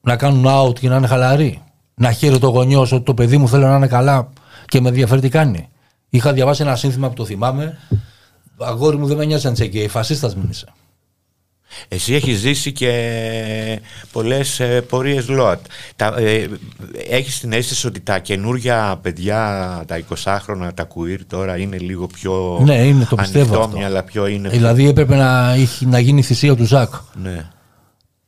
να 0.02 0.16
κάνουν 0.16 0.46
out 0.48 0.80
και 0.80 0.90
να 0.90 0.96
είναι 0.96 1.08
χαλαροί 1.08 1.64
να 2.00 2.12
χαίρεται 2.12 2.39
το 2.39 2.50
γονιό 2.50 2.80
ότι 2.80 3.02
το 3.02 3.14
παιδί 3.14 3.38
μου 3.38 3.47
θέλω 3.47 3.68
να 3.68 3.76
είναι 3.76 3.88
καλά 3.88 4.30
και 4.66 4.82
με 4.82 4.88
ενδιαφέρει 4.88 5.22
τι 5.22 5.30
κάνει. 5.30 5.70
Είχα 6.10 6.34
διαβάσει 6.34 6.62
ένα 6.62 6.76
σύνθημα 6.76 7.08
που 7.08 7.14
το 7.14 7.26
θυμάμαι. 7.26 7.78
Αγόρι 8.58 8.97
μου 8.97 9.06
δεν 9.08 9.18
με 9.18 9.26
νοιάζει 9.26 9.47
αν 9.47 9.54
είσαι 9.54 9.66
γκέι, 9.66 9.88
φασίστας 9.88 10.36
μην 10.36 10.47
είσαι. 10.50 10.68
Εσύ 11.88 12.14
έχεις 12.14 12.38
ζήσει 12.38 12.72
και 12.72 12.91
πολλές 14.12 14.60
ε, 14.60 14.82
πορείες 14.82 15.28
ΛΟΑΤ. 15.28 15.60
Ε, 16.18 16.45
έχεις 17.10 17.39
την 17.39 17.54
αίσθηση 17.54 17.88
ότι 17.88 18.00
τα 18.00 18.20
καινούργια 18.20 19.00
παιδιά, 19.02 19.84
τα 19.88 20.04
20χρονα, 20.10 20.70
τα 20.74 20.88
queer 20.88 21.20
τώρα 21.28 21.58
είναι 21.58 21.78
λίγο 21.78 22.08
πιο. 22.08 22.62
Ναι, 22.66 22.76
είναι, 22.76 23.06
το 23.10 23.16
πιστεύω. 23.16 23.60
Αυτό. 23.60 23.80
Αλλά 23.86 24.04
πιο 24.04 24.28
είναι... 24.28 24.50
Δηλαδή 24.50 24.88
έπρεπε 24.88 25.16
να, 25.16 25.56
να 25.80 26.00
γίνει 26.00 26.20
η 26.20 26.24
θυσία 26.24 26.56
του 26.56 26.66
Ζακ. 26.66 26.93
Ναι. 27.22 27.50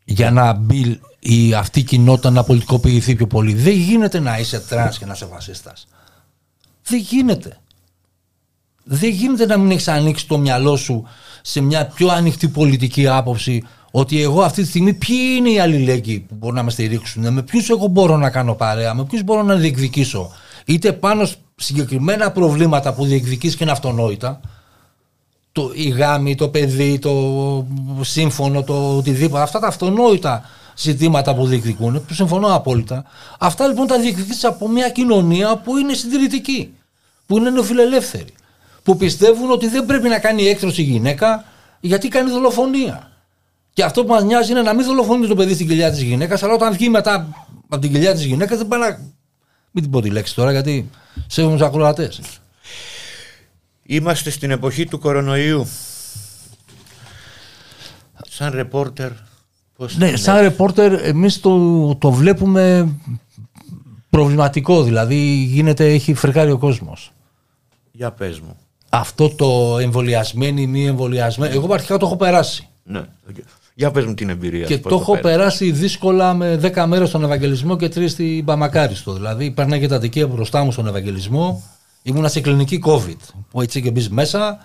Για 0.04 0.32
να 0.32 0.54
μπει 0.54 1.00
η 1.20 1.54
αυτή 1.54 1.80
η 1.80 1.84
κοινότητα 1.84 2.30
να 2.30 2.44
πολιτικοποιηθεί 2.44 3.16
πιο 3.16 3.28
πολύ. 3.28 3.54
Δεν 3.54 3.74
γίνεται 3.74 4.20
να 4.20 4.40
είσαι 4.40 4.60
τρανς 4.60 4.98
και 4.98 5.06
να 5.06 5.14
είσαι 5.14 5.26
φασίστας. 5.26 5.88
Δεν 6.84 7.00
γίνεται. 7.00 7.58
Δεν 8.84 9.10
γίνεται 9.10 9.46
να 9.46 9.58
μην 9.58 9.72
έχεις 9.72 9.88
ανοίξει 9.88 10.28
το 10.28 10.38
μυαλό 10.38 10.76
σου 10.76 11.04
σε 11.42 11.62
μια 11.62 11.86
πιο 11.86 12.08
ανοιχτή 12.08 12.48
πολιτική 12.48 13.08
άποψη 13.08 13.64
ότι 13.92 14.22
εγώ 14.22 14.42
αυτή 14.42 14.62
τη 14.62 14.68
στιγμή 14.68 14.94
ποιοι 14.94 15.18
είναι 15.38 15.50
οι 15.50 15.60
αλληλέγγυοι 15.60 16.20
που 16.20 16.36
μπορούν 16.36 16.56
να 16.56 16.64
με 16.64 16.72
στηρίξουν, 16.72 17.34
με 17.34 17.44
ποιους 17.44 17.70
εγώ 17.70 17.88
μπορώ 17.88 18.18
να 18.18 18.30
κάνω 18.30 18.56
παρέα, 18.56 18.94
με 18.94 19.06
ποιους 19.06 19.24
μπορώ 19.24 19.44
να 19.44 19.56
διεκδικήσω. 19.56 20.32
Είτε 20.66 20.94
πάνω 20.94 21.28
συγκεκριμένα 21.56 22.32
προβλήματα 22.32 22.94
που 22.94 23.06
διεκδικείς 23.06 23.56
και 23.56 23.64
είναι 23.64 23.72
αυτονόητα, 23.72 24.40
το, 25.52 25.72
η 25.74 25.90
γάμη, 25.90 26.36
το 26.36 26.50
παιδί, 26.50 27.00
το 27.00 27.66
σύμφωνο, 28.02 28.64
το 28.64 28.98
οτιδήποτε, 28.98 29.42
αυτά 29.42 29.60
τα 29.60 29.68
αυτονόητα 29.68 30.44
ζητήματα 30.78 31.36
που 31.36 31.46
διεκδικούν, 31.46 32.06
που 32.08 32.14
συμφωνώ 32.14 32.56
απόλυτα. 32.56 33.04
Αυτά 33.40 33.68
λοιπόν 33.68 33.88
τα 33.88 34.00
διεκδικήσει 34.00 34.46
από 34.46 34.68
μια 34.68 34.90
κοινωνία 34.90 35.58
που 35.58 35.78
είναι 35.78 35.94
συντηρητική, 35.94 36.74
που 37.26 37.38
είναι 37.38 37.50
νεοφιλελεύθερη, 37.50 38.34
που 38.84 38.98
πιστεύουν 38.98 39.52
ότι 39.52 39.68
δεν 39.68 39.86
πρέπει 39.86 40.10
να 40.10 40.20
κάνει 40.20 40.48
έκτρωση 40.48 40.82
η 40.82 40.86
γυναίκα 40.86 41.44
γιατί 41.80 42.08
κάνει 42.08 42.32
δολοφονία. 42.32 43.12
Και 43.74 43.84
αυτό 43.84 44.02
που 44.06 44.14
μας 44.14 44.24
νοιάζει 44.24 44.52
είναι 44.52 44.62
να 44.62 44.74
μην 44.74 44.86
δολοφονεί 44.86 45.28
το 45.28 45.36
παιδί 45.36 45.54
στην 45.54 45.68
κοιλιά 45.68 45.92
της 45.92 46.02
γυναίκας, 46.02 46.44
αλλά 46.44 46.54
όταν 46.54 46.74
βγει 46.74 46.90
μετά 46.90 47.28
από 47.70 47.82
την 47.82 47.92
κοιλιά 47.92 48.14
της 48.14 48.24
γυναίκας 48.24 48.58
δεν 48.58 48.68
πάει 48.68 48.80
να. 48.80 49.00
Μην 49.72 49.84
την 49.84 49.92
πω 49.92 50.02
τη 50.02 50.10
λέξη 50.10 50.36
τώρα 50.36 50.52
γιατί 50.52 50.90
σέβομαι 51.28 51.58
τους 51.58 51.66
ακροατές. 51.66 52.41
Είμαστε 53.84 54.30
στην 54.30 54.52
εποχή 54.52 54.86
του 54.86 55.00
κορονοϊού. 55.00 55.68
Σαν 58.30 58.52
ρεπόρτερ, 58.54 59.12
πώς 59.78 59.98
Ναι, 59.98 60.08
την 60.08 60.18
σαν 60.18 60.42
ρεπόρτερ 60.42 60.94
εμείς 61.06 61.40
το, 61.40 61.96
το 61.96 62.12
βλέπουμε 62.12 62.96
προβληματικό. 64.10 64.84
Δηλαδή 64.84 65.16
γίνεται, 65.44 65.86
έχει 65.94 66.14
φρικάρει 66.14 66.52
ο 66.52 66.58
κόσμος. 66.58 67.12
Για 67.92 68.12
πες 68.12 68.40
μου. 68.40 68.58
Αυτό 68.90 69.30
το 69.30 69.78
εμβολιασμένοι, 69.80 70.68
μη 70.68 70.86
εμβολιασμένοι. 70.86 71.56
Εγώ 71.56 71.74
αρχικά 71.74 71.98
το 71.98 72.06
έχω 72.06 72.16
περάσει. 72.16 72.68
Ναι. 72.84 73.02
Για 73.74 73.92
πες 73.92 74.06
μου 74.06 74.14
την 74.14 74.30
εμπειρία 74.30 74.66
Και 74.66 74.74
σου, 74.74 74.80
πώς 74.80 74.92
το 74.92 74.98
έχω 74.98 75.12
πέρασες. 75.12 75.32
περάσει 75.38 75.72
δύσκολα 75.72 76.34
με 76.34 76.60
10 76.76 76.86
μέρες 76.88 77.10
στον 77.10 77.24
Ευαγγελισμό 77.24 77.76
και 77.76 77.88
3 77.88 78.10
στην 78.10 78.46
Παμακάριστο. 78.46 79.14
Δηλαδή, 79.14 79.52
παίρναγε 79.52 79.88
τα 79.88 80.00
δικαία 80.00 80.28
μπροστά 80.28 80.64
μου 80.64 80.72
στον 80.72 80.88
Ευαγγελισμό. 80.88 81.64
Ήμουνα 82.04 82.28
σε 82.28 82.40
κλινική 82.42 82.84
COVID. 82.86 83.18
Που 83.52 83.62
έτσι 83.62 83.82
και 83.82 83.92
μπεις 83.92 84.10
μέσα. 84.10 84.58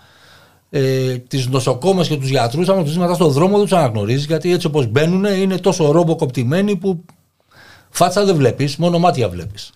Ε, 0.71 1.17
τις 1.19 1.47
νοσοκόμες 1.47 2.09
και 2.09 2.17
τους 2.17 2.29
γιατρούς, 2.29 2.69
άμα 2.69 2.81
τους 2.81 2.89
δεις 2.89 2.99
μετά 2.99 3.15
στον 3.15 3.31
δρόμο, 3.31 3.57
δεν 3.57 3.63
τους 3.67 3.73
αναγνωρίζεις. 3.73 4.25
Γιατί 4.27 4.53
έτσι 4.53 4.67
όπως 4.67 4.87
μπαίνουν 4.87 5.25
είναι 5.25 5.57
τόσο 5.59 5.91
ρόμπο 5.91 6.17
κοπτημένοι 6.17 6.77
που 6.77 7.05
φάτσα 7.91 8.25
δεν 8.25 8.37
βλέπεις, 8.37 8.77
μόνο 8.77 8.99
μάτια 8.99 9.29
βλέπεις. 9.29 9.71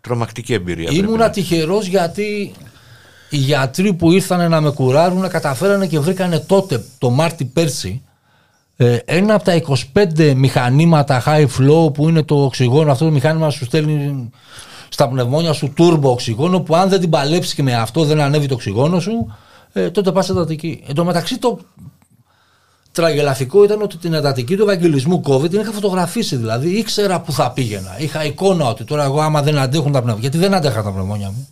Τρομακτική 0.00 0.52
εμπειρία. 0.52 0.86
πρέπει 0.86 1.04
Ήμουνα 1.06 1.24
να- 1.24 1.30
τυχερός 1.30 1.86
γιατί 1.86 2.52
οι 3.30 3.36
γιατροί 3.36 3.92
που 3.92 4.12
ήρθαν 4.12 4.50
να 4.50 4.60
με 4.60 4.70
κουράρουν 4.70 5.28
καταφέρανε 5.28 5.86
και 5.86 5.98
βρήκανε 5.98 6.38
τότε, 6.38 6.84
το 6.98 7.10
Μάρτι 7.10 7.44
πέρσι, 7.44 8.02
ε, 8.76 8.98
ένα 9.04 9.34
από 9.34 9.44
τα 9.44 9.54
25 9.54 10.34
μηχανήματα 10.34 11.22
high 11.26 11.46
flow 11.58 11.94
που 11.94 12.08
είναι 12.08 12.22
το 12.22 12.44
οξυγόνο, 12.44 12.90
αυτό 12.92 13.04
το 13.04 13.10
μηχάνημα 13.10 13.50
σου 13.50 13.64
στέλνει 13.64 14.30
στα 14.96 15.08
πνευμόνια 15.08 15.52
σου 15.52 15.72
turbo 15.78 16.02
οξυγόνο 16.02 16.60
που 16.60 16.76
αν 16.76 16.88
δεν 16.88 17.00
την 17.00 17.10
παλέψεις 17.10 17.54
και 17.54 17.62
με 17.62 17.74
αυτό 17.74 18.04
δεν 18.04 18.20
ανέβει 18.20 18.46
το 18.46 18.54
οξυγόνο 18.54 19.00
σου, 19.00 19.36
ε, 19.72 19.90
τότε 19.90 20.12
πας 20.12 20.28
εντατική. 20.28 20.84
Εν 20.86 20.94
τω 20.94 21.04
μεταξύ 21.04 21.38
το 21.38 21.58
τραγελαφικό 22.92 23.64
ήταν 23.64 23.82
ότι 23.82 23.96
την 23.96 24.14
εντατική 24.14 24.56
του 24.56 24.62
Ευαγγελισμού 24.62 25.22
COVID 25.26 25.50
την 25.50 25.60
είχα 25.60 25.72
φωτογραφίσει. 25.72 26.36
Δηλαδή 26.36 26.68
ήξερα 26.68 27.20
που 27.20 27.32
θα 27.32 27.50
πήγαινα. 27.50 27.98
Είχα 27.98 28.24
εικόνα 28.24 28.68
ότι 28.68 28.84
τώρα 28.84 29.04
εγώ 29.04 29.20
άμα 29.20 29.42
δεν 29.42 29.58
αντέχουν 29.58 29.92
τα 29.92 30.02
πνευμόνια. 30.02 30.20
Γιατί 30.20 30.38
δεν 30.38 30.54
αντέχα 30.54 30.82
τα 30.82 30.92
πνευμόνια 30.92 31.30
μου. 31.30 31.48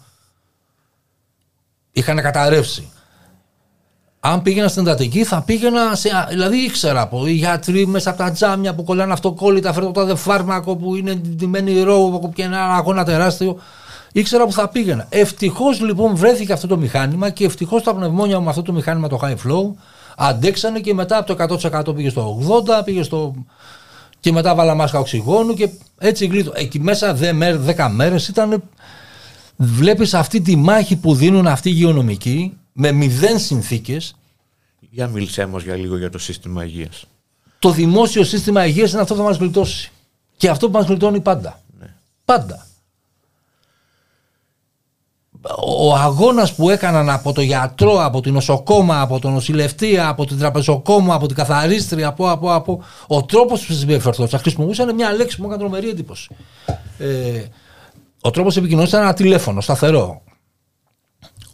Είχαν 1.93 2.17
καταρρεύσει. 2.17 2.89
Αν 4.27 4.43
πήγαινα 4.43 4.69
στην 4.69 4.87
εντατική 4.87 5.25
θα 5.25 5.43
πήγαινα 5.43 5.95
σε. 5.95 6.11
Δηλαδή 6.29 6.57
ήξερα 6.57 7.01
από 7.01 7.27
οι 7.27 7.33
γιατροί 7.33 7.87
μέσα 7.87 8.11
από 8.11 8.19
τα 8.19 8.31
τζάμια 8.31 8.75
που 8.75 8.85
κολλάνε 8.85 9.13
αυτοκόλλητα, 9.13 9.73
φέρνω 9.73 9.91
το 9.91 10.01
τάδε 10.01 10.15
φάρμακο 10.15 10.77
που 10.77 10.97
είναι 10.97 11.15
ντυμένοι 11.15 11.83
ρόβο 11.83 12.33
και 12.35 12.43
ένα 12.43 12.75
αγώνα 12.75 13.05
τεράστιο. 13.05 13.59
Ήξερα 14.13 14.45
που 14.45 14.53
θα 14.53 14.69
πήγαινα. 14.69 15.07
Ευτυχώς 15.09 15.81
λοιπόν 15.81 16.17
βρέθηκε 16.17 16.53
αυτό 16.53 16.67
το 16.67 16.77
μηχάνημα 16.77 17.31
και 17.31 17.45
ευτυχώς 17.45 17.83
τα 17.83 17.95
πνευμόνια 17.95 18.39
μου 18.39 18.45
με 18.45 18.51
αυτό 18.51 18.63
το 18.63 18.73
μηχάνημα 18.73 19.09
το 19.09 19.21
high 19.23 19.49
flow 19.49 19.73
αντέξανε 20.17 20.81
και 20.81 20.95
μετά 20.95 21.19
από 21.19 21.35
το 21.35 21.59
100% 21.89 21.95
πήγε 21.95 22.09
στο 22.09 22.39
80%, 22.81 22.85
πήγε 22.85 23.03
στο. 23.03 23.35
και 24.21 24.33
μετά 24.33 24.55
βάλα 24.55 24.75
μάσκα 24.75 24.99
οξυγόνου 24.99 25.55
και 25.55 25.69
έτσι 25.99 26.27
γλίτω. 26.27 26.53
Εκεί 26.55 26.81
μέσα 26.81 27.17
10 27.77 27.89
μέρες 27.91 28.29
ήταν. 28.29 28.63
Βλέπεις 29.57 30.15
αυτή 30.15 30.41
τη 30.41 30.57
μάχη 30.57 30.97
που 30.97 31.15
δίνουν 31.15 31.47
αυτοί 31.47 31.69
οι 31.69 31.73
υγειονομικοί 31.75 32.59
με 32.77 32.93
μηδέν 32.93 33.39
συνθήκες. 33.39 34.15
Για 34.91 35.07
μίλησέ 35.07 35.47
μας 35.47 35.63
για 35.63 35.75
λίγο 35.75 35.97
για 35.97 36.11
το 36.11 36.19
σύστημα 36.19 36.65
υγείας. 36.65 37.05
Το 37.59 37.71
δημόσιο 37.71 38.25
σύστημα 38.25 38.67
υγείας 38.67 38.93
είναι 38.93 39.01
αυτό 39.01 39.15
που 39.15 39.21
θα 39.21 39.27
μας 39.27 39.37
γλιτώσει. 39.37 39.93
Και 40.37 40.49
αυτό 40.49 40.71
που 40.71 40.79
μας 40.79 40.87
γλιτώνει 40.87 41.21
πάντα. 41.21 41.61
Πάντα. 42.25 42.67
Ο 45.67 45.95
αγώνας 45.95 46.55
που 46.55 46.71
έκαναν 46.71 47.11
από 47.11 47.33
το 47.33 47.41
γιατρό, 47.41 48.05
από 48.05 48.21
την 48.21 48.33
νοσοκόμα, 48.33 49.01
από 49.01 49.19
τον 49.19 49.33
νοσηλευτή, 49.33 49.99
από 49.99 50.27
την 50.27 50.39
τραπεζοκόμα, 50.39 51.15
από 51.15 51.27
την 51.27 51.37
καθαρίστρια, 51.37 52.09
από, 52.09 52.31
από, 52.31 52.55
από 52.55 52.83
ο 53.07 53.25
τρόπος 53.25 53.67
που 53.67 53.73
συμπεριφερθόταν. 53.73 54.41
Χρησιμοποιούσαν 54.41 54.95
μια 54.95 55.13
λέξη 55.13 55.37
που 55.37 55.43
μου 55.43 55.49
έκανε 55.49 55.63
τρομερή 55.63 55.89
εντύπωση. 55.89 56.37
Ε, 56.99 57.45
ο 58.21 58.31
τρόπος 58.31 58.57
επικοινωνίας 58.57 58.89
ήταν 58.91 59.03
ένα 59.03 59.15
τηλέφωνο, 59.15 59.61
σταθερό. 59.61 60.23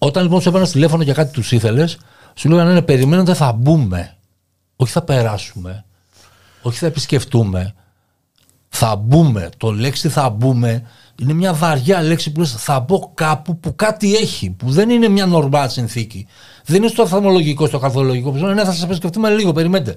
Όταν 0.03 0.23
λοιπόν 0.23 0.41
σου 0.41 0.49
έπαιρνε 0.49 0.67
τηλέφωνο 0.67 1.03
για 1.03 1.15
κάτι 1.15 1.33
τους 1.33 1.53
ήθελες, 1.53 1.99
σου 2.35 2.49
λέγανε 2.49 2.73
ναι, 2.73 2.83
περιμένετε 2.83 3.35
θα 3.35 3.53
μπούμε. 3.53 4.17
Όχι 4.77 4.93
θα 4.93 5.03
περάσουμε. 5.03 5.85
Όχι 6.63 6.79
θα 6.79 6.87
επισκεφτούμε. 6.87 7.75
Θα 8.69 8.97
μπούμε. 8.97 9.49
Το 9.57 9.71
λέξη 9.71 10.09
θα 10.09 10.31
μπούμε 10.31 10.85
είναι 11.21 11.33
μια 11.33 11.55
βαριά 11.55 12.03
λέξη 12.03 12.33
που 12.33 12.41
λες 12.41 12.53
θα 12.53 12.81
μπω 12.81 13.11
κάπου 13.15 13.59
που 13.59 13.75
κάτι 13.77 14.17
έχει. 14.17 14.51
Που 14.51 14.71
δεν 14.71 14.91
είναι 14.91 15.09
μια 15.09 15.27
νορμάλ 15.27 15.69
συνθήκη. 15.69 16.27
Δεν 16.65 16.77
είναι 16.77 16.89
στο 16.89 17.03
οφθαλμολογικό, 17.03 17.67
στο 17.67 17.79
καθολογικό. 17.79 18.31
Που 18.31 18.37
σου 18.37 18.43
λένε, 18.43 18.55
ναι, 18.55 18.65
θα 18.65 18.73
σας 18.73 18.83
επισκεφτούμε 18.83 19.31
λίγο, 19.31 19.53
περιμένετε. 19.53 19.97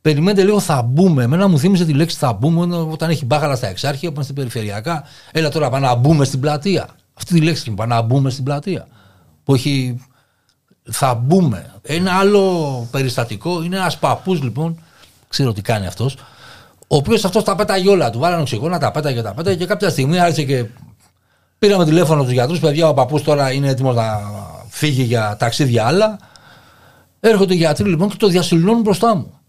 Περιμένετε 0.00 0.42
λίγο, 0.42 0.60
θα 0.60 0.82
μπούμε. 0.82 1.22
Εμένα 1.22 1.48
μου 1.48 1.58
θύμισε 1.58 1.84
τη 1.84 1.92
λέξη 1.92 2.16
θα 2.16 2.32
μπούμε 2.32 2.76
όταν 2.76 3.10
έχει 3.10 3.24
μπάχαλα 3.24 3.56
στα 3.56 3.66
εξάρχεια, 3.66 4.08
που 4.08 4.14
είμαστε 4.14 4.32
περιφερειακά. 4.32 5.04
Έλα 5.32 5.48
τώρα 5.48 5.70
πάμε 5.70 5.86
να 5.86 5.94
μπούμε 5.94 6.24
στην 6.24 6.40
πλατεία. 6.40 6.88
Αυτή 7.14 7.34
τη 7.34 7.40
λέξη 7.40 7.70
πάμε 7.70 7.94
να 7.94 8.02
μπούμε 8.02 8.30
στην 8.30 8.44
πλατεία. 8.44 8.86
Που 9.48 9.54
έχει. 9.54 10.00
Θα 10.90 11.14
μπούμε. 11.14 11.72
Ένα 11.82 12.12
άλλο 12.12 12.88
περιστατικό 12.90 13.62
είναι 13.62 13.76
ένας 13.76 13.98
παππούς 13.98 14.42
λοιπόν, 14.42 14.80
ξέρω 15.28 15.52
τι 15.52 15.62
κάνει 15.62 15.86
αυτός, 15.86 16.14
ο 16.86 16.96
οποίος 16.96 17.24
αυτός 17.24 17.44
τα 17.44 17.56
πέταγε 17.56 17.88
όλα 17.88 18.10
του. 18.10 18.18
Βάλανε 18.18 18.40
οξυγόνα, 18.40 18.78
τα 18.78 18.90
πέταγε, 18.90 19.22
τα 19.22 19.34
πέταγε 19.34 19.56
και 19.56 19.66
κάποια 19.66 19.90
στιγμή 19.90 20.18
άρχισε 20.18 20.42
και. 20.42 20.66
Πήραμε 21.58 21.84
τηλέφωνο 21.84 22.22
τους 22.22 22.32
γιατρούς, 22.32 22.58
παιδιά, 22.58 22.88
ο 22.88 22.94
παππούς 22.94 23.22
τώρα 23.22 23.52
είναι 23.52 23.68
έτοιμος 23.68 23.94
να 23.94 24.20
φύγει 24.68 25.02
για 25.02 25.36
ταξίδια 25.38 25.86
άλλα. 25.86 26.18
Έρχονται 27.20 27.54
οι 27.54 27.56
γιατροί 27.56 27.88
λοιπόν 27.88 28.08
και 28.08 28.16
το 28.16 28.28
διασωληνώνουν 28.28 28.82
μπροστά 28.82 29.14
μου. 29.14 29.40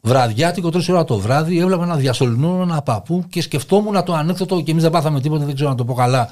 Βραδιάτικο, 0.00 0.70
τρεις 0.70 0.88
ώρα 0.88 1.04
το 1.04 1.18
βράδυ, 1.18 1.58
έβλεπα 1.58 1.86
να 1.86 1.96
διασωληνώνουν 1.96 2.70
ένα 2.70 2.82
παππού 2.82 3.24
και 3.28 3.42
σκεφτόμουν 3.42 4.04
το 4.04 4.14
ανέκδοτο 4.14 4.60
και 4.60 4.70
εμείς 4.70 4.82
δεν 4.82 4.92
πάθαμε 4.92 5.20
τίποτα, 5.20 5.44
δεν 5.44 5.54
ξέρω 5.54 5.70
να 5.70 5.76
το 5.76 5.84
πω 5.84 5.94
καλά. 5.94 6.28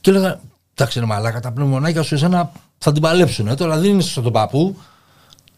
Και 0.00 0.10
έλεγα, 0.10 0.40
εντάξει, 0.78 0.98
ρε 0.98 1.06
μαλάκα, 1.06 1.40
τα 1.40 1.52
πνευμονάκια 1.52 2.02
σου 2.02 2.14
εσένα 2.14 2.52
θα 2.78 2.92
την 2.92 3.02
παλέψουν. 3.02 3.48
Ε, 3.48 3.54
τώρα 3.54 3.78
δεν 3.78 3.90
είναι 3.90 4.02
στον 4.02 4.32
παππού. 4.32 4.76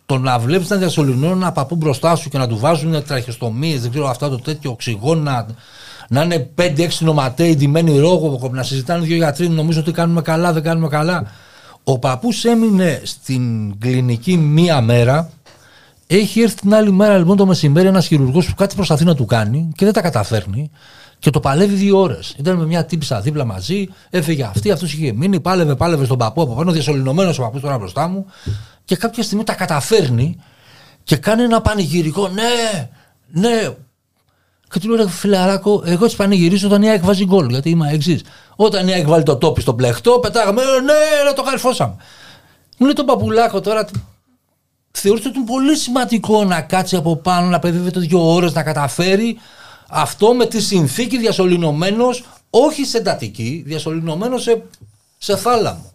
Το 0.07 0.19
να 0.19 0.39
βλέπεις 0.39 0.69
να 0.69 0.77
διασωληνώνουν 0.77 1.37
ένα 1.37 1.53
παππού 1.53 1.77
μπροστά 1.77 2.17
σου 2.17 2.29
και 2.29 2.39
να 2.39 2.49
του 2.49 2.59
βάζουν 2.59 3.05
τραχιστομίε, 3.05 3.79
δεν 3.79 3.91
ξέρω 3.91 4.09
αυτά 4.09 4.29
το 4.29 4.39
τέτοιο 4.39 4.71
οξυγόνα, 4.71 5.47
να 6.09 6.23
είναι 6.23 6.51
5-6 6.59 6.89
νοματέοι 6.99 7.57
ντυμένοι 7.57 7.99
ρόγο, 7.99 8.51
να 8.53 8.63
συζητάνε 8.63 9.05
δύο 9.05 9.17
γιατροί, 9.17 9.49
νομίζω 9.49 9.81
ότι 9.81 9.93
κάνουμε 9.93 10.23
καλά, 10.23 10.53
δεν 10.53 10.63
κάνουμε 10.63 10.89
καλά. 10.89 11.31
Ο 11.85 11.99
παππούς 11.99 12.45
έμεινε 12.45 13.01
στην 13.05 13.79
κλινική 13.79 14.37
μία 14.37 14.81
μέρα. 14.81 15.31
Έχει 16.07 16.41
έρθει 16.41 16.57
την 16.57 16.75
άλλη 16.75 16.93
μέρα 16.93 17.19
λοιπόν 17.19 17.37
το 17.37 17.47
μεσημέρι 17.47 17.87
ένας 17.87 18.07
χειρουργός 18.07 18.47
που 18.47 18.55
κάτι 18.55 18.75
προσπαθεί 18.75 19.05
να 19.05 19.15
του 19.15 19.25
κάνει 19.25 19.73
και 19.77 19.85
δεν 19.85 19.95
τα 19.95 20.01
καταφέρνει 20.01 20.71
και 21.21 21.31
το 21.31 21.41
παλεύει 21.41 21.75
δύο 21.75 22.01
ώρες. 22.01 22.35
Ήταν 22.39 22.57
με 22.57 22.67
μια 22.67 22.85
τύπησα 22.85 23.21
δίπλα 23.21 23.45
μαζί, 23.45 23.89
έφυγε 24.11 24.45
αυτή, 24.45 24.71
αυτός 24.71 24.93
είχε 24.93 25.13
μείνει, 25.13 25.41
πάλευε, 25.41 25.75
πάλευε 25.75 26.05
στον 26.05 26.19
παππού 26.19 26.43
από 26.43 26.55
πάνω, 26.55 26.73
διασωληνωμένος 26.73 27.39
ο 27.39 27.43
παππούς 27.43 27.61
τώρα 27.61 27.79
μπροστά 27.79 28.09
μου 28.09 28.27
και 28.85 28.97
κάποια 28.97 29.23
στιγμή 29.23 29.45
τα 29.45 29.55
καταφέρνει 29.55 30.37
και 31.03 31.17
κάνει 31.17 31.43
ένα 31.43 31.61
πανηγυρικό 31.61 32.29
ναι, 32.29 32.89
ναι. 33.27 33.75
Και 34.71 34.79
του 34.79 34.89
λέω, 34.89 35.09
φιλαράκο, 35.09 35.83
εγώ 35.85 36.07
τι 36.07 36.15
πανηγυρίζω 36.17 36.67
όταν 36.67 36.83
η 36.83 36.89
ΑΕΚ 36.89 37.05
βάζει 37.05 37.25
γκολ, 37.25 37.49
γιατί 37.49 37.71
είμαι 37.71 37.91
εξή. 37.93 38.21
Όταν 38.57 38.89
η 38.89 38.93
ΑΕΚ 38.93 39.07
βάλει 39.07 39.23
το 39.23 39.37
τόπι 39.37 39.61
στο 39.61 39.75
πλεχτό, 39.75 40.19
πετάγαμε, 40.19 40.63
ναι, 40.63 41.25
να 41.27 41.33
το 41.33 41.43
καρφώσαμε. 41.43 41.97
Μου 42.79 42.87
λέει 42.87 42.95
τον 42.95 43.07
παπουλάκο 43.07 43.61
τώρα, 43.61 43.89
θεωρείτε 44.91 45.29
ότι 45.29 45.39
είναι 45.39 45.47
πολύ 45.47 45.77
σημαντικό 45.77 46.45
να 46.45 46.61
κάτσει 46.61 46.97
από 46.97 47.17
πάνω, 47.17 47.49
να 47.49 47.59
παιδεύεται 47.59 48.01
δύο 48.01 48.33
ώρες, 48.35 48.53
να 48.53 48.63
καταφέρει 48.63 49.39
αυτό 49.91 50.35
με 50.35 50.47
τη 50.47 50.61
συνθήκη 50.63 51.19
διασωληνωμένος, 51.19 52.25
όχι 52.51 52.85
σε 52.85 52.99
εντατική, 52.99 53.63
διασωληνωμένος 53.67 54.43
σε, 54.43 54.63
σε 55.19 55.37
θάλαμο. 55.37 55.93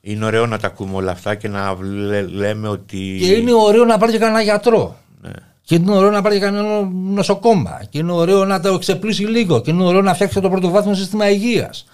Είναι 0.00 0.24
ωραίο 0.24 0.46
να 0.46 0.58
τα 0.58 0.66
ακούμε 0.66 0.94
όλα 0.94 1.10
αυτά 1.10 1.34
και 1.34 1.48
να 1.48 1.76
λέ- 1.80 2.30
λέμε 2.30 2.68
ότι. 2.68 3.18
Και 3.20 3.32
είναι 3.32 3.52
ωραίο 3.52 3.84
να 3.84 3.98
πάρει 3.98 4.12
και 4.12 4.18
κανένα 4.18 4.42
γιατρό. 4.42 4.96
Ναι. 5.20 5.30
Και 5.62 5.74
είναι 5.74 5.92
ωραίο 5.96 6.10
να 6.10 6.22
πάρει 6.22 6.34
και 6.34 6.40
κανένα 6.40 6.88
νοσοκόμα. 6.92 7.80
Και 7.90 7.98
είναι 7.98 8.12
ωραίο 8.12 8.44
να 8.44 8.60
το 8.60 8.74
εξεπλήσει 8.74 9.22
λίγο. 9.22 9.60
Και 9.60 9.70
είναι 9.70 9.84
ωραίο 9.84 10.02
να 10.02 10.14
φτιάξει 10.14 10.40
το 10.40 10.50
πρωτοβάθμιο 10.50 10.94
σύστημα 10.94 11.30
υγείας. 11.30 11.84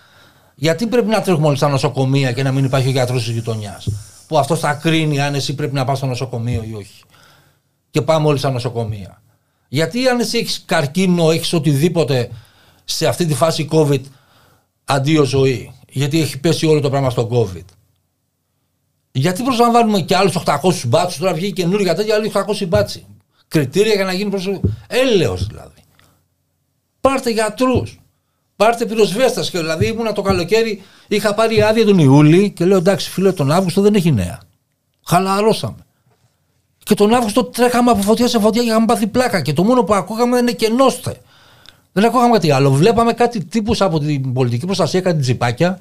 Γιατί 0.55 0.87
πρέπει 0.87 1.09
να 1.09 1.21
τρέχουμε 1.21 1.47
όλοι 1.47 1.57
στα 1.57 1.69
νοσοκομεία 1.69 2.33
και 2.33 2.43
να 2.43 2.53
μην 2.53 2.65
υπάρχει 2.65 2.89
ο 2.89 2.91
γιατρός 2.91 3.25
της 3.25 3.33
γειτονιάς; 3.33 3.89
Που 4.27 4.39
αυτό 4.39 4.57
θα 4.57 4.73
κρίνει 4.75 5.21
αν 5.21 5.35
εσύ 5.35 5.55
πρέπει 5.55 5.75
να 5.75 5.85
πας 5.85 5.99
στο 5.99 6.07
νοσοκομείο 6.07 6.65
ή 6.71 6.75
όχι. 6.75 7.03
Και 7.91 8.03
πάμε 8.03 8.27
όλοι 8.29 8.39
στα 8.39 8.51
νοσοκομεία. 8.51 9.23
Γιατί 9.75 10.09
αν 10.09 10.21
εσύ 10.21 10.39
έχεις 10.39 10.63
καρκίνο, 10.67 11.31
έχεις 11.31 11.53
οτιδήποτε 11.53 12.31
σε 12.85 13.07
αυτή 13.07 13.27
τη 13.27 13.35
φάση 13.35 13.69
COVID, 13.71 14.01
αντίο 14.85 15.25
ζωή. 15.25 15.75
Γιατί 15.89 16.21
έχει 16.21 16.41
πέσει 16.41 16.67
όλο 16.67 16.81
το 16.81 16.91
πράγμα 16.91 17.11
στο 17.11 17.29
COVID. 17.33 17.65
Γιατί 19.13 19.43
προσλαμβάνουμε 19.43 20.01
και 20.01 20.17
άλλους 20.17 20.37
800 20.37 20.85
μπάτσους, 20.87 21.19
τώρα 21.19 21.35
βγήκε 21.35 21.63
καινούργια 21.63 21.95
τέτοια, 21.95 22.15
άλλοι 22.15 22.33
800 22.35 22.67
μπάτσοι. 22.69 23.07
Κριτήρια 23.49 23.95
για 23.95 24.05
να 24.05 24.13
γίνει 24.13 24.31
προσωπικό. 24.31 24.69
Έλεος 24.87 25.47
δηλαδή. 25.47 25.83
Πάρτε 27.01 27.31
γιατρούς. 27.31 28.01
Πάρτε 28.57 28.87
πυροσβέστας. 28.87 29.51
Δηλαδή 29.51 29.87
ήμουνα 29.87 30.13
το 30.13 30.23
καλοκαίρι, 30.23 30.83
είχα 31.09 31.35
πάρει 31.35 31.63
άδεια 31.63 31.85
τον 31.85 31.99
Ιούλη 31.99 32.51
και 32.51 32.65
λέω 32.65 32.79
εντάξει, 32.79 33.11
φίλε, 33.11 33.33
τον 33.33 33.51
Αύγουστο 33.51 33.81
δεν 33.81 33.95
έχει 33.95 34.13
νέα. 34.13 34.41
Χαλαρώσαμε. 35.07 35.84
Και 36.85 36.95
τον 36.95 37.15
Αύγουστο 37.15 37.45
τρέχαμε 37.45 37.91
από 37.91 38.03
φωτιά 38.03 38.29
σε 38.29 38.39
φωτιά 38.39 38.63
και 38.63 38.69
είχαμε 38.69 38.87
πάθει 38.87 39.07
πλάκα. 39.07 39.41
Και 39.41 39.53
το 39.53 39.65
μόνο 39.65 39.83
που 39.83 39.95
ακούγαμε 39.95 40.39
είναι 40.39 40.53
κενώστε. 40.53 41.17
Δεν 41.93 42.05
ακούγαμε 42.05 42.33
κάτι 42.33 42.51
άλλο. 42.51 42.71
Βλέπαμε 42.71 43.13
κάτι 43.13 43.45
τύπους 43.45 43.81
από 43.81 43.99
την 43.99 44.33
πολιτική 44.33 44.67
προστασία, 44.67 45.01
κάτι 45.01 45.21
τζιπάκια. 45.21 45.79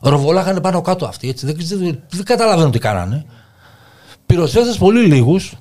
Ροβολάχανε 0.00 0.60
πάνω 0.60 0.80
κάτω 0.80 1.06
αυτοί. 1.06 1.28
Έτσι. 1.28 1.46
Δεν, 1.46 1.56
δεν, 1.58 2.02
δεν 2.08 2.24
καταλαβαίνω 2.24 2.70
τι 2.70 2.78
κάνανε. 2.78 3.26
Πυροσβέστες 4.26 4.76
πολύ 4.76 5.06
λίγους. 5.06 5.52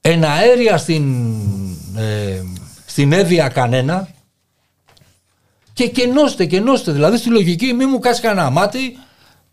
Εναέρια 0.00 0.76
στην, 0.76 1.34
ε, 1.96 2.42
στην 2.86 3.12
έδεια 3.12 3.48
κανένα. 3.48 4.08
Και 5.72 5.88
κενώστε, 5.88 6.44
κενώστε. 6.44 6.92
Δηλαδή 6.92 7.16
στη 7.16 7.28
λογική, 7.28 7.72
μη 7.72 7.86
μου 7.86 7.98
κάσει 7.98 8.20
κανένα 8.20 8.50
μάτι, 8.50 8.98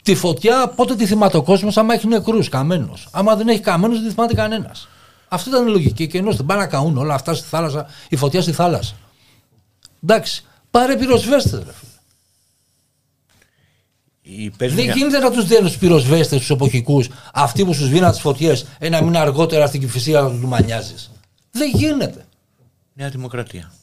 τη 0.03 0.15
φωτιά 0.15 0.67
πότε 0.75 0.95
τη 0.95 1.05
θυμάται 1.05 1.37
ο 1.37 1.43
κόσμος, 1.43 1.77
άμα 1.77 1.93
έχει 1.93 2.07
νεκρούς, 2.07 2.49
καμένος. 2.49 3.07
Άμα 3.11 3.35
δεν 3.35 3.47
έχει 3.47 3.59
καμένος, 3.59 3.97
δεν 3.97 4.07
τη 4.07 4.13
θυμάται 4.13 4.33
κανένας. 4.33 4.87
Αυτή 5.33 5.49
ήταν 5.49 5.67
η 5.67 5.69
λογική. 5.71 6.07
Και 6.07 6.17
ενώ 6.17 6.35
πάνε 6.35 6.61
να 6.61 6.67
καούν 6.67 6.97
όλα 6.97 7.13
αυτά 7.13 7.33
στη 7.33 7.47
θάλασσα, 7.47 7.87
η 8.09 8.15
φωτιά 8.15 8.41
στη 8.41 8.51
θάλασσα. 8.51 8.95
Εντάξει, 10.03 10.43
πάρε 10.71 10.97
πυροσβέστες, 10.97 11.63
ρε 11.63 11.71
φίλε. 11.73 11.89
Δεν 14.69 14.91
γίνεται 14.91 15.19
να 15.19 15.31
τους 15.31 15.45
δίνουν 15.47 15.71
του 15.71 15.77
πυροσβέστες, 15.77 16.45
του 16.45 16.53
εποχικούς, 16.53 17.09
αυτοί 17.33 17.65
που 17.65 17.73
σου 17.73 17.85
σβήναν 17.85 18.11
τις 18.11 18.19
φωτιές 18.19 18.65
ένα 18.79 19.01
μήνα 19.01 19.21
αργότερα 19.21 19.67
στην 19.67 19.79
κυφυσία 19.79 20.21
να 20.21 20.29
του 20.29 20.47
μανιάζεις. 20.47 21.11
Δεν 21.51 21.69
γίνεται. 21.69 22.25
Νέα 22.93 23.09
Δημοκρατία. 23.09 23.73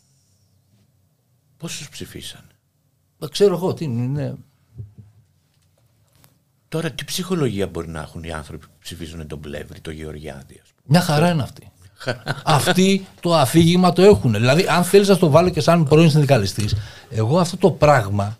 Πόσους 1.56 1.88
ψηφίσαν. 1.88 2.44
Δεν 3.18 3.28
ξέρω 3.28 3.54
εγώ 3.54 3.74
τι 3.74 3.84
είναι. 3.84 4.36
Τώρα 6.68 6.90
τι 6.90 7.04
ψυχολογία 7.04 7.66
μπορεί 7.66 7.88
να 7.88 8.00
έχουν 8.00 8.22
οι 8.22 8.32
άνθρωποι 8.32 8.66
που 8.66 8.72
ψηφίζουν 8.80 9.26
τον 9.26 9.40
Πλεύρη, 9.40 9.80
τον 9.80 9.92
Γεωργιάδη. 9.92 10.62
Μια 10.90 11.00
χαρά 11.00 11.30
είναι 11.30 11.42
αυτή. 11.42 11.70
Αυτοί 12.44 13.06
το 13.20 13.34
αφήγημα 13.34 13.92
το 13.92 14.02
έχουν. 14.02 14.32
Δηλαδή, 14.32 14.66
αν 14.68 14.84
θέλεις 14.84 15.08
να 15.08 15.16
το 15.18 15.30
βάλω 15.30 15.48
και 15.48 15.60
σαν 15.60 15.84
πρώην 15.84 16.10
συνδικαλιστής, 16.10 16.74
εγώ 17.10 17.38
αυτό 17.38 17.56
το 17.56 17.70
πράγμα 17.70 18.36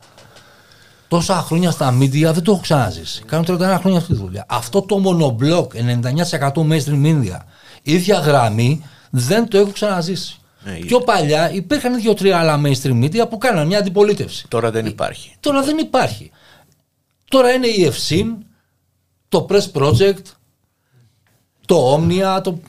τόσα 1.09 1.35
χρόνια 1.35 1.71
στα 1.71 1.99
media 1.99 2.31
δεν 2.33 2.43
το 2.43 2.53
έχω 2.53 2.61
ξαναζήσει. 2.61 3.23
Κάνω 3.23 3.45
31 3.47 3.77
χρόνια 3.81 3.99
αυτή 3.99 4.13
τη 4.13 4.19
δουλειά. 4.19 4.45
Αυτό 4.49 4.83
το 4.83 4.99
μονομπλοκ 4.99 5.73
99% 6.41 6.53
mainstream 6.53 7.05
media, 7.05 7.39
ίδια 7.83 8.19
γραμμή, 8.19 8.85
δεν 9.11 9.49
το 9.49 9.59
έχω 9.59 9.71
ξαναζήσει. 9.71 10.39
Ναι, 10.65 10.73
Πιο 10.73 11.01
παλιά 11.01 11.53
υπήρχαν 11.53 12.01
δύο-τρία 12.01 12.39
άλλα 12.39 12.61
mainstream 12.65 13.05
media 13.05 13.29
που 13.29 13.39
κάνανε 13.39 13.67
μια 13.67 13.79
αντιπολίτευση. 13.79 14.49
Τώρα 14.49 14.71
δεν 14.71 14.87
υπάρχει. 14.87 15.37
Τώρα 15.41 15.63
δεν 15.63 15.79
υπάρχει. 15.79 16.31
Τώρα 17.29 17.51
είναι 17.51 17.67
η 17.67 17.93
EFSIN, 17.93 18.27
το 19.29 19.47
Press 19.51 19.81
Project, 19.81 20.23
το 21.69 21.95
Omnia, 21.95 22.41
το... 22.43 22.61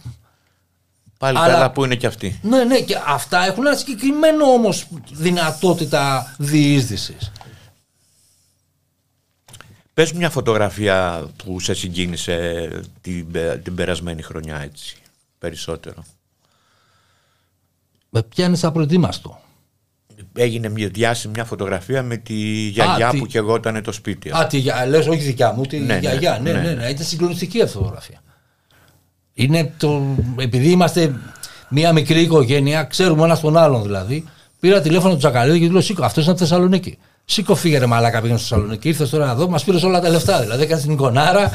Πάλι 1.17 1.37
Αλλά... 1.37 1.53
καλά 1.53 1.71
που 1.71 1.83
είναι 1.83 1.95
και 1.95 2.07
αυτοί. 2.07 2.39
Ναι, 2.41 2.63
ναι, 2.63 2.79
και 2.79 2.97
αυτά 3.07 3.45
έχουν 3.45 3.65
ένα 3.67 3.75
συγκεκριμένο 3.75 4.45
όμως 4.45 4.87
δυνατότητα 5.11 6.35
διείσδυσης. 6.37 7.31
Πες 9.93 10.13
μια 10.13 10.29
φωτογραφία 10.29 11.27
που 11.43 11.59
σε 11.59 11.73
συγκίνησε 11.73 12.69
την, 13.01 13.27
την 13.63 13.75
περασμένη 13.75 14.21
χρονιά 14.21 14.57
έτσι, 14.57 14.95
περισσότερο. 15.39 16.03
Με 18.09 18.23
πιάνεις 18.23 18.63
απροετοίμαστο 18.63 19.41
έγινε 20.33 20.69
μια 20.69 20.87
διάσημη 20.87 21.33
μια 21.33 21.45
φωτογραφία 21.45 22.03
με 22.03 22.17
τη 22.17 22.33
γιαγιά 22.67 23.13
που 23.17 23.25
και 23.25 23.37
εγώ 23.37 23.55
ήταν 23.55 23.83
το 23.83 23.91
σπίτι. 23.91 24.31
Α, 24.31 24.47
τη 24.47 24.63
λες, 24.87 25.07
όχι 25.07 25.21
δικιά 25.21 25.53
μου, 25.53 25.65
τη 25.65 25.79
ναι, 25.79 25.93
ναι 25.93 25.99
γιαγιά. 25.99 26.39
Ναι, 26.41 26.51
ναι, 26.51 26.61
ναι, 26.61 26.73
ναι, 26.73 26.89
Ήταν 26.89 27.05
συγκλονιστική 27.05 27.61
αυτή 27.61 27.77
η 27.77 27.79
φωτογραφία. 27.79 28.21
Είναι 29.39 29.73
το, 29.77 30.01
επειδή 30.39 30.69
είμαστε 30.69 31.15
μια 31.69 31.93
μικρή 31.93 32.21
οικογένεια, 32.21 32.83
ξέρουμε 32.83 33.23
ένα 33.23 33.39
τον 33.39 33.57
άλλον 33.57 33.83
δηλαδή. 33.83 34.23
Πήρα 34.59 34.81
τηλέφωνο 34.81 35.13
του 35.13 35.19
Τσακαλίδη 35.19 35.59
και 35.59 35.65
του 35.65 35.71
λέω: 35.71 35.81
Σήκω, 35.81 36.05
αυτός 36.05 36.23
είναι 36.23 36.31
από 36.31 36.41
Θεσσαλονίκη. 36.41 36.97
Σήκω, 37.25 37.55
φύγε 37.55 37.85
μαλάκα 37.85 38.21
πήγαινε 38.21 38.39
στη 38.39 38.47
Θεσσαλονίκη. 38.47 38.87
Ήρθες 38.87 39.09
τώρα 39.09 39.31
εδώ, 39.31 39.49
μας 39.49 39.63
πήρες 39.63 39.83
όλα 39.83 40.01
τα 40.01 40.09
λεφτά. 40.09 40.41
Δηλαδή 40.41 40.63
έκανες 40.63 40.83
την 40.83 40.91
εικονάρα, 40.91 41.51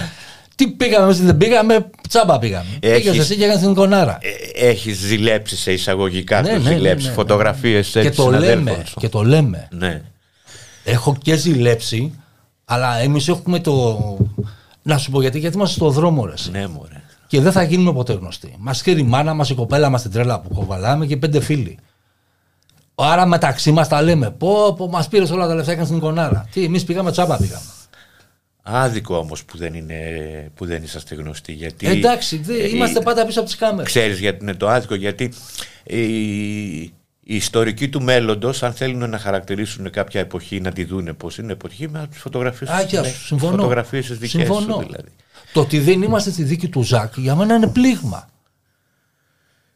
τι 0.54 0.68
πήγαμε, 0.68 1.04
εμείς 1.04 1.20
δεν 1.20 1.36
πήγαμε, 1.36 1.90
τσάμπα 2.08 2.38
πήγαμε. 2.38 2.66
Έχεις, 2.80 3.18
εσύ 3.18 3.36
και 3.36 3.44
έκανες 3.44 3.62
την 3.62 3.70
εικονάρα. 3.70 4.18
Ε, 4.54 4.68
Έχεις 4.68 4.98
ζηλέψει 4.98 5.56
σε 5.56 5.72
εισαγωγικά 5.72 6.42
ναι, 6.42 6.52
ναι, 6.52 6.58
ναι, 6.58 6.70
ζηλέψει 6.70 7.04
ναι, 7.04 7.10
ναι, 7.10 7.16
φωτογραφίες 7.16 7.88
και 7.88 8.10
το 8.10 8.30
λέμε. 8.30 8.82
Και 8.98 9.08
το 9.08 9.22
λέμε. 9.22 9.68
Ναι. 9.70 10.02
Έχω 10.84 11.16
και 11.22 11.36
ζηλέψει, 11.36 12.12
αλλά 12.64 12.98
εμείς 12.98 13.28
έχουμε 13.28 13.60
το. 13.60 13.98
Να 14.82 14.98
σου 14.98 15.10
πω 15.10 15.20
γιατί, 15.20 15.38
γιατί 15.38 15.56
είμαστε 15.56 15.74
στο 15.74 15.90
δρόμο, 15.90 16.26
ρε. 16.26 16.34
Ναι, 16.50 16.66
μωρέ. 16.66 17.03
Και 17.34 17.40
δεν 17.40 17.52
θα 17.52 17.62
γίνουμε 17.62 17.92
ποτέ 17.92 18.12
γνωστοί. 18.12 18.54
Μας 18.58 18.80
ξέρει 18.80 19.00
η 19.00 19.02
μάνα 19.02 19.34
μας, 19.34 19.50
η 19.50 19.54
κοπέλα 19.54 19.88
μας 19.90 20.02
την 20.02 20.10
τρέλα 20.10 20.40
που 20.40 20.54
κοβαλάμε 20.54 21.06
και 21.06 21.16
πέντε 21.16 21.40
φίλοι. 21.40 21.78
Άρα 22.94 23.26
μεταξύ 23.26 23.72
μας 23.72 23.88
τα 23.88 24.02
λέμε. 24.02 24.30
Πω, 24.30 24.74
πω 24.74 24.88
μας 24.88 25.08
πήρες 25.08 25.30
όλα 25.30 25.46
τα 25.46 25.54
λεφτά 25.54 25.74
και 25.74 25.84
στην 25.84 25.96
εικονάρα. 25.96 26.48
Τι, 26.52 26.64
εμείς 26.64 26.84
πήγαμε 26.84 27.10
τσάμπα 27.10 27.36
πήγαμε. 27.36 27.64
Άδικο 28.62 29.16
όμως 29.16 29.44
που 29.44 29.56
δεν, 29.56 29.74
είναι, 29.74 30.00
που 30.54 30.66
δεν 30.66 30.82
είσαστε 30.82 31.14
γνωστοί. 31.14 31.52
Γιατί, 31.52 31.86
Εντάξει, 31.86 32.36
δε, 32.36 32.54
ε, 32.54 32.68
είμαστε 32.68 33.00
πάντα 33.00 33.26
πίσω 33.26 33.40
από 33.40 33.48
τις 33.48 33.58
κάμερες. 33.58 33.86
Ξέρεις 33.86 34.18
γιατί 34.18 34.38
είναι 34.42 34.54
το 34.54 34.68
άδικο, 34.68 34.94
γιατί 34.94 35.32
η, 35.82 36.02
η 36.82 36.92
ιστορική 37.20 37.88
του 37.88 38.02
μέλλοντος, 38.02 38.62
αν 38.62 38.72
θέλουν 38.72 39.10
να 39.10 39.18
χαρακτηρίσουν 39.18 39.90
κάποια 39.90 40.20
εποχή, 40.20 40.60
να 40.60 40.72
τη 40.72 40.84
δούνε 40.84 41.12
πώς 41.12 41.38
είναι 41.38 41.52
εποχή, 41.52 41.88
με 41.88 42.06
τις 42.10 42.20
φωτογραφίες 42.20 42.70
Α, 42.70 42.86
τους. 42.86 43.26
Συμφωνώ. 43.26 43.56
Φωτογραφίες 43.56 44.06
τις 44.06 44.18
δικές 44.18 44.30
Συμφωνώ. 44.30 44.74
Σου, 44.74 44.86
δηλαδή. 44.86 45.08
Το 45.54 45.60
ότι 45.60 45.78
δεν 45.78 46.02
είμαστε 46.02 46.30
στη 46.30 46.42
δίκη 46.42 46.68
του 46.68 46.82
Ζακ, 46.82 47.16
για 47.16 47.34
μένα 47.34 47.54
είναι 47.54 47.66
πλήγμα. 47.66 48.28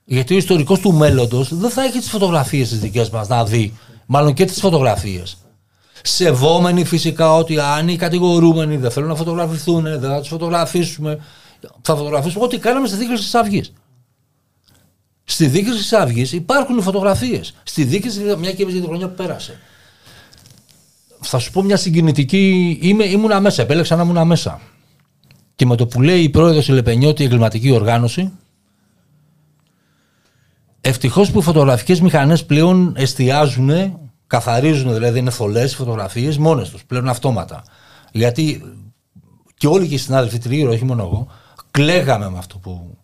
Γιατί 0.04 0.34
ο 0.34 0.36
ιστορικός 0.36 0.80
του 0.80 0.92
μέλλοντος 0.92 1.54
δεν 1.54 1.70
θα 1.70 1.82
έχει 1.82 1.98
τις 1.98 2.10
φωτογραφίες 2.10 2.68
τις 2.68 2.78
δικές 2.78 3.10
μας 3.10 3.28
να 3.28 3.44
δει. 3.44 3.78
Μάλλον 4.06 4.34
και 4.34 4.44
τις 4.44 4.60
φωτογραφίες. 4.60 5.36
Σεβόμενοι 6.02 6.84
φυσικά 6.84 7.34
ότι 7.34 7.58
αν 7.58 7.88
οι 7.88 7.96
κατηγορούμενοι 7.96 8.76
δεν 8.76 8.90
θέλουν 8.90 9.08
να 9.08 9.14
φωτογραφηθούν, 9.14 9.82
δεν 9.82 10.00
θα 10.00 10.18
τους 10.18 10.28
φωτογραφίσουμε. 10.28 11.20
Θα 11.82 11.96
φωτογραφίσουμε 11.96 12.44
ό,τι 12.44 12.58
κάναμε 12.58 12.86
στη 12.86 12.96
δίκηση 12.96 13.22
της 13.22 13.34
Αυγής. 13.34 13.72
Στη 15.24 15.46
δίκηση 15.46 15.76
της 15.76 15.92
Αυγής 15.92 16.32
υπάρχουν 16.32 16.82
φωτογραφίες. 16.82 17.54
Στη 17.62 17.84
δίκηση, 17.84 18.20
μια 18.38 18.52
και 18.52 18.64
την 18.64 18.84
χρονιά 18.84 19.08
που 19.08 19.14
πέρασε. 19.14 19.60
Θα 21.20 21.38
σου 21.38 21.50
πω 21.50 21.62
μια 21.62 21.76
συγκινητική. 21.76 22.78
Είμαι, 22.82 23.04
ήμουνα 23.04 23.40
μέσα, 23.40 23.62
επέλεξα 23.62 23.96
να 23.96 24.02
ήμουν 24.02 24.26
μέσα. 24.26 24.60
Και 25.58 25.66
με 25.66 25.76
το 25.76 25.86
που 25.86 26.02
λέει 26.02 26.20
η 26.20 26.28
πρόεδρος 26.28 26.68
η 26.68 26.72
Λεπενιώτη 26.72 27.24
εγκληματική 27.24 27.70
οργάνωση, 27.70 28.32
ευτυχώς 30.80 31.30
που 31.30 31.38
οι 31.38 31.42
φωτογραφικές 31.42 32.00
μηχανές 32.00 32.44
πλέον 32.44 32.92
εστιάζουν 32.96 33.98
καθαρίζουν, 34.26 34.92
δηλαδή 34.92 35.18
είναι 35.18 35.30
θολές 35.30 35.74
φωτογραφίες 35.74 36.38
μόνες 36.38 36.68
τους, 36.68 36.84
πλέον 36.84 37.08
αυτόματα. 37.08 37.64
Γιατί 38.12 38.62
και 39.54 39.66
όλοι 39.66 39.88
και 39.88 39.94
οι 39.94 39.98
συνάδελφοι 39.98 40.38
τρίγυρο, 40.38 40.72
όχι 40.72 40.84
μόνο 40.84 41.02
εγώ, 41.02 41.26
κλαίγαμε 41.70 42.30
με 42.30 42.38
αυτό 42.38 42.58
που. 42.58 42.98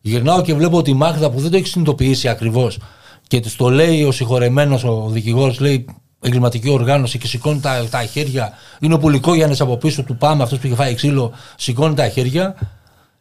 Γυρνάω 0.00 0.42
και 0.42 0.54
βλέπω 0.54 0.76
ότι 0.76 0.90
η 0.90 0.94
Μάγδα 0.94 1.30
που 1.30 1.40
δεν 1.40 1.50
το 1.50 1.56
έχει 1.56 1.66
συνειδητοποιήσει 1.66 2.28
ακριβώς 2.28 2.78
και 3.26 3.40
της 3.40 3.56
το 3.56 3.68
λέει 3.68 4.04
ο 4.04 4.12
συγχωρεμένος, 4.12 4.84
ο 4.84 5.08
δικηγόρος, 5.10 5.60
λέει 5.60 5.84
εγκληματική 6.20 6.70
οργάνωση 6.70 7.18
και 7.18 7.26
σηκώνει 7.26 7.60
τα, 7.60 7.86
τα 7.90 8.04
χέρια. 8.04 8.52
Είναι 8.80 8.94
ο 8.94 8.98
Πουλικόγιαννης 8.98 9.60
από 9.60 9.76
πίσω 9.76 10.02
του 10.02 10.16
Πάμε, 10.16 10.42
αυτός 10.42 10.58
που 10.58 10.66
είχε 10.66 10.74
φάει 10.74 10.94
ξύλο, 10.94 11.32
σηκώνει 11.56 11.94
τα 11.94 12.08
χέρια. 12.08 12.54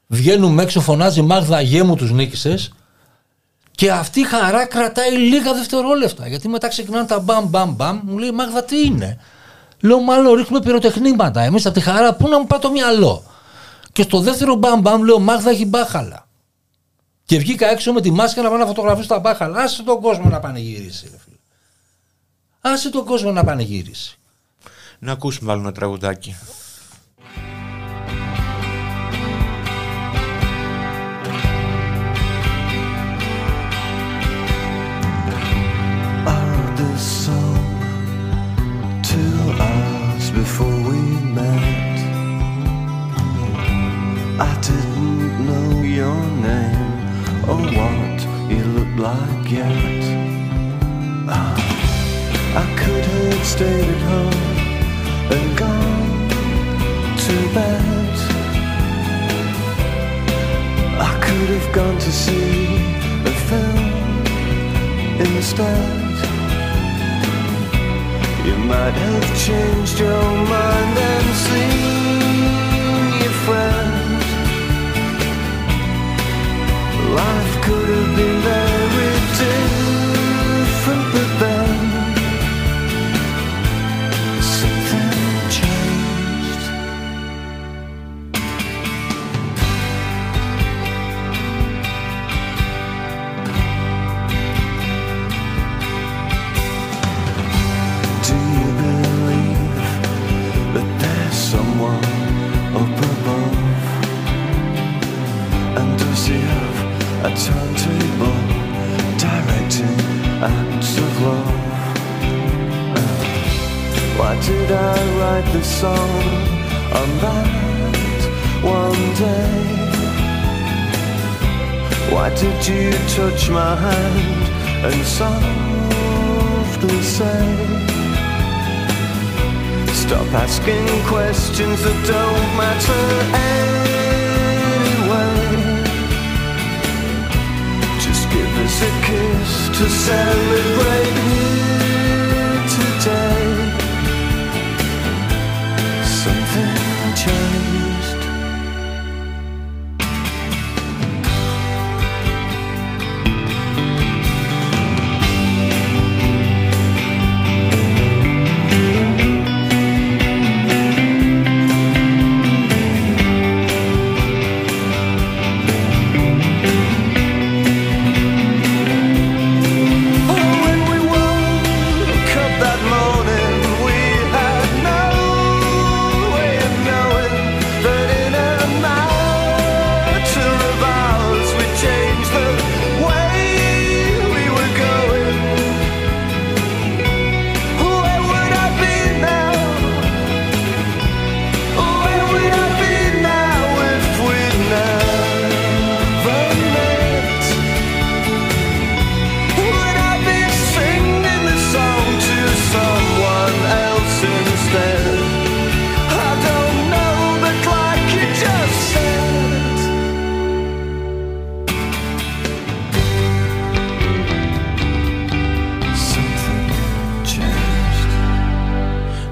Βγαίνουμε 0.08 0.64
έξω, 0.64 0.82
φωνάζει 0.82 1.22
Μάγδα, 1.22 1.62
γέ 1.62 1.84
μου 1.84 1.96
τους 1.96 2.12
νίκησες. 2.12 2.72
Και 3.72 3.92
αυτή 3.92 4.20
η 4.20 4.24
χαρά 4.24 4.66
κρατάει 4.66 5.12
λίγα 5.12 5.54
δευτερόλεπτα. 5.54 6.28
Γιατί 6.28 6.48
μετά 6.48 6.68
ξεκινάνε 6.68 7.06
τα 7.06 7.20
μπαμ 7.20 7.46
μπαμ 7.50 7.74
μπαμ. 7.76 8.00
Μου 8.04 8.18
λέει 8.18 8.32
Μάγδα 8.32 8.64
τι 8.64 8.86
είναι; 8.86 9.18
Λέω 9.82 10.00
μάλλον 10.00 10.34
ρίχνουμε 10.34 10.64
πυροτεχνήματα. 10.64 11.42
Εμείς 11.42 11.66
από 11.66 11.76
τη 11.76 11.82
χαρά 11.82 12.14
πού 12.14 12.28
να 12.28 12.40
μου 12.40 12.48
πάει 12.48 12.60
το 12.60 12.72
μυαλό; 12.72 13.24
Και 13.92 14.02
στο 14.02 14.20
δεύτερο 14.20 14.56
μπαμ 14.56 14.80
μπαμ 14.82 15.04
λέω 15.04 15.20
Μάγδα 15.20 15.50
έχει 15.50 15.66
μπάχαλα. 15.66 16.28
Και 17.26 17.38
βγήκα 17.38 17.70
έξω 17.70 17.94
με 17.94 18.02
τη 18.02 18.12
μάσκα 18.12 18.42
να 18.42 18.50
πάω 18.50 18.58
να 18.58 18.66
φωτογραφίσω 18.66 19.08
τα 19.08 19.20
μπάχαλα. 19.20 19.60
Άσε 19.60 19.84
τον 19.84 20.02
κόσμο 20.02 20.30
να 20.30 20.40
πανηγυρίσει. 20.40 21.12
Ρε 22.68 22.74
φίλε. 22.74 22.74
Άσε 22.74 22.90
τον 22.90 23.06
κόσμο 23.06 23.32
να 23.32 23.44
πανηγυρίσει. 23.44 24.18
Να 25.00 25.12
ακούσουμε 25.12 25.52
άλλο 25.52 25.62
ένα 25.62 25.72
τραγουδάκι. 25.72 26.36
before 40.44 40.80
we 40.90 41.02
met. 41.38 41.98
I 44.50 44.52
didn't 44.68 45.34
know 45.48 45.70
your 46.00 46.22
name 46.48 46.94
or 47.50 47.60
what 47.78 48.20
you 48.52 48.64
looked 48.76 49.00
like 49.10 49.52
yet. 49.60 50.04
I 51.30 51.57
could 52.76 53.06
have 53.06 53.46
stayed 53.46 53.90
at 53.96 54.02
home 54.12 54.34
and 55.36 55.58
gone 55.58 56.30
to 57.26 57.36
bed. 57.54 58.16
I 61.10 61.12
could 61.26 61.50
have 61.58 61.70
gone 61.74 61.98
to 62.00 62.12
see 62.12 62.66
a 63.26 63.34
film 63.50 63.78
instead. 65.28 66.08
You 68.48 68.56
might 68.72 68.96
have 69.06 69.28
changed 69.46 70.00
your 70.00 70.24
mind 70.54 70.98
and 71.12 71.28
seen 71.46 73.22
your 73.22 73.36
friend. 73.46 74.20
Life 77.22 77.54
could 77.66 77.97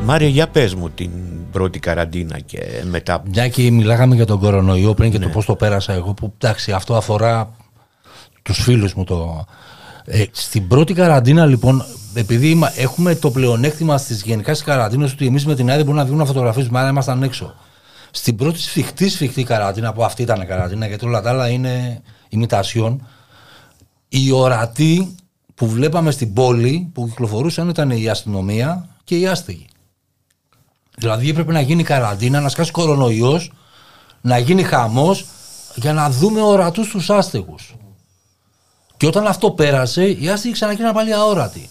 Μάρια, 0.05 0.27
για 0.27 0.47
πες 0.47 0.73
μου 0.73 0.89
την 0.89 1.11
πρώτη 1.51 1.79
καραντίνα 1.79 2.39
και 2.39 2.59
μετά. 2.89 3.23
Μια 3.31 3.47
και 3.49 3.71
μιλάγαμε 3.71 4.15
για 4.15 4.25
τον 4.25 4.39
κορονοϊό 4.39 4.93
πριν 4.93 5.11
και 5.11 5.19
το 5.19 5.29
πώς 5.29 5.45
το 5.45 5.55
πέρασα 5.55 5.93
εγώ 5.93 6.13
που 6.13 6.33
εντάξει 6.37 6.71
αυτό 6.71 6.95
αφορά 6.95 7.55
τους 8.41 8.61
φίλους 8.61 8.93
μου 8.93 9.03
το... 9.03 9.45
Ε, 10.05 10.23
στην 10.31 10.67
πρώτη 10.67 10.93
καραντίνα 10.93 11.45
λοιπόν 11.45 11.85
επειδή 12.13 12.49
είμα- 12.49 12.71
έχουμε 12.79 13.15
το 13.15 13.31
πλεονέκτημα 13.31 13.97
στις 13.97 14.21
γενικά 14.21 14.53
στις 14.53 14.65
καραντίνες 14.65 15.11
ότι 15.11 15.25
εμείς 15.25 15.45
με 15.45 15.55
την 15.55 15.69
άδεια 15.69 15.83
μπορούμε 15.83 16.01
να 16.01 16.05
βγούμε 16.07 16.21
να 16.21 16.27
φωτογραφίσουμε 16.27 16.79
άρα 16.79 16.89
ήμασταν 16.89 17.23
έξω. 17.23 17.53
Στην 18.11 18.35
πρώτη 18.35 18.59
σφιχτή 18.59 19.09
σφιχτή 19.09 19.43
καραντίνα 19.43 19.93
που 19.93 20.03
αυτή 20.03 20.21
ήταν 20.21 20.41
η 20.41 20.45
καραντίνα 20.45 20.87
γιατί 20.87 21.05
όλα 21.05 21.21
τα 21.21 21.29
άλλα 21.29 21.49
είναι 21.49 22.01
ημιτασιών 22.29 23.07
οι 24.09 24.31
ορατοί 24.31 25.15
που 25.55 25.67
βλέπαμε 25.67 26.11
στην 26.11 26.33
πόλη 26.33 26.89
που 26.93 27.07
κυκλοφορούσαν 27.07 27.69
ήταν 27.69 27.89
η 27.89 28.09
αστυνομία 28.09 28.89
και 29.03 29.17
οι 29.17 29.27
άστεγοι. 29.27 29.65
Δηλαδή 30.97 31.29
έπρεπε 31.29 31.51
να 31.51 31.61
γίνει 31.61 31.83
καραντίνα, 31.83 32.41
να 32.41 32.49
σκάσει 32.49 32.71
κορονοϊός, 32.71 33.51
να 34.21 34.37
γίνει 34.37 34.63
χαμός 34.63 35.25
για 35.75 35.93
να 35.93 36.09
δούμε 36.09 36.41
ορατούς 36.41 36.89
τους 36.89 37.09
άστεγους. 37.09 37.75
Και 38.97 39.07
όταν 39.07 39.27
αυτό 39.27 39.51
πέρασε, 39.51 40.07
οι 40.09 40.29
άστεγοι 40.29 40.53
ξαναγίναν 40.53 40.93
πάλι 40.93 41.13
αόρατοι. 41.13 41.69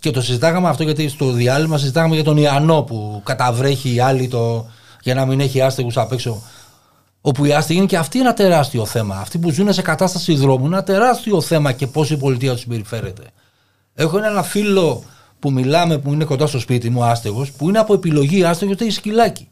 Και 0.00 0.10
το 0.10 0.20
συζητάγαμε 0.20 0.68
αυτό 0.68 0.82
γιατί 0.82 1.08
στο 1.08 1.30
διάλειμμα 1.30 1.78
συζητάγαμε 1.78 2.14
για 2.14 2.24
τον 2.24 2.36
Ιαννό 2.36 2.82
που 2.82 3.20
καταβρέχει 3.24 3.94
η 3.94 4.00
άλλη 4.00 4.28
το, 4.28 4.66
για 5.02 5.14
να 5.14 5.26
μην 5.26 5.40
έχει 5.40 5.60
άστεγους 5.60 5.96
απ' 5.96 6.12
έξω. 6.12 6.42
Όπου 7.20 7.44
οι 7.44 7.52
άστεγοι 7.52 7.78
είναι 7.78 7.86
και 7.86 7.96
αυτή 7.96 8.20
ένα 8.20 8.34
τεράστιο 8.34 8.86
θέμα. 8.86 9.16
Αυτοί 9.16 9.38
που 9.38 9.50
ζουν 9.50 9.72
σε 9.72 9.82
κατάσταση 9.82 10.34
δρόμου 10.34 10.66
είναι 10.66 10.74
ένα 10.74 10.84
τεράστιο 10.84 11.40
θέμα 11.40 11.72
και 11.72 11.86
πώς 11.86 12.10
η 12.10 12.16
πολιτεία 12.16 12.52
τους 12.52 12.60
συμπεριφέρεται. 12.60 13.22
Έχω 13.94 14.18
ένα 14.18 14.42
φίλο 14.42 15.02
που 15.46 15.52
μιλάμε 15.52 15.98
που 15.98 16.12
είναι 16.12 16.24
κοντά 16.24 16.46
στο 16.46 16.58
σπίτι 16.58 16.90
μου, 16.90 17.04
άστεγος, 17.04 17.52
που 17.52 17.68
είναι 17.68 17.78
από 17.78 17.94
επιλογή 17.94 18.44
άστεγος 18.44 18.66
γιατί 18.66 18.84
έχει 18.84 18.92
σκυλάκι. 18.92 19.48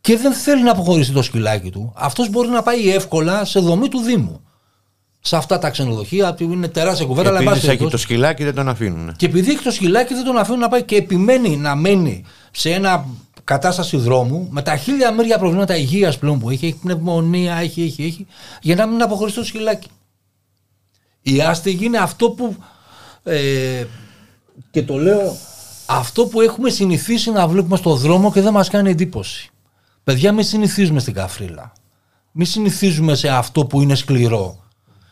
Και 0.00 0.16
δεν 0.16 0.32
θέλει 0.32 0.62
να 0.62 0.70
αποχωρήσει 0.70 1.12
το 1.12 1.22
σκυλάκι 1.22 1.70
του. 1.70 1.92
Αυτός 1.96 2.28
μπορεί 2.30 2.48
να 2.48 2.62
πάει 2.62 2.90
εύκολα 2.90 3.44
σε 3.44 3.60
δομή 3.60 3.88
του 3.88 3.98
Δήμου. 4.00 4.40
Σε 5.20 5.36
αυτά 5.36 5.58
τα 5.58 5.70
ξενοδοχεία, 5.70 6.34
που 6.34 6.42
είναι 6.42 6.68
τεράστια 6.68 7.06
κουβέντα, 7.06 7.28
αλλά 7.28 7.38
εν 7.38 7.46
Επειδή 7.46 7.54
πάση 7.60 7.66
έχει 7.68 7.76
το 7.76 7.82
περιπτώσει- 7.84 8.04
σκυλάκι 8.04 8.44
δεν 8.44 8.54
τον 8.54 8.68
αφήνουν. 8.68 9.16
και 9.16 9.26
επειδή 9.26 9.50
έχει 9.50 9.62
το 9.62 9.70
σκυλάκι 9.70 10.14
δεν 10.14 10.24
τον 10.24 10.38
αφήνουν 10.38 10.60
να 10.60 10.68
πάει 10.68 10.82
και 10.82 10.96
επιμένει 10.96 11.56
να 11.56 11.74
μένει 11.74 12.24
σε 12.50 12.70
ένα 12.70 13.06
κατάσταση 13.44 13.96
δρόμου 13.96 14.46
με 14.50 14.62
τα 14.62 14.76
χίλια 14.76 15.12
μέρια 15.12 15.38
προβλήματα 15.38 15.76
υγείας 15.76 16.18
πλέον 16.18 16.38
που 16.38 16.50
έχει, 16.50 16.66
έχει 16.66 16.78
πνευμονία, 16.82 17.54
έχει, 17.56 17.82
έχει, 17.82 18.02
έχει, 18.04 18.26
για 18.62 18.74
να 18.74 18.86
μην 18.86 19.02
αποχωρήσει 19.02 19.36
το 19.36 19.44
σκυλάκι. 19.44 19.88
Η 21.22 21.40
άστεγη 21.40 21.84
είναι 21.84 21.98
αυτό 21.98 22.30
που. 22.30 22.56
Ε, 23.24 23.84
και 24.70 24.82
το 24.82 24.96
λέω 24.96 25.36
αυτό 25.86 26.26
που 26.26 26.40
έχουμε 26.40 26.70
συνηθίσει 26.70 27.30
να 27.30 27.48
βλέπουμε 27.48 27.76
στο 27.76 27.94
δρόμο 27.94 28.32
και 28.32 28.40
δεν 28.40 28.52
μας 28.52 28.68
κάνει 28.68 28.90
εντύπωση. 28.90 29.50
Παιδιά, 30.04 30.32
μην 30.32 30.44
συνηθίζουμε 30.44 31.00
στην 31.00 31.14
καφρίλα. 31.14 31.72
Μην 32.32 32.46
συνηθίζουμε 32.46 33.14
σε 33.14 33.28
αυτό 33.28 33.66
που 33.66 33.80
είναι 33.80 33.94
σκληρό. 33.94 34.64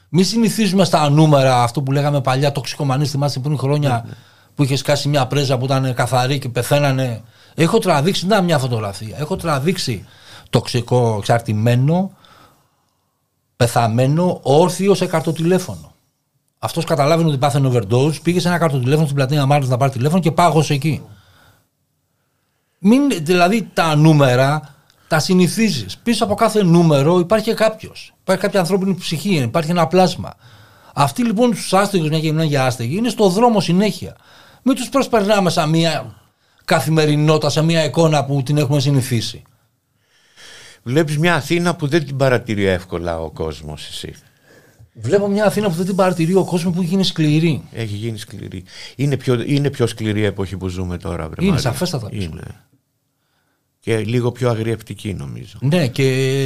Μην 0.09 0.25
συνηθίζουμε 0.25 0.85
στα 0.85 1.11
νούμερα, 1.11 1.63
αυτό 1.63 1.83
που 1.83 1.93
λέγαμε 1.93 2.21
παλιά, 2.21 2.53
τοξικομανή, 2.53 3.07
θυμάστε 3.07 3.41
πριν 3.41 3.59
χρόνια 3.59 4.07
που 4.55 4.63
είχες 4.63 4.79
σκάσει 4.79 5.09
μια 5.09 5.27
πρέζα 5.27 5.59
που 5.59 5.65
ήταν 5.65 5.95
καθαρή 5.95 6.39
και 6.39 6.49
πεθαίνανε. 6.49 7.23
Έχω 7.55 7.79
τραβήξει, 7.79 8.27
να 8.27 8.41
μια 8.41 8.59
φωτογραφία. 8.59 9.17
Έχω 9.19 9.37
τραβήξει 9.37 10.05
τοξικό 10.51 11.17
εξαρτημένο, 11.19 12.13
πεθαμένο, 13.57 14.41
όρθιο 14.43 14.95
σε 14.95 15.07
καρτοτηλέφωνο. 15.07 15.93
Αυτός 16.59 16.85
καταλάβαινε 16.85 17.29
ότι 17.29 17.39
πάθαινε 17.39 17.71
overdose, 17.73 18.23
πήγε 18.23 18.41
σε 18.41 18.49
ένα 18.49 18.59
καρτοτηλέφωνο 18.59 19.05
στην 19.05 19.17
πλατεία 19.17 19.47
Μάρτιν 19.47 19.71
να 19.71 19.77
πάρει 19.77 19.93
τηλέφωνο 19.93 20.21
και 20.21 20.31
πάγωσε 20.31 20.75
εκεί. 20.75 21.03
Μην, 22.79 23.03
δηλαδή 23.21 23.71
τα 23.75 23.97
νούμερα 23.97 24.75
τα 25.09 25.19
συνηθίζεις. 25.19 25.99
Πίσω 25.99 26.25
από 26.25 26.35
κάθε 26.35 26.63
νούμερο 26.63 27.19
υπάρχει 27.19 27.55
κάποιος. 27.55 28.15
Υπάρχει 28.21 28.43
κάποια 28.43 28.61
ανθρώπινη 28.61 28.95
ψυχή, 28.95 29.35
υπάρχει 29.35 29.71
ένα 29.71 29.87
πλάσμα. 29.87 30.35
Αυτοί 30.95 31.25
λοιπόν 31.25 31.51
τους 31.51 31.75
άστεγους, 31.75 32.09
μια 32.09 32.21
και 32.21 32.31
μιλάνε 32.31 32.49
για 32.49 32.65
άστεγοι, 32.65 32.97
είναι 32.97 33.09
στο 33.09 33.29
δρόμο 33.29 33.61
συνέχεια. 33.61 34.17
Μην 34.63 34.77
τους 34.77 34.89
προσπερνάμε 34.89 35.51
σαν 35.51 35.69
μια 35.69 36.15
καθημερινότητα, 36.65 37.51
σαν 37.51 37.65
μια 37.65 37.85
εικόνα 37.85 38.25
που 38.25 38.43
την 38.43 38.57
έχουμε 38.57 38.81
συνηθίσει. 38.81 39.43
Βλέπεις 40.83 41.19
μια 41.19 41.35
Αθήνα 41.35 41.75
που 41.77 41.87
δεν 41.87 42.07
την 42.07 42.17
παρατηρεί 42.17 42.65
εύκολα 42.65 43.21
ο 43.21 43.31
κόσμος 43.31 43.89
εσύ. 43.89 44.15
Βλέπω 45.01 45.29
μια 45.29 45.45
Αθήνα 45.45 45.69
που 45.69 45.75
δεν 45.75 45.87
την 45.87 45.95
παρατηρεί 45.97 46.35
ο 46.35 46.45
κόσμος 46.45 46.75
που 46.75 46.81
έχει 46.81 46.89
γίνει 46.91 47.05
σκληρή. 47.05 47.63
Έχει 47.73 47.95
γίνει 47.95 48.19
σκληρή. 48.19 48.65
Είναι 48.97 49.17
πιο, 49.17 49.43
είναι 49.47 49.71
πιο 49.71 49.87
σκληρή 49.87 50.21
η 50.21 50.25
εποχή 50.25 50.57
που 50.57 50.69
ζούμε 50.69 50.99
τώρα. 50.99 51.29
Βρε 51.29 51.35
Είναι 51.45 51.51
Μάρια. 51.55 51.71
σαφέστατα 51.71 52.09
πιο 52.09 52.21
Είναι. 52.23 52.43
Και 53.81 53.99
λίγο 53.99 54.33
πιο 54.33 54.51
αγριευτική 54.51 55.15
νομίζω. 55.15 55.59
Ναι, 55.61 55.87
και 55.89 56.05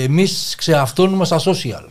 εμείς 0.08 0.54
ξεαυτώνουμε 0.58 1.24
στα 1.24 1.38
social. 1.44 1.86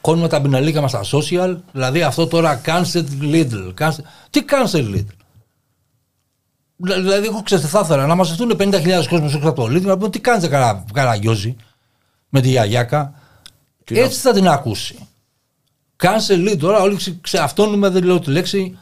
Κόνουμε 0.00 0.28
τα 0.28 0.40
μπιναλίκα 0.40 0.80
μας 0.80 0.90
στα 0.90 1.00
social. 1.18 1.56
Δηλαδή 1.72 2.02
αυτό 2.02 2.26
τώρα 2.26 2.60
cancel 2.64 3.04
Lidl. 3.22 3.74
Cancel... 3.78 3.98
Τι 4.30 4.44
cancel 4.48 4.94
Lidl; 4.94 5.04
Δηλα- 6.76 7.00
Δηλαδή, 7.00 7.26
εγώ 7.26 7.42
ξέρω 7.42 7.60
τι 7.60 7.66
θα 7.66 7.80
ήθελα 7.84 8.06
να 8.06 8.14
μαζευτούν 8.14 8.56
50.000 8.58 9.06
κόσμος 9.08 9.34
έξω 9.34 9.48
από 9.48 9.62
το 9.66 9.74
Lidl 9.76 9.80
να 9.82 9.96
πούμε 9.96 10.10
τι 10.10 10.20
κάνετε 10.20 10.48
καλά, 10.48 10.84
καραγκιόζη 10.94 11.56
με 12.28 12.40
τη 12.40 12.48
γιαγιάκα. 12.48 13.14
Τι 13.84 13.94
να- 13.94 14.00
Έτσι 14.00 14.18
θα 14.20 14.32
την 14.32 14.48
ακούσει. 14.48 14.98
Cancel 16.00 16.48
Lidl. 16.48 16.58
Τώρα 16.58 16.80
όλοι 16.80 16.96
ξε- 16.96 17.20
ξεαυτώνουμε, 17.20 17.88
δεν 17.88 18.04
λέω 18.04 18.18
τη 18.20 18.30
λέξη. 18.30 18.78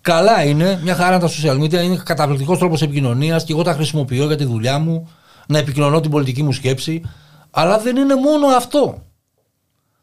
Καλά 0.00 0.44
είναι, 0.44 0.80
μια 0.82 0.94
χαρά 0.94 1.18
τα 1.18 1.28
social 1.28 1.60
media 1.60 1.72
είναι 1.82 1.96
καταπληκτικός 2.04 2.58
τρόπος 2.58 2.82
επικοινωνίας 2.82 3.44
και 3.44 3.52
εγώ 3.52 3.62
τα 3.62 3.72
χρησιμοποιώ 3.72 4.26
για 4.26 4.36
τη 4.36 4.44
δουλειά 4.44 4.78
μου, 4.78 5.10
να 5.46 5.58
επικοινωνώ 5.58 6.00
την 6.00 6.10
πολιτική 6.10 6.42
μου 6.42 6.52
σκέψη. 6.52 7.02
Αλλά 7.50 7.78
δεν 7.78 7.96
είναι 7.96 8.14
μόνο 8.14 8.46
αυτό. 8.46 9.02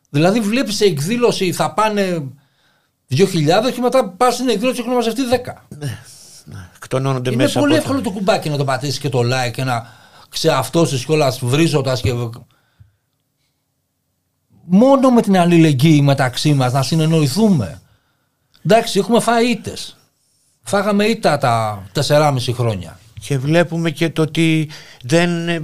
Δηλαδή, 0.10 0.39
βλέπεις 0.39 0.76
σε 0.76 0.86
εκδήλωση 0.86 1.51
θα 1.51 1.74
πάνε 1.74 2.24
2.000 3.10 3.72
και 3.74 3.82
μετά 3.82 4.10
πας 4.10 4.34
στην 4.34 4.49
εκδήλωση 4.49 4.76
και 4.76 4.82
έχουν 4.82 4.93
μαζευτεί 4.93 5.22
10. 5.26 5.68
Εκτονώνονται 6.76 7.30
Είναι 7.32 7.43
μέσα 7.43 7.60
πολύ 7.60 7.72
από 7.74 7.82
εύκολο 7.82 8.01
το 8.01 8.10
κουμπάκι 8.12 8.49
να 8.49 8.57
το 8.57 8.64
πατήσεις 8.64 8.99
και 8.99 9.10
το 9.10 9.20
like 9.20 9.51
και 9.51 9.64
να 9.64 9.88
ξεαυτώσεις 10.30 11.05
κιόλα 11.05 11.36
βρίζοντα 11.41 11.93
και. 12.01 12.14
Μόνο 14.72 15.09
με 15.09 15.22
την 15.22 15.38
αλληλεγγύη 15.38 16.01
μεταξύ 16.03 16.53
μας 16.53 16.74
να 16.74 16.82
συνεννοηθούμε. 16.84 17.82
Εντάξει, 18.65 18.99
έχουμε 18.99 19.20
φάει 19.20 19.49
ήττες. 19.49 19.97
Φάγαμε 20.63 21.05
ήττα 21.05 21.38
τα 21.38 21.84
4,5 21.93 22.53
χρόνια. 22.53 22.99
Και 23.20 23.38
βλέπουμε 23.38 23.91
και 23.91 24.09
το 24.09 24.22
ότι 24.22 24.70
δεν 25.03 25.49
ε, 25.49 25.61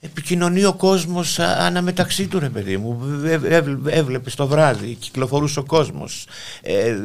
επικοινωνεί 0.00 0.64
ο 0.64 0.74
κόσμος 0.74 1.38
α- 1.38 1.56
αναμεταξύ 1.58 2.26
του 2.26 2.38
ρε 2.38 2.48
παιδί 2.48 2.76
μου. 2.76 3.02
Ε, 3.24 3.32
ε, 3.32 3.62
Έβλεπες 3.86 4.34
το 4.34 4.46
βράδυ, 4.46 4.94
κυκλοφορούσε 4.94 5.58
ο 5.58 5.64
κόσμος. 5.64 6.26
Ε, 6.62 6.96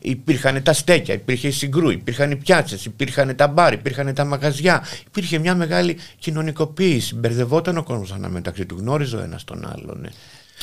υπήρχαν 0.00 0.62
τα 0.62 0.72
στέκια, 0.72 1.14
υπήρχε 1.14 1.48
η 1.48 1.50
συγκρού, 1.50 1.90
υπήρχαν 1.90 2.30
οι 2.30 2.36
πιάτσες, 2.36 2.84
υπήρχαν 2.84 3.36
τα 3.36 3.48
μπάρ, 3.48 3.72
υπήρχαν 3.72 4.14
τα 4.14 4.24
μαγαζιά. 4.24 4.84
Υπήρχε 5.06 5.38
μια 5.38 5.54
μεγάλη 5.54 5.96
κοινωνικοποίηση. 6.18 7.14
Μπερδευόταν 7.14 7.76
ο 7.76 7.82
κόσμος 7.82 8.12
αναμεταξύ 8.12 8.66
του, 8.66 8.76
γνώριζε 8.78 9.16
ο 9.16 9.20
ένας 9.20 9.44
τον 9.44 9.66
άλλον. 9.72 10.06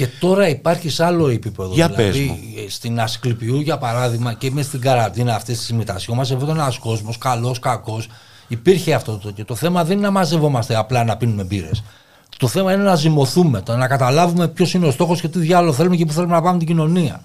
Ε. 0.04 0.06
Και 0.06 0.08
τώρα 0.20 0.48
υπάρχει 0.48 0.90
σε 0.90 1.06
άλλο 1.06 1.28
επίπεδο. 1.28 1.74
Για 1.74 1.88
δηλαδή, 1.88 2.12
πες 2.12 2.28
μου. 2.28 2.38
ε, 2.66 2.70
στην 2.70 3.00
Ασκληπιού, 3.00 3.60
για 3.60 3.78
παράδειγμα, 3.78 4.34
και 4.34 4.52
με 4.52 4.62
στην 4.62 4.82
καραντίνα 4.82 5.36
αυτή 5.36 5.54
τη 5.54 5.60
συμμετασιό, 5.60 6.14
μαζευόταν 6.14 6.58
ένας 6.58 6.78
κόσμος, 6.78 7.18
καλός, 7.18 7.60
κακός. 7.60 8.08
Υπήρχε 8.48 8.94
αυτό 8.94 9.18
το. 9.18 9.32
Και 9.32 9.44
το 9.44 9.56
θέμα 9.56 9.84
δεν 9.84 9.98
είναι 9.98 10.06
να 10.06 10.12
μαζευόμαστε 10.12 10.76
απλά 10.76 11.04
να 11.04 11.18
πίνουμε 11.18 11.44
μπύρες. 11.44 11.84
Το 12.38 12.48
θέμα 12.48 12.74
είναι 12.74 12.84
να 12.84 12.96
ζυμωθούμε, 12.96 13.62
το 13.62 13.76
να 13.76 13.88
καταλάβουμε 13.88 14.48
ποιος 14.48 14.74
είναι 14.74 14.88
ο 14.88 14.92
στόχος 14.92 15.22
και 15.22 15.28
τι 15.28 15.40
διάλογο 15.40 15.74
θέλουμε 15.74 15.96
και 15.96 16.06
πού 16.06 16.14
θέλουμε 16.14 16.34
να 16.34 16.42
πάμε 16.42 16.58
την 16.58 16.68
κοινωνία. 16.68 17.22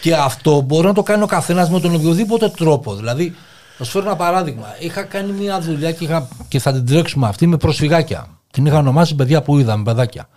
Και 0.00 0.14
αυτό 0.14 0.60
μπορεί 0.60 0.86
να 0.86 0.92
το 0.92 1.02
κάνει 1.02 1.22
ο 1.22 1.26
καθένας 1.26 1.70
με 1.70 1.80
τον 1.80 1.94
οποιοδήποτε 1.94 2.48
τρόπο. 2.48 2.94
Δηλαδή, 2.94 3.34
θα 3.78 3.84
σου 3.84 3.90
φέρω 3.90 4.04
ένα 4.04 4.16
παράδειγμα. 4.16 4.66
Είχα 4.78 5.02
κάνει 5.02 5.32
μια 5.32 5.60
δουλειά 5.60 5.92
και, 5.92 6.04
είχα, 6.04 6.28
και 6.48 6.58
θα 6.58 6.72
την 6.72 6.86
τρέξουμε 6.86 7.28
αυτή 7.28 7.46
με 7.46 7.56
προσφυγάκια. 7.56 8.26
Την 8.50 8.66
είχα 8.66 8.78
ονομάσει 8.78 9.14
παιδιά 9.14 9.42
που 9.42 9.58
είδαμε, 9.58 9.82
παιδάκια. 9.82 10.28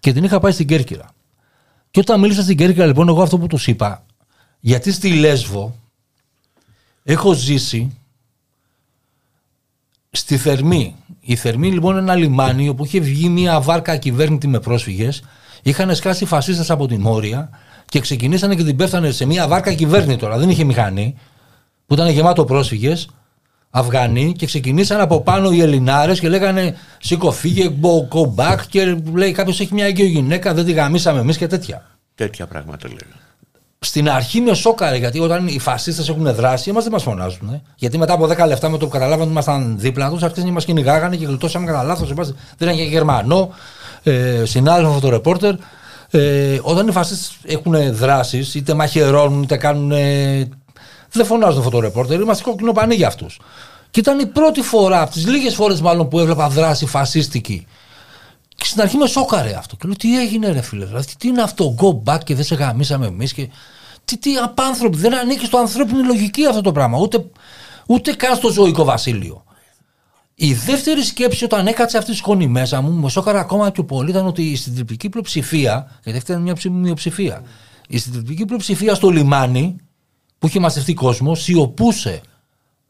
Και 0.00 0.12
την 0.12 0.24
είχα 0.24 0.38
πάει 0.38 0.52
στην 0.52 0.66
Κέρκυρα. 0.66 1.10
Και 1.90 2.00
όταν 2.00 2.20
μίλησα 2.20 2.42
στην 2.42 2.56
Κέρκυρα, 2.56 2.86
λοιπόν, 2.86 3.08
εγώ 3.08 3.22
αυτό 3.22 3.38
που 3.38 3.46
τους 3.46 3.66
είπα, 3.66 4.04
γιατί 4.60 4.92
στη 4.92 5.14
Λέσβο 5.14 5.74
έχω 7.02 7.32
ζήσει 7.32 7.98
στη 10.10 10.36
Θερμή. 10.36 10.96
Η 11.20 11.36
Θερμή 11.36 11.72
λοιπόν 11.72 11.92
είναι 11.92 12.00
ένα 12.00 12.14
λιμάνι 12.14 12.68
όπου 12.68 12.84
είχε 12.84 13.00
βγει 13.00 13.28
μια 13.28 13.60
βάρκα 13.60 13.96
κυβέρνητη 13.96 14.48
με 14.48 14.60
πρόσφυγες. 14.60 15.22
Είχαν 15.62 15.94
σκάσει 15.94 16.24
φασίστες 16.24 16.70
από 16.70 16.86
την 16.86 17.00
Μόρια 17.00 17.50
και 17.86 18.00
ξεκινήσανε 18.00 18.54
και 18.54 18.64
την 18.64 18.76
πέφτανε 18.76 19.10
σε 19.10 19.24
μια 19.24 19.48
βάρκα 19.48 19.74
κυβέρνητη 19.74 20.18
τώρα. 20.18 20.38
Δεν 20.38 20.50
είχε 20.50 20.64
μηχανή, 20.64 21.14
που 21.86 21.94
ήταν 21.94 22.08
γεμάτο 22.08 22.44
πρόσφυγες. 22.44 23.08
Αφγανοί 23.70 24.32
και 24.32 24.46
ξεκινήσαν 24.46 25.00
από 25.00 25.20
πάνω 25.20 25.50
οι 25.50 25.60
Ελληνάρες 25.60 26.20
και 26.20 26.28
λέγανε 26.28 26.76
Σήκω, 27.00 27.30
φύγε, 27.30 27.70
go, 27.82 28.16
go 28.16 28.34
back. 28.34 28.58
Και 28.68 28.96
λέει 29.14 29.32
κάποιος 29.32 29.60
έχει 29.60 29.74
μια 29.74 29.84
έγκυο 29.84 30.04
γυναίκα, 30.04 30.54
δεν 30.54 30.64
τη 30.64 30.72
γαμίσαμε 30.72 31.20
εμείς 31.20 31.36
και 31.36 31.46
τέτοια. 31.46 31.86
Τέτοια 32.14 32.46
πράγματα 32.46 32.88
λέγανε. 32.88 33.12
Στην 33.80 34.10
αρχή 34.10 34.40
με 34.40 34.54
σόκαρε 34.54 34.96
γιατί 34.96 35.18
όταν 35.18 35.46
οι 35.46 35.58
φασίστες 35.58 36.08
έχουν 36.08 36.34
δράσει, 36.34 36.70
εμάς 36.70 36.82
δεν 36.82 36.92
μας 36.92 37.02
φωνάζουν. 37.02 37.48
ε. 37.52 37.62
Γιατί 37.76 37.98
μετά 37.98 38.12
από 38.12 38.24
10 38.24 38.46
λεπτά 38.46 38.68
με 38.68 38.78
το 38.78 38.84
που 38.84 38.92
καταλάβανε 38.92 39.22
ότι 39.22 39.30
ήμασταν 39.30 39.78
δίπλα 39.78 40.10
τους, 40.10 40.22
άρχισαν 40.22 40.46
να 40.46 40.52
μας 40.52 40.64
κυνηγάγανε 40.64 41.16
και 41.16 41.26
γλιτώσαμε 41.26 41.66
κατά 41.66 41.82
λάθος. 41.82 42.12
Δεν 42.12 42.34
ήταν 42.58 42.76
και 42.76 42.82
Γερμανό, 42.82 43.54
ε, 44.02 44.42
συνάδελφο 44.44 44.92
φωτορεπόρτερ. 44.92 45.54
Ε, 46.10 46.58
όταν 46.62 46.88
οι 46.88 46.92
φασίστες 46.92 47.36
έχουν 47.44 47.94
δράσεις, 47.94 48.54
είτε 48.54 48.74
μαχαιρώνουν, 48.74 49.42
είτε 49.42 49.56
κάνουν. 49.56 49.90
Ε, 49.90 50.48
δεν 51.12 51.24
φωνάζουν 51.26 51.62
φωτορεπόρτερ, 51.62 52.20
είμαστε 52.20 52.42
κόκκινο 52.42 52.72
πανί 52.72 52.94
για 52.94 53.06
αυτούς. 53.06 53.40
Και 53.90 54.00
ήταν 54.00 54.18
η 54.18 54.26
πρώτη 54.26 54.62
φορά, 54.62 55.02
από 55.02 55.12
τις 55.12 55.26
λίγες 55.26 55.54
φορές 55.54 55.80
μάλλον 55.80 56.08
που 56.08 56.18
έβλεπα 56.18 56.48
δράση 56.48 56.86
φασίστικη. 56.86 57.66
Και 58.56 58.64
στην 58.64 58.80
αρχή 58.80 58.96
με 58.96 59.06
σόκαρε 59.06 59.54
αυτό. 59.54 59.76
Και 59.76 59.86
λέω 59.86 59.96
τι 59.96 60.20
έγινε, 60.20 60.52
ρε 60.52 60.60
φίλε. 60.60 60.84
Δηλαδή, 60.84 61.06
τι 61.18 61.28
είναι 61.28 61.42
αυτό, 61.42 61.74
go 61.78 62.12
back 62.12 62.18
και 62.24 62.34
δεν 62.34 62.44
σε 62.44 62.54
γαμίσαμε 62.54 63.06
εμείς. 63.06 63.32
Και... 63.32 63.48
Τι, 64.04 64.18
τι 64.18 64.36
απάνθρωποι, 64.36 64.96
δεν 64.96 65.14
ανήκει 65.14 65.44
στο 65.44 65.58
ανθρώπινη 65.58 66.02
λογική 66.02 66.46
αυτό 66.46 66.60
το 66.60 66.72
πράγμα. 66.72 66.98
Ούτε, 66.98 67.24
ούτε 67.86 68.12
καν 68.12 68.36
στο 68.36 68.50
ζωικό 68.50 68.84
βασίλειο. 68.84 69.44
Η 70.34 70.54
δεύτερη 70.54 71.02
σκέψη 71.02 71.44
όταν 71.44 71.66
έκατσε 71.66 71.98
αυτή 71.98 72.10
τη 72.10 72.16
σκόνη 72.16 72.46
μέσα 72.46 72.80
μου, 72.80 72.92
με 72.92 73.10
σόκαρε 73.10 73.38
ακόμα 73.38 73.70
πιο 73.70 73.84
πολύ, 73.84 74.10
ήταν 74.10 74.26
ότι 74.26 74.42
η 74.42 74.56
συντριπτική 74.56 75.08
πλειοψηφία, 75.08 75.98
γιατί 76.02 76.18
αυτή 76.18 76.30
ήταν 76.30 76.42
μια 76.42 76.54
ψη- 76.54 76.72
μειοψηφία, 76.72 77.42
η 77.88 77.98
συντριπτική 77.98 78.44
πλειοψηφία 78.44 78.94
στο 78.94 79.10
λιμάνι, 79.10 79.76
που 80.38 80.46
είχε 80.46 80.60
μαζευτεί 80.60 80.94
κόσμος, 80.94 81.42
σιωπούσε 81.42 82.20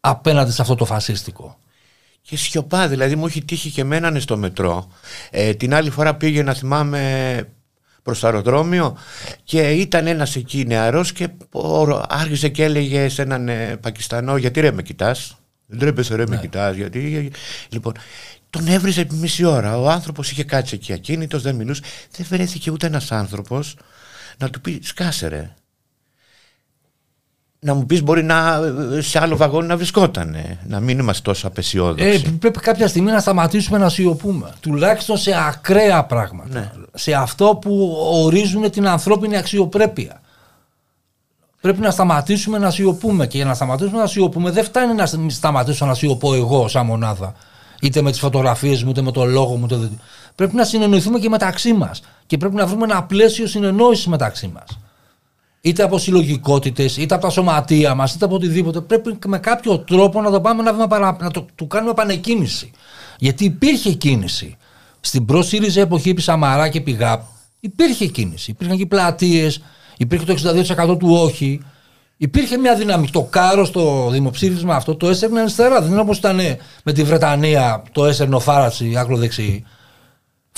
απέναντι 0.00 0.52
σε 0.52 0.62
αυτό 0.62 0.74
το 0.74 0.84
φασίστικο. 0.84 1.58
Και 2.22 2.36
σιωπά, 2.36 2.88
δηλαδή 2.88 3.16
μου 3.16 3.26
έχει 3.26 3.44
τύχει 3.44 3.70
και 3.70 3.84
μένανε 3.84 4.20
στο 4.20 4.36
μετρό. 4.36 4.88
Ε, 5.30 5.54
την 5.54 5.74
άλλη 5.74 5.90
φορά 5.90 6.14
πήγε 6.14 6.42
να 6.42 6.54
θυμάμαι 6.54 7.42
προς 8.02 8.20
το 8.20 8.26
αεροδρόμιο 8.26 8.96
και 9.44 9.70
ήταν 9.70 10.06
ένας 10.06 10.36
εκεί 10.36 10.64
νεαρός 10.66 11.12
και 11.12 11.28
ο- 11.52 12.02
άρχισε 12.08 12.48
και 12.48 12.64
έλεγε 12.64 13.08
σε 13.08 13.22
έναν 13.22 13.48
ε, 13.48 13.76
Πακιστανό 13.76 14.36
γιατί 14.36 14.60
ρε 14.60 14.72
με 14.72 14.82
κοιτάς; 14.82 15.36
Δεν 15.66 15.78
τρέπεσαι 15.78 16.14
ρε 16.14 16.26
με 16.26 16.36
κοιτάς 16.36 16.76
γιατί... 16.76 17.30
Λοιπόν, 17.68 17.92
τον 18.50 18.66
έβριζε 18.66 19.00
επί 19.00 19.14
μισή 19.14 19.44
ώρα. 19.44 19.78
Ο 19.78 19.88
άνθρωπος 19.90 20.30
είχε 20.30 20.44
κάτσει 20.44 20.74
εκεί 20.74 20.92
ακίνητος, 20.92 21.42
δεν 21.42 21.54
μιλούσε. 21.54 21.82
Δεν 22.16 22.26
βρέθηκε 22.30 22.70
ούτε 22.70 22.86
ένας 22.86 23.12
άνθρωπος 23.12 23.76
να 24.38 24.50
του 24.50 24.60
πει 24.60 24.80
σκάσε 24.82 25.28
ρε. 25.28 25.54
Να 27.60 27.74
μου 27.74 27.86
πεις 27.86 28.02
μπορεί 28.02 28.22
να 28.22 28.60
σε 28.98 29.18
άλλο 29.18 29.36
βαγόνι 29.36 29.66
να 29.66 29.76
βρισκότανε. 29.76 30.58
Να 30.66 30.80
μην 30.80 30.98
είμαστε 30.98 31.22
τόσο 31.22 31.46
απεσιόδοξοι. 31.46 32.04
Ε, 32.04 32.30
πρέπει 32.38 32.58
κάποια 32.58 32.88
στιγμή 32.88 33.10
να 33.10 33.20
σταματήσουμε 33.20 33.78
να 33.78 33.88
σιωπούμε. 33.88 34.52
Τουλάχιστον 34.60 35.16
σε 35.16 35.34
ακραία 35.48 36.04
πράγματα. 36.04 36.58
Ναι. 36.58 36.72
Σε 36.94 37.12
αυτό 37.12 37.58
που 37.60 37.96
ορίζουν 38.12 38.70
την 38.70 38.88
ανθρώπινη 38.88 39.36
αξιοπρέπεια. 39.36 40.20
Πρέπει 41.60 41.80
να 41.80 41.90
σταματήσουμε 41.90 42.58
να 42.58 42.70
σιωπούμε. 42.70 43.26
Και 43.26 43.36
για 43.36 43.46
να 43.46 43.54
σταματήσουμε 43.54 43.98
να 43.98 44.06
σιωπούμε, 44.06 44.50
δεν 44.50 44.64
φτάνει 44.64 44.94
να 44.94 45.06
σταματήσω 45.28 45.86
να 45.86 45.94
σιωπώ 45.94 46.34
εγώ 46.34 46.68
σαν 46.68 46.86
μονάδα. 46.86 47.34
Είτε 47.80 48.02
με 48.02 48.10
τις 48.10 48.20
φωτογραφίες 48.20 48.82
μου, 48.82 48.90
είτε 48.90 49.02
με 49.02 49.10
το 49.10 49.24
λόγο 49.24 49.56
μου. 49.56 49.66
Είτε... 49.70 49.90
Πρέπει 50.34 50.54
να 50.54 50.64
συνεννοηθούμε 50.64 51.18
και 51.18 51.28
μεταξύ 51.28 51.72
μας. 51.72 52.02
Και 52.26 52.36
πρέπει 52.36 52.54
να 52.54 52.66
βρούμε 52.66 52.84
ένα 52.84 53.02
πλαίσιο 53.02 53.46
συνεννόησης 53.46 54.06
μεταξύ 54.06 54.50
μας. 54.54 54.78
Είτε 55.68 55.82
από 55.82 55.98
συλλογικότητες, 55.98 56.96
είτε 56.96 57.14
από 57.14 57.22
τα 57.22 57.30
σωματεία 57.30 57.94
μας, 57.94 58.14
είτε 58.14 58.24
από 58.24 58.34
οτιδήποτε. 58.34 58.80
Πρέπει 58.80 59.18
με 59.26 59.38
κάποιο 59.38 59.78
τρόπο 59.78 60.20
να 60.20 60.30
το 60.30 60.40
πάμε 60.40 60.60
ένα 60.60 60.72
βήμα 60.72 60.86
παρά, 60.86 61.16
να 61.20 61.30
το 61.30 61.46
του 61.54 61.66
κάνουμε 61.66 61.90
επανεκκίνηση. 61.90 62.70
Γιατί 63.18 63.44
υπήρχε 63.44 63.92
κίνηση. 63.92 64.56
Στην 65.00 65.24
προ-ΣΥΡΙΖΑ 65.24 65.80
εποχή 65.80 66.10
επί 66.10 66.20
Σαμαρά 66.20 66.68
και 66.68 66.78
επί 66.78 66.90
ΓΑΠ 66.90 67.22
υπήρχε 67.60 68.06
κίνηση. 68.06 68.50
Υπήρχαν 68.50 68.76
και 68.76 68.86
πλατείες, 68.86 69.62
υπήρχε 69.96 70.24
το 70.24 70.34
62% 70.92 70.98
του 70.98 71.08
όχι. 71.12 71.60
Υπήρχε 72.16 72.56
μια 72.56 72.74
δύναμη. 72.74 73.08
Το 73.10 73.22
κάρος 73.22 73.68
στο 73.68 74.08
δημοψήφισμα 74.10 74.74
αυτό 74.74 74.94
το 74.94 75.08
έσαιρνε 75.08 75.40
αριστερά. 75.40 75.80
Δεν 75.80 75.90
είναι 75.90 76.00
όπως 76.00 76.18
ήταν 76.18 76.40
με 76.84 76.92
τη 76.92 77.02
Βρετανία 77.02 77.82
το 77.92 78.06
έσαιρνε 78.06 78.34
ο 78.34 78.40
Φάρατσι 78.40 78.94
άκρο 78.96 79.16
δεξί. 79.16 79.64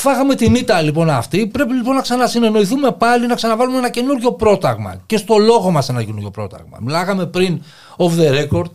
Φάγαμε 0.00 0.34
την 0.34 0.54
ήττα 0.54 0.80
λοιπόν 0.80 1.10
αυτή. 1.10 1.46
Πρέπει 1.46 1.72
λοιπόν 1.72 1.94
να 1.94 2.00
ξανασυνεννοηθούμε 2.00 2.92
πάλι, 2.92 3.26
να 3.26 3.34
ξαναβάλουμε 3.34 3.78
ένα 3.78 3.90
καινούριο 3.90 4.32
πρόταγμα. 4.32 5.02
Και 5.06 5.16
στο 5.16 5.38
λόγο 5.38 5.70
μας 5.70 5.88
ένα 5.88 6.02
καινούριο 6.02 6.30
πρόταγμα. 6.30 6.78
Μιλάγαμε 6.80 7.26
πριν 7.26 7.62
off 7.96 8.10
the 8.18 8.40
record. 8.40 8.70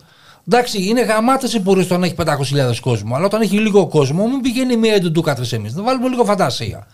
Εντάξει, 0.48 0.82
είναι 0.82 1.02
γαμάτες 1.02 1.54
οι 1.54 1.60
πορείε 1.60 1.84
όταν 1.84 2.02
έχει 2.02 2.14
500.000 2.24 2.34
κόσμο. 2.80 3.14
Αλλά 3.16 3.24
όταν 3.24 3.40
έχει 3.40 3.58
λίγο 3.58 3.86
κόσμο, 3.86 4.26
μην 4.26 4.40
πηγαίνει 4.40 4.76
μία 4.76 4.94
εντουντούκα 4.94 5.36
εμείς. 5.50 5.74
Να 5.74 5.82
βάλουμε 5.82 6.08
λίγο 6.08 6.24
φαντασία. 6.24 6.86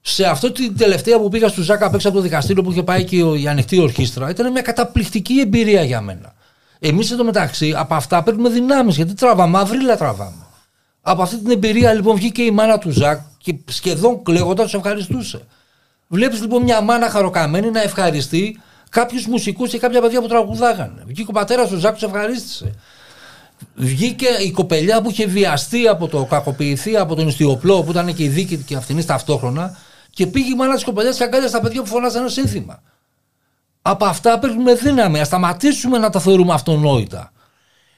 Σε 0.00 0.24
αυτό 0.24 0.52
την 0.52 0.76
τελευταία 0.76 1.18
που 1.18 1.28
πήγα 1.28 1.48
στο 1.48 1.62
Ζάκα 1.62 1.86
απ' 1.86 1.94
έξω 1.94 2.08
από 2.08 2.16
το 2.16 2.22
δικαστήριο 2.22 2.62
που 2.62 2.70
είχε 2.70 2.82
πάει 2.82 3.04
και 3.04 3.16
η 3.16 3.48
ανοιχτή 3.48 3.78
ορχήστρα, 3.78 4.30
ήταν 4.30 4.52
μια 4.52 4.62
καταπληκτική 4.62 5.40
εμπειρία 5.40 5.82
για 5.82 6.00
μένα. 6.00 6.34
Εμείς 6.78 7.10
εντωμεταξύ 7.10 7.74
από 7.76 7.94
αυτά 7.94 8.22
παίρνουμε 8.22 8.48
δυνάμεις 8.48 8.96
γιατί 8.96 9.14
τραβάμε, 9.14 9.58
αυρίλα 9.58 9.96
τραβάμε. 9.96 10.43
Από 11.06 11.22
αυτή 11.22 11.36
την 11.36 11.50
εμπειρία 11.50 11.92
λοιπόν 11.92 12.16
βγήκε 12.16 12.42
η 12.42 12.50
μάνα 12.50 12.78
του 12.78 12.90
Ζακ 12.90 13.20
και 13.38 13.54
σχεδόν 13.64 14.22
κλαίγοντας 14.22 14.64
τους 14.64 14.74
ευχαριστούσε. 14.74 15.46
Βλέπεις 16.08 16.40
λοιπόν 16.40 16.62
μια 16.62 16.80
μάνα 16.80 17.10
χαροκαμένη 17.10 17.70
να 17.70 17.82
ευχαριστεί 17.82 18.60
κάποιους 18.88 19.26
μουσικούς 19.26 19.70
και 19.70 19.78
κάποια 19.78 20.00
παιδιά 20.00 20.20
που 20.20 20.26
τραγουδάγανε. 20.26 21.02
Βγήκε 21.06 21.30
ο 21.30 21.32
πατέρας 21.32 21.68
του 21.68 21.76
Ζακ, 21.76 21.92
τους 21.92 22.02
ευχαρίστησε. 22.02 22.74
Βγήκε 23.74 24.26
η 24.26 24.50
κοπελιά 24.50 25.02
που 25.02 25.10
είχε 25.10 25.26
βιαστεί 25.26 25.88
από 25.88 26.08
το 26.08 26.24
κακοποιηθεί 26.24 26.96
από 26.96 27.14
τον 27.14 27.28
ιστιοπλό 27.28 27.82
που 27.82 27.90
ήταν 27.90 28.14
και 28.14 28.24
η 28.24 28.28
δίκη 28.28 28.56
και 28.56 28.76
αυτήν 28.76 29.06
ταυτόχρονα 29.06 29.76
και 30.10 30.26
πήγε 30.26 30.52
η 30.52 30.54
μάνα 30.54 30.74
της 30.74 30.84
κοπελιάς 30.84 31.16
και 31.16 31.24
αγκάλια 31.24 31.48
στα 31.48 31.60
παιδιά 31.60 31.80
που 31.80 31.86
φωνάζαν 31.86 32.20
ένα 32.20 32.30
σύνθημα. 32.30 32.82
Από 33.82 34.04
αυτά 34.04 34.38
παίρνουμε 34.38 34.74
δύναμη. 34.74 35.20
Α 35.20 35.24
σταματήσουμε 35.24 35.98
να 35.98 36.10
τα 36.10 36.20
θεωρούμε 36.20 36.52
αυτονόητα. 36.52 37.32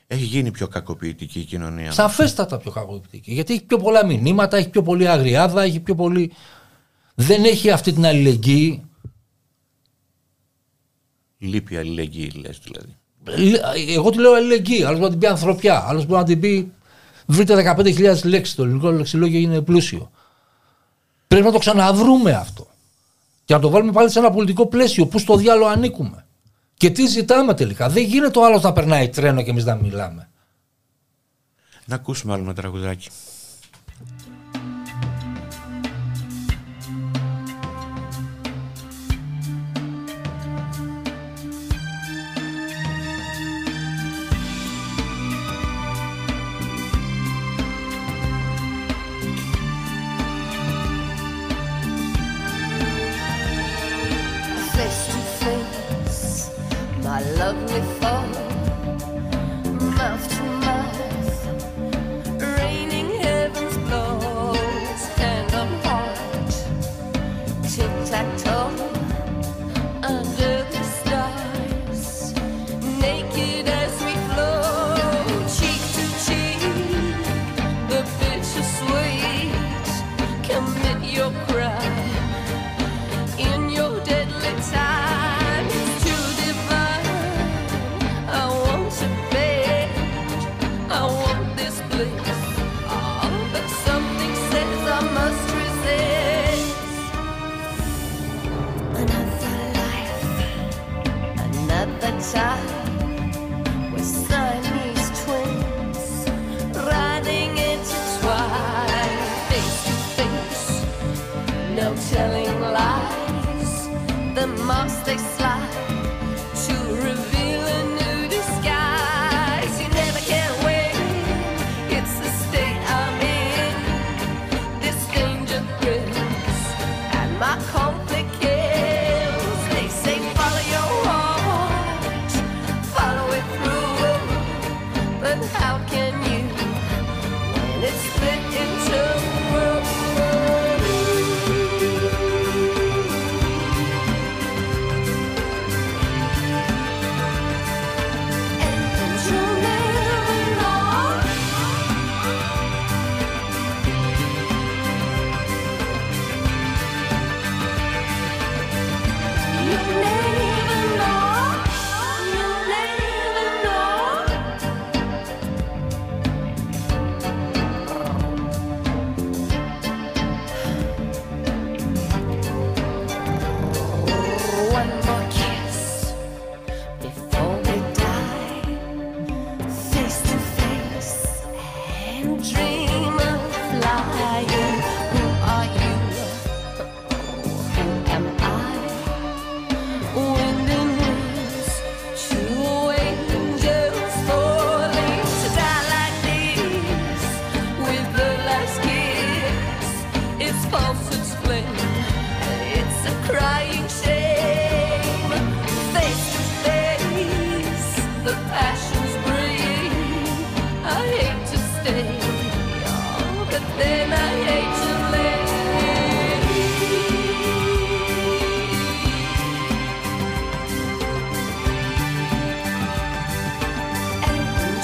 Έχει 0.07 0.25
γίνει 0.25 0.51
πιο 0.51 0.69
κακοποιητική 0.69 1.41
η 1.41 1.45
κοινωνία. 1.45 1.93
Σαφέστατα 1.93 2.59
πιο 2.59 2.71
κακοποιητική. 2.71 3.33
Γιατί 3.33 3.53
έχει 3.53 3.65
πιο 3.65 3.79
πολλά 3.79 4.07
μηνύματα, 4.07 4.57
έχει 4.57 4.69
πιο 4.69 4.83
πολύ 4.83 5.09
αγριάδα, 5.09 5.63
έχει 5.63 5.81
πιο 5.81 5.95
πολύ. 5.95 6.33
Δεν 7.15 7.45
έχει 7.45 7.71
αυτή 7.71 7.93
την 7.93 8.07
αλληλεγγύη. 8.07 8.85
Λείπει 11.39 11.75
η 11.75 11.77
αλληλεγγύη, 11.77 12.33
λες 12.37 12.59
δηλαδή. 12.63 12.97
Εγώ 13.95 14.11
τη 14.11 14.19
λέω 14.19 14.33
αλληλεγγύη. 14.33 14.83
Άλλος 14.83 14.99
μπορεί 14.99 15.03
να 15.03 15.11
την 15.11 15.19
πει 15.19 15.27
ανθρωπιά. 15.27 15.85
Άλλος 15.89 16.07
μπορεί 16.07 16.21
να 16.21 16.27
την 16.27 16.41
πει. 16.41 16.73
Βρείτε 17.27 17.75
15.000 17.77 18.23
λέξεις. 18.25 18.55
Το 18.55 18.63
ελληνικό 18.63 18.91
λεξιλόγιο 18.91 19.39
είναι 19.41 19.61
πλούσιο. 19.61 20.11
Πρέπει 21.29 21.45
να 21.45 21.53
το 21.53 21.59
ξαναβρούμε 21.59 22.33
αυτό. 22.33 22.67
Και 23.45 23.55
να 23.55 23.61
το 23.61 23.69
βάλουμε 23.69 23.93
πάλι 23.93 24.11
σε 24.11 24.19
ένα 24.19 24.31
πολιτικό 24.31 24.67
πλαίσιο. 24.67 25.07
Πού 25.07 25.19
στο 25.19 25.37
διάλογο 25.37 25.69
ανήκουμε. 25.69 26.26
Και 26.77 26.91
τι 26.91 27.07
ζητάμε 27.07 27.55
τελικά. 27.55 27.89
Δεν 27.89 28.03
γίνεται 28.03 28.39
ο 28.39 28.45
άλλος 28.45 28.63
να 28.63 28.73
περνάει 28.73 29.09
τρένο 29.09 29.43
και 29.43 29.51
εμείς 29.51 29.65
να 29.65 29.75
μιλάμε. 29.75 30.29
Να 31.85 31.95
ακούσουμε 31.95 32.33
άλλο 32.33 32.43
ένα 32.43 32.55
τραγουδάκι. 32.55 33.09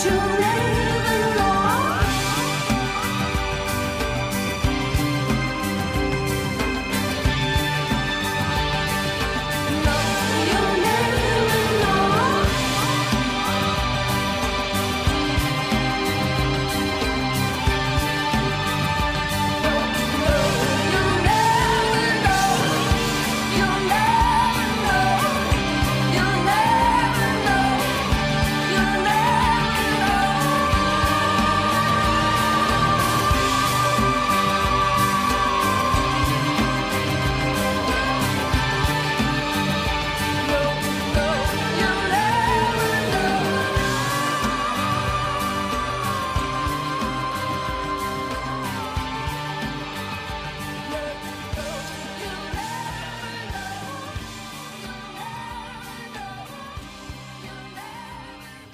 joy. 0.02 0.31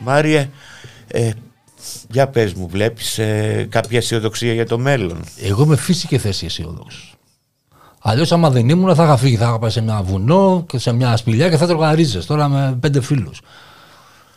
Μάριε, 0.08 0.50
ε, 1.06 1.30
για 2.10 2.28
πες 2.28 2.52
μου, 2.52 2.68
βλέπεις 2.68 3.18
ε, 3.18 3.66
κάποια 3.70 3.98
αισιοδοξία 3.98 4.52
για 4.52 4.66
το 4.66 4.78
μέλλον; 4.78 5.24
Εγώ 5.42 5.66
με 5.66 5.76
φύση 5.76 6.06
και 6.06 6.18
θέση 6.18 6.46
αισιόδοξο. 6.46 7.18
Αλλιώς, 8.00 8.32
άμα 8.32 8.50
δεν 8.50 8.68
ήμουν, 8.68 8.94
θα 8.94 9.04
είχα 9.04 9.16
φύγει. 9.16 9.36
Θα 9.36 9.44
είχα 9.44 9.58
πάει 9.58 9.70
σε 9.70 9.78
ένα 9.78 10.02
βουνό 10.02 10.64
και 10.68 10.78
σε 10.78 10.92
μια 10.92 11.16
σπηλιά 11.16 11.48
και 11.48 11.56
θα 11.56 11.64
έτρωγα 11.64 11.94
ρίζες 11.94 12.26
τώρα 12.26 12.48
με 12.48 12.76
πέντε 12.80 13.00
φίλους. 13.00 13.40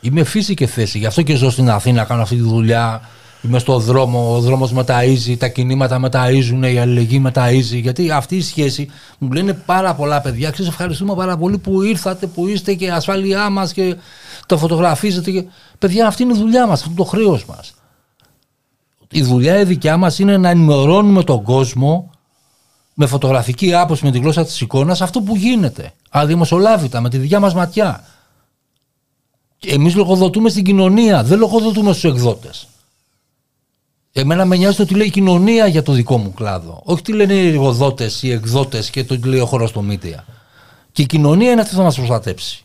Είμαι 0.01 0.23
φύση 0.23 0.53
και 0.53 0.67
θέση. 0.67 0.97
Γι' 0.97 1.05
αυτό 1.05 1.21
και 1.21 1.35
ζω 1.35 1.49
στην 1.49 1.69
Αθήνα, 1.69 2.03
κάνω 2.03 2.21
αυτή 2.21 2.35
τη 2.35 2.41
δουλειά. 2.41 3.09
Είμαι 3.43 3.59
στο 3.59 3.79
δρόμο, 3.79 4.35
ο 4.35 4.39
δρόμος 4.39 4.71
μεταίζει, 4.71 5.37
τα 5.37 5.47
κινήματα 5.47 5.99
μεταίζουν, 5.99 6.63
η 6.63 6.79
αλληλεγγύη 6.79 7.19
μεταίζει. 7.21 7.79
Γιατί 7.79 8.11
αυτή 8.11 8.35
η 8.35 8.41
σχέση 8.41 8.89
μου 9.17 9.31
λένε 9.31 9.53
πάρα 9.53 9.95
πολλά 9.95 10.21
παιδιά. 10.21 10.49
Ξέρετε, 10.49 10.73
ευχαριστούμε 10.73 11.15
πάρα 11.15 11.37
πολύ 11.37 11.57
που 11.57 11.81
ήρθατε, 11.81 12.27
που 12.27 12.47
είστε 12.47 12.73
και 12.73 12.85
η 12.85 12.89
ασφάλειά 12.89 13.49
μας 13.49 13.73
και 13.73 13.95
το 14.45 14.57
φωτογραφίζετε. 14.57 15.31
Και... 15.31 15.45
Παιδιά, 15.79 16.07
αυτή 16.07 16.23
είναι 16.23 16.33
η 16.33 16.37
δουλειά 16.37 16.67
μας, 16.67 16.79
αυτό 16.79 16.89
είναι 16.89 16.97
το 16.97 17.03
χρέος 17.03 17.45
μας. 17.45 17.73
Η 19.11 19.21
δουλειά 19.21 19.59
η 19.59 19.63
δικιά 19.63 19.97
μας 19.97 20.19
είναι 20.19 20.37
να 20.37 20.49
ενημερώνουμε 20.49 21.23
τον 21.23 21.43
κόσμο 21.43 22.09
με 22.93 23.05
φωτογραφική 23.05 23.73
άποψη, 23.73 24.05
με 24.05 24.11
τη 24.11 24.19
γλώσσα 24.19 24.45
της 24.45 24.61
εικόνας, 24.61 25.01
αυτό 25.01 25.21
που 25.21 25.35
γίνεται. 25.35 25.93
Αδημοσολάβητα, 26.09 27.01
με 27.01 27.09
τη 27.09 27.17
δικιά 27.17 27.39
μας 27.39 27.53
ματιά. 27.53 28.03
Εμείς 29.67 29.95
λογοδοτούμε 29.95 30.49
στην 30.49 30.63
κοινωνία, 30.63 31.23
δεν 31.23 31.39
λογοδοτούμε 31.39 31.91
στους 31.93 32.11
εκδότες. 32.11 32.67
Εμένα 34.13 34.45
με 34.45 34.55
νοιάζει 34.55 34.77
το 34.77 34.85
τι 34.85 34.93
λέει 34.93 35.07
η 35.07 35.09
κοινωνία 35.09 35.67
για 35.67 35.81
το 35.83 35.91
δικό 35.91 36.17
μου 36.17 36.33
κλάδο. 36.33 36.81
Όχι 36.85 37.01
τι 37.01 37.13
λένε 37.13 37.33
οι 37.33 37.47
εργοδότες, 37.47 38.23
οι 38.23 38.31
εκδότες 38.31 38.89
και 38.89 39.03
το 39.03 39.19
τι 39.19 39.27
λέει 39.27 39.39
ο 39.39 39.45
χώρος 39.45 39.69
στο 39.69 39.81
μύτια. 39.81 40.25
Και 40.91 41.01
η 41.01 41.05
κοινωνία 41.05 41.51
είναι 41.51 41.61
αυτή 41.61 41.71
που 41.73 41.77
θα 41.79 41.83
μας 41.83 41.95
προστατέψει. 41.95 42.61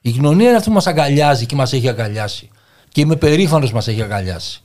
Η 0.00 0.10
κοινωνία 0.10 0.46
είναι 0.46 0.56
αυτή 0.56 0.68
που 0.68 0.74
μας 0.74 0.86
αγκαλιάζει 0.86 1.46
και 1.46 1.54
μας 1.56 1.72
έχει 1.72 1.88
αγκαλιάσει. 1.88 2.48
Και 2.88 3.00
είμαι 3.00 3.16
περήφανος 3.16 3.68
που 3.68 3.74
μας 3.74 3.88
έχει 3.88 4.02
αγκαλιάσει. 4.02 4.60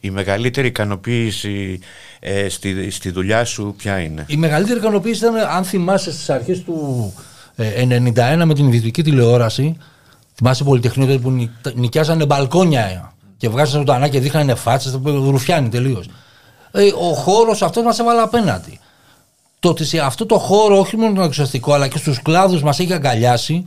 Η 0.00 0.10
μεγαλύτερη 0.10 0.66
ικανοποίηση 0.66 1.80
ε, 2.20 2.48
στη, 2.48 2.90
στη 2.90 3.10
δουλειά 3.10 3.44
σου 3.44 3.74
ποια 3.78 3.98
είναι; 3.98 4.24
Η 4.28 4.36
μεγαλύτερη 4.36 4.78
ικανοποίηση 4.78 5.24
ήταν, 5.24 5.36
αν 5.36 5.64
θυμάσαι, 5.64 6.12
στις 6.12 6.30
αρχές 6.30 6.62
του 6.62 7.12
ε, 7.56 7.86
91 7.88 8.42
με 8.44 8.54
την 8.54 8.66
ιδιωτική 8.66 9.02
τηλεόραση. 9.02 9.76
Θυμάσαι 10.34 10.64
Πολυτεχνείο 10.64 11.06
τότε 11.06 11.18
που 11.18 11.30
νι- 11.30 11.74
νοικιάζανε 11.74 12.26
μπαλκόνια 12.26 13.12
και 13.42 13.48
βγάζανε 13.48 13.78
ζωντανά 13.78 14.08
και 14.08 14.20
δείχνανε 14.20 14.54
φάτσες. 14.54 14.98
Ρουφιάνοι 15.04 15.68
τελείως. 15.68 16.08
Ε, 16.72 16.86
ο 16.86 17.14
χώρος 17.14 17.62
αυτός 17.62 17.84
μας 17.84 17.98
έβαλε 17.98 18.20
απέναντι. 18.20 18.80
Το 19.60 19.68
ότι 19.68 19.84
σε 19.84 19.98
αυτό 19.98 20.26
το 20.26 20.38
χώρο, 20.38 20.78
όχι 20.78 20.96
μόνο 20.96 21.14
τον 21.14 21.24
εξωστικό, 21.24 21.72
αλλά 21.72 21.88
και 21.88 21.98
στους 21.98 22.22
κλάδους 22.22 22.62
μας 22.62 22.78
έχει 22.78 22.92
αγκαλιάσει, 22.92 23.66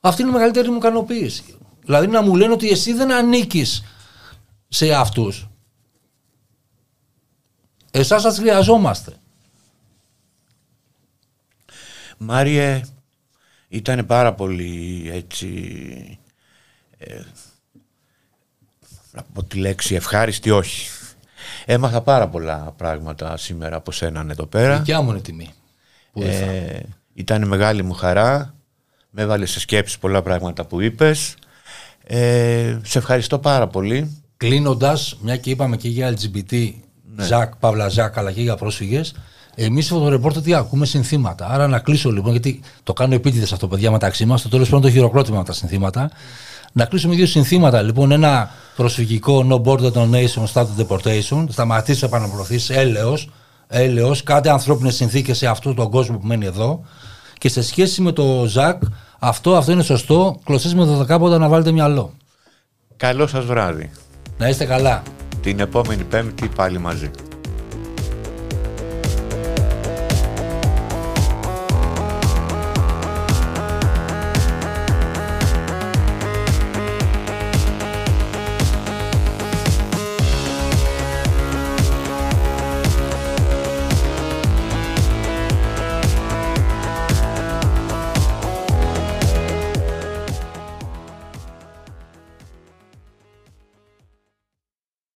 αυτή 0.00 0.22
είναι 0.22 0.30
η 0.30 0.34
μεγαλύτερη 0.34 0.70
μου 0.70 0.76
ικανοποίηση. 0.76 1.58
Δηλαδή 1.84 2.06
να 2.06 2.22
μου 2.22 2.36
λένε 2.36 2.52
ότι 2.52 2.70
εσύ 2.70 2.92
δεν 2.92 3.12
ανήκεις 3.12 3.82
σε 4.68 4.92
αυτούς. 4.92 5.48
Εσάς 7.90 8.22
σας 8.22 8.38
χρειαζόμαστε. 8.38 9.12
Μάριε, 12.18 12.80
ήταν 13.68 14.06
πάρα 14.06 14.34
πολύ 14.34 15.10
έτσι. 15.12 16.18
Ε, 16.98 17.20
να 19.14 19.22
πω 19.32 19.44
τη 19.44 19.58
λέξη 19.58 19.94
ευχάριστη, 19.94 20.50
όχι. 20.50 20.88
Έμαθα 21.64 22.00
πάρα 22.00 22.28
πολλά 22.28 22.74
πράγματα 22.76 23.36
σήμερα 23.36 23.76
από 23.76 23.92
σέναν 23.92 24.30
εδώ 24.30 24.46
πέρα. 24.46 24.78
Δικιά 24.78 25.00
μου 25.00 25.10
είναι 25.10 25.20
τιμή. 25.20 25.50
Που 26.12 26.22
ήρθα. 26.22 26.44
Ε, 26.44 26.86
ήταν 27.14 27.48
μεγάλη 27.48 27.82
μου 27.82 27.92
χαρά. 27.92 28.54
Με 29.10 29.22
έβαλες 29.22 29.50
σε 29.50 29.60
σκέψη 29.60 29.98
πολλά 29.98 30.22
πράγματα 30.22 30.64
που 30.64 30.80
είπες. 30.80 31.34
Ε, 32.04 32.78
σε 32.82 32.98
ευχαριστώ 32.98 33.38
πάρα 33.38 33.66
πολύ. 33.66 34.22
Κλείνοντας, 34.36 35.16
μια 35.20 35.36
και 35.36 35.50
είπαμε 35.50 35.76
και 35.76 35.88
για 35.88 36.14
LGBT, 36.14 36.72
Ζακ, 37.16 37.56
Παύλα 37.56 37.88
Ζακ, 37.88 38.18
αλλά 38.18 38.32
και 38.32 38.40
για 38.42 38.56
πρόσφυγες, 38.56 39.14
εμείς 39.54 39.84
στο 39.84 39.94
φωτορεπόρτερ 39.94 40.42
τι 40.42 40.54
ακούμε 40.54 40.86
συνθήματα. 40.86 41.48
Άρα 41.48 41.68
να 41.68 41.78
κλείσω 41.78 42.10
λοιπόν, 42.10 42.30
γιατί 42.30 42.60
το 42.82 42.92
κάνω 42.92 43.14
επίτηδες 43.14 43.52
αυτό, 43.52 43.68
παιδιά, 43.68 43.90
μεταξύ 43.90 44.24
μας. 44.24 44.40
Στο 44.40 44.48
τέλος 44.48 44.68
πρέπει 44.68 44.82
να 44.82 44.88
το 44.88 44.94
χειροκρότημα 44.94 45.38
με 45.38 45.44
τα 45.44 45.52
συνθήματα. 45.52 46.10
Να 46.76 46.84
κλείσουμε 46.84 47.14
δύο 47.14 47.26
συνθήματα. 47.26 47.82
Λοιπόν, 47.82 48.12
ένα 48.12 48.50
προσφυγικό 48.76 49.46
No 49.50 49.62
Border 49.68 49.92
Donation, 49.92 50.44
Start 50.52 50.66
Deportation. 50.78 51.44
Σταματήστε 51.48 52.06
επαναπροωθήσει, 52.06 52.74
έλεος. 52.74 53.30
Έλεος, 53.66 54.22
κάντε 54.22 54.50
ανθρώπινες 54.50 54.94
συνθήκες 54.94 55.36
σε 55.36 55.46
αυτόν 55.46 55.74
τον 55.74 55.90
κόσμο 55.90 56.18
που 56.18 56.26
μένει 56.26 56.46
εδώ. 56.46 56.84
Και 57.38 57.48
σε 57.48 57.62
σχέση 57.62 58.00
με 58.00 58.12
το 58.12 58.44
Ζακ, 58.46 58.82
αυτό, 59.18 59.56
αυτό 59.56 59.72
είναι 59.72 59.82
σωστό. 59.82 60.40
Κλωσέ 60.44 60.74
με 60.74 60.84
δωδεκάποτα 60.84 61.38
να 61.38 61.48
βάλετε 61.48 61.72
μυαλό. 61.72 62.12
Καλό 62.96 63.26
σας 63.26 63.44
βράδυ. 63.44 63.90
Να 64.38 64.48
είστε 64.48 64.64
καλά. 64.64 65.02
Την 65.42 65.60
επόμενη 65.60 66.02
πέμπτη 66.02 66.48
πάλι 66.56 66.78
μαζί. 66.78 67.10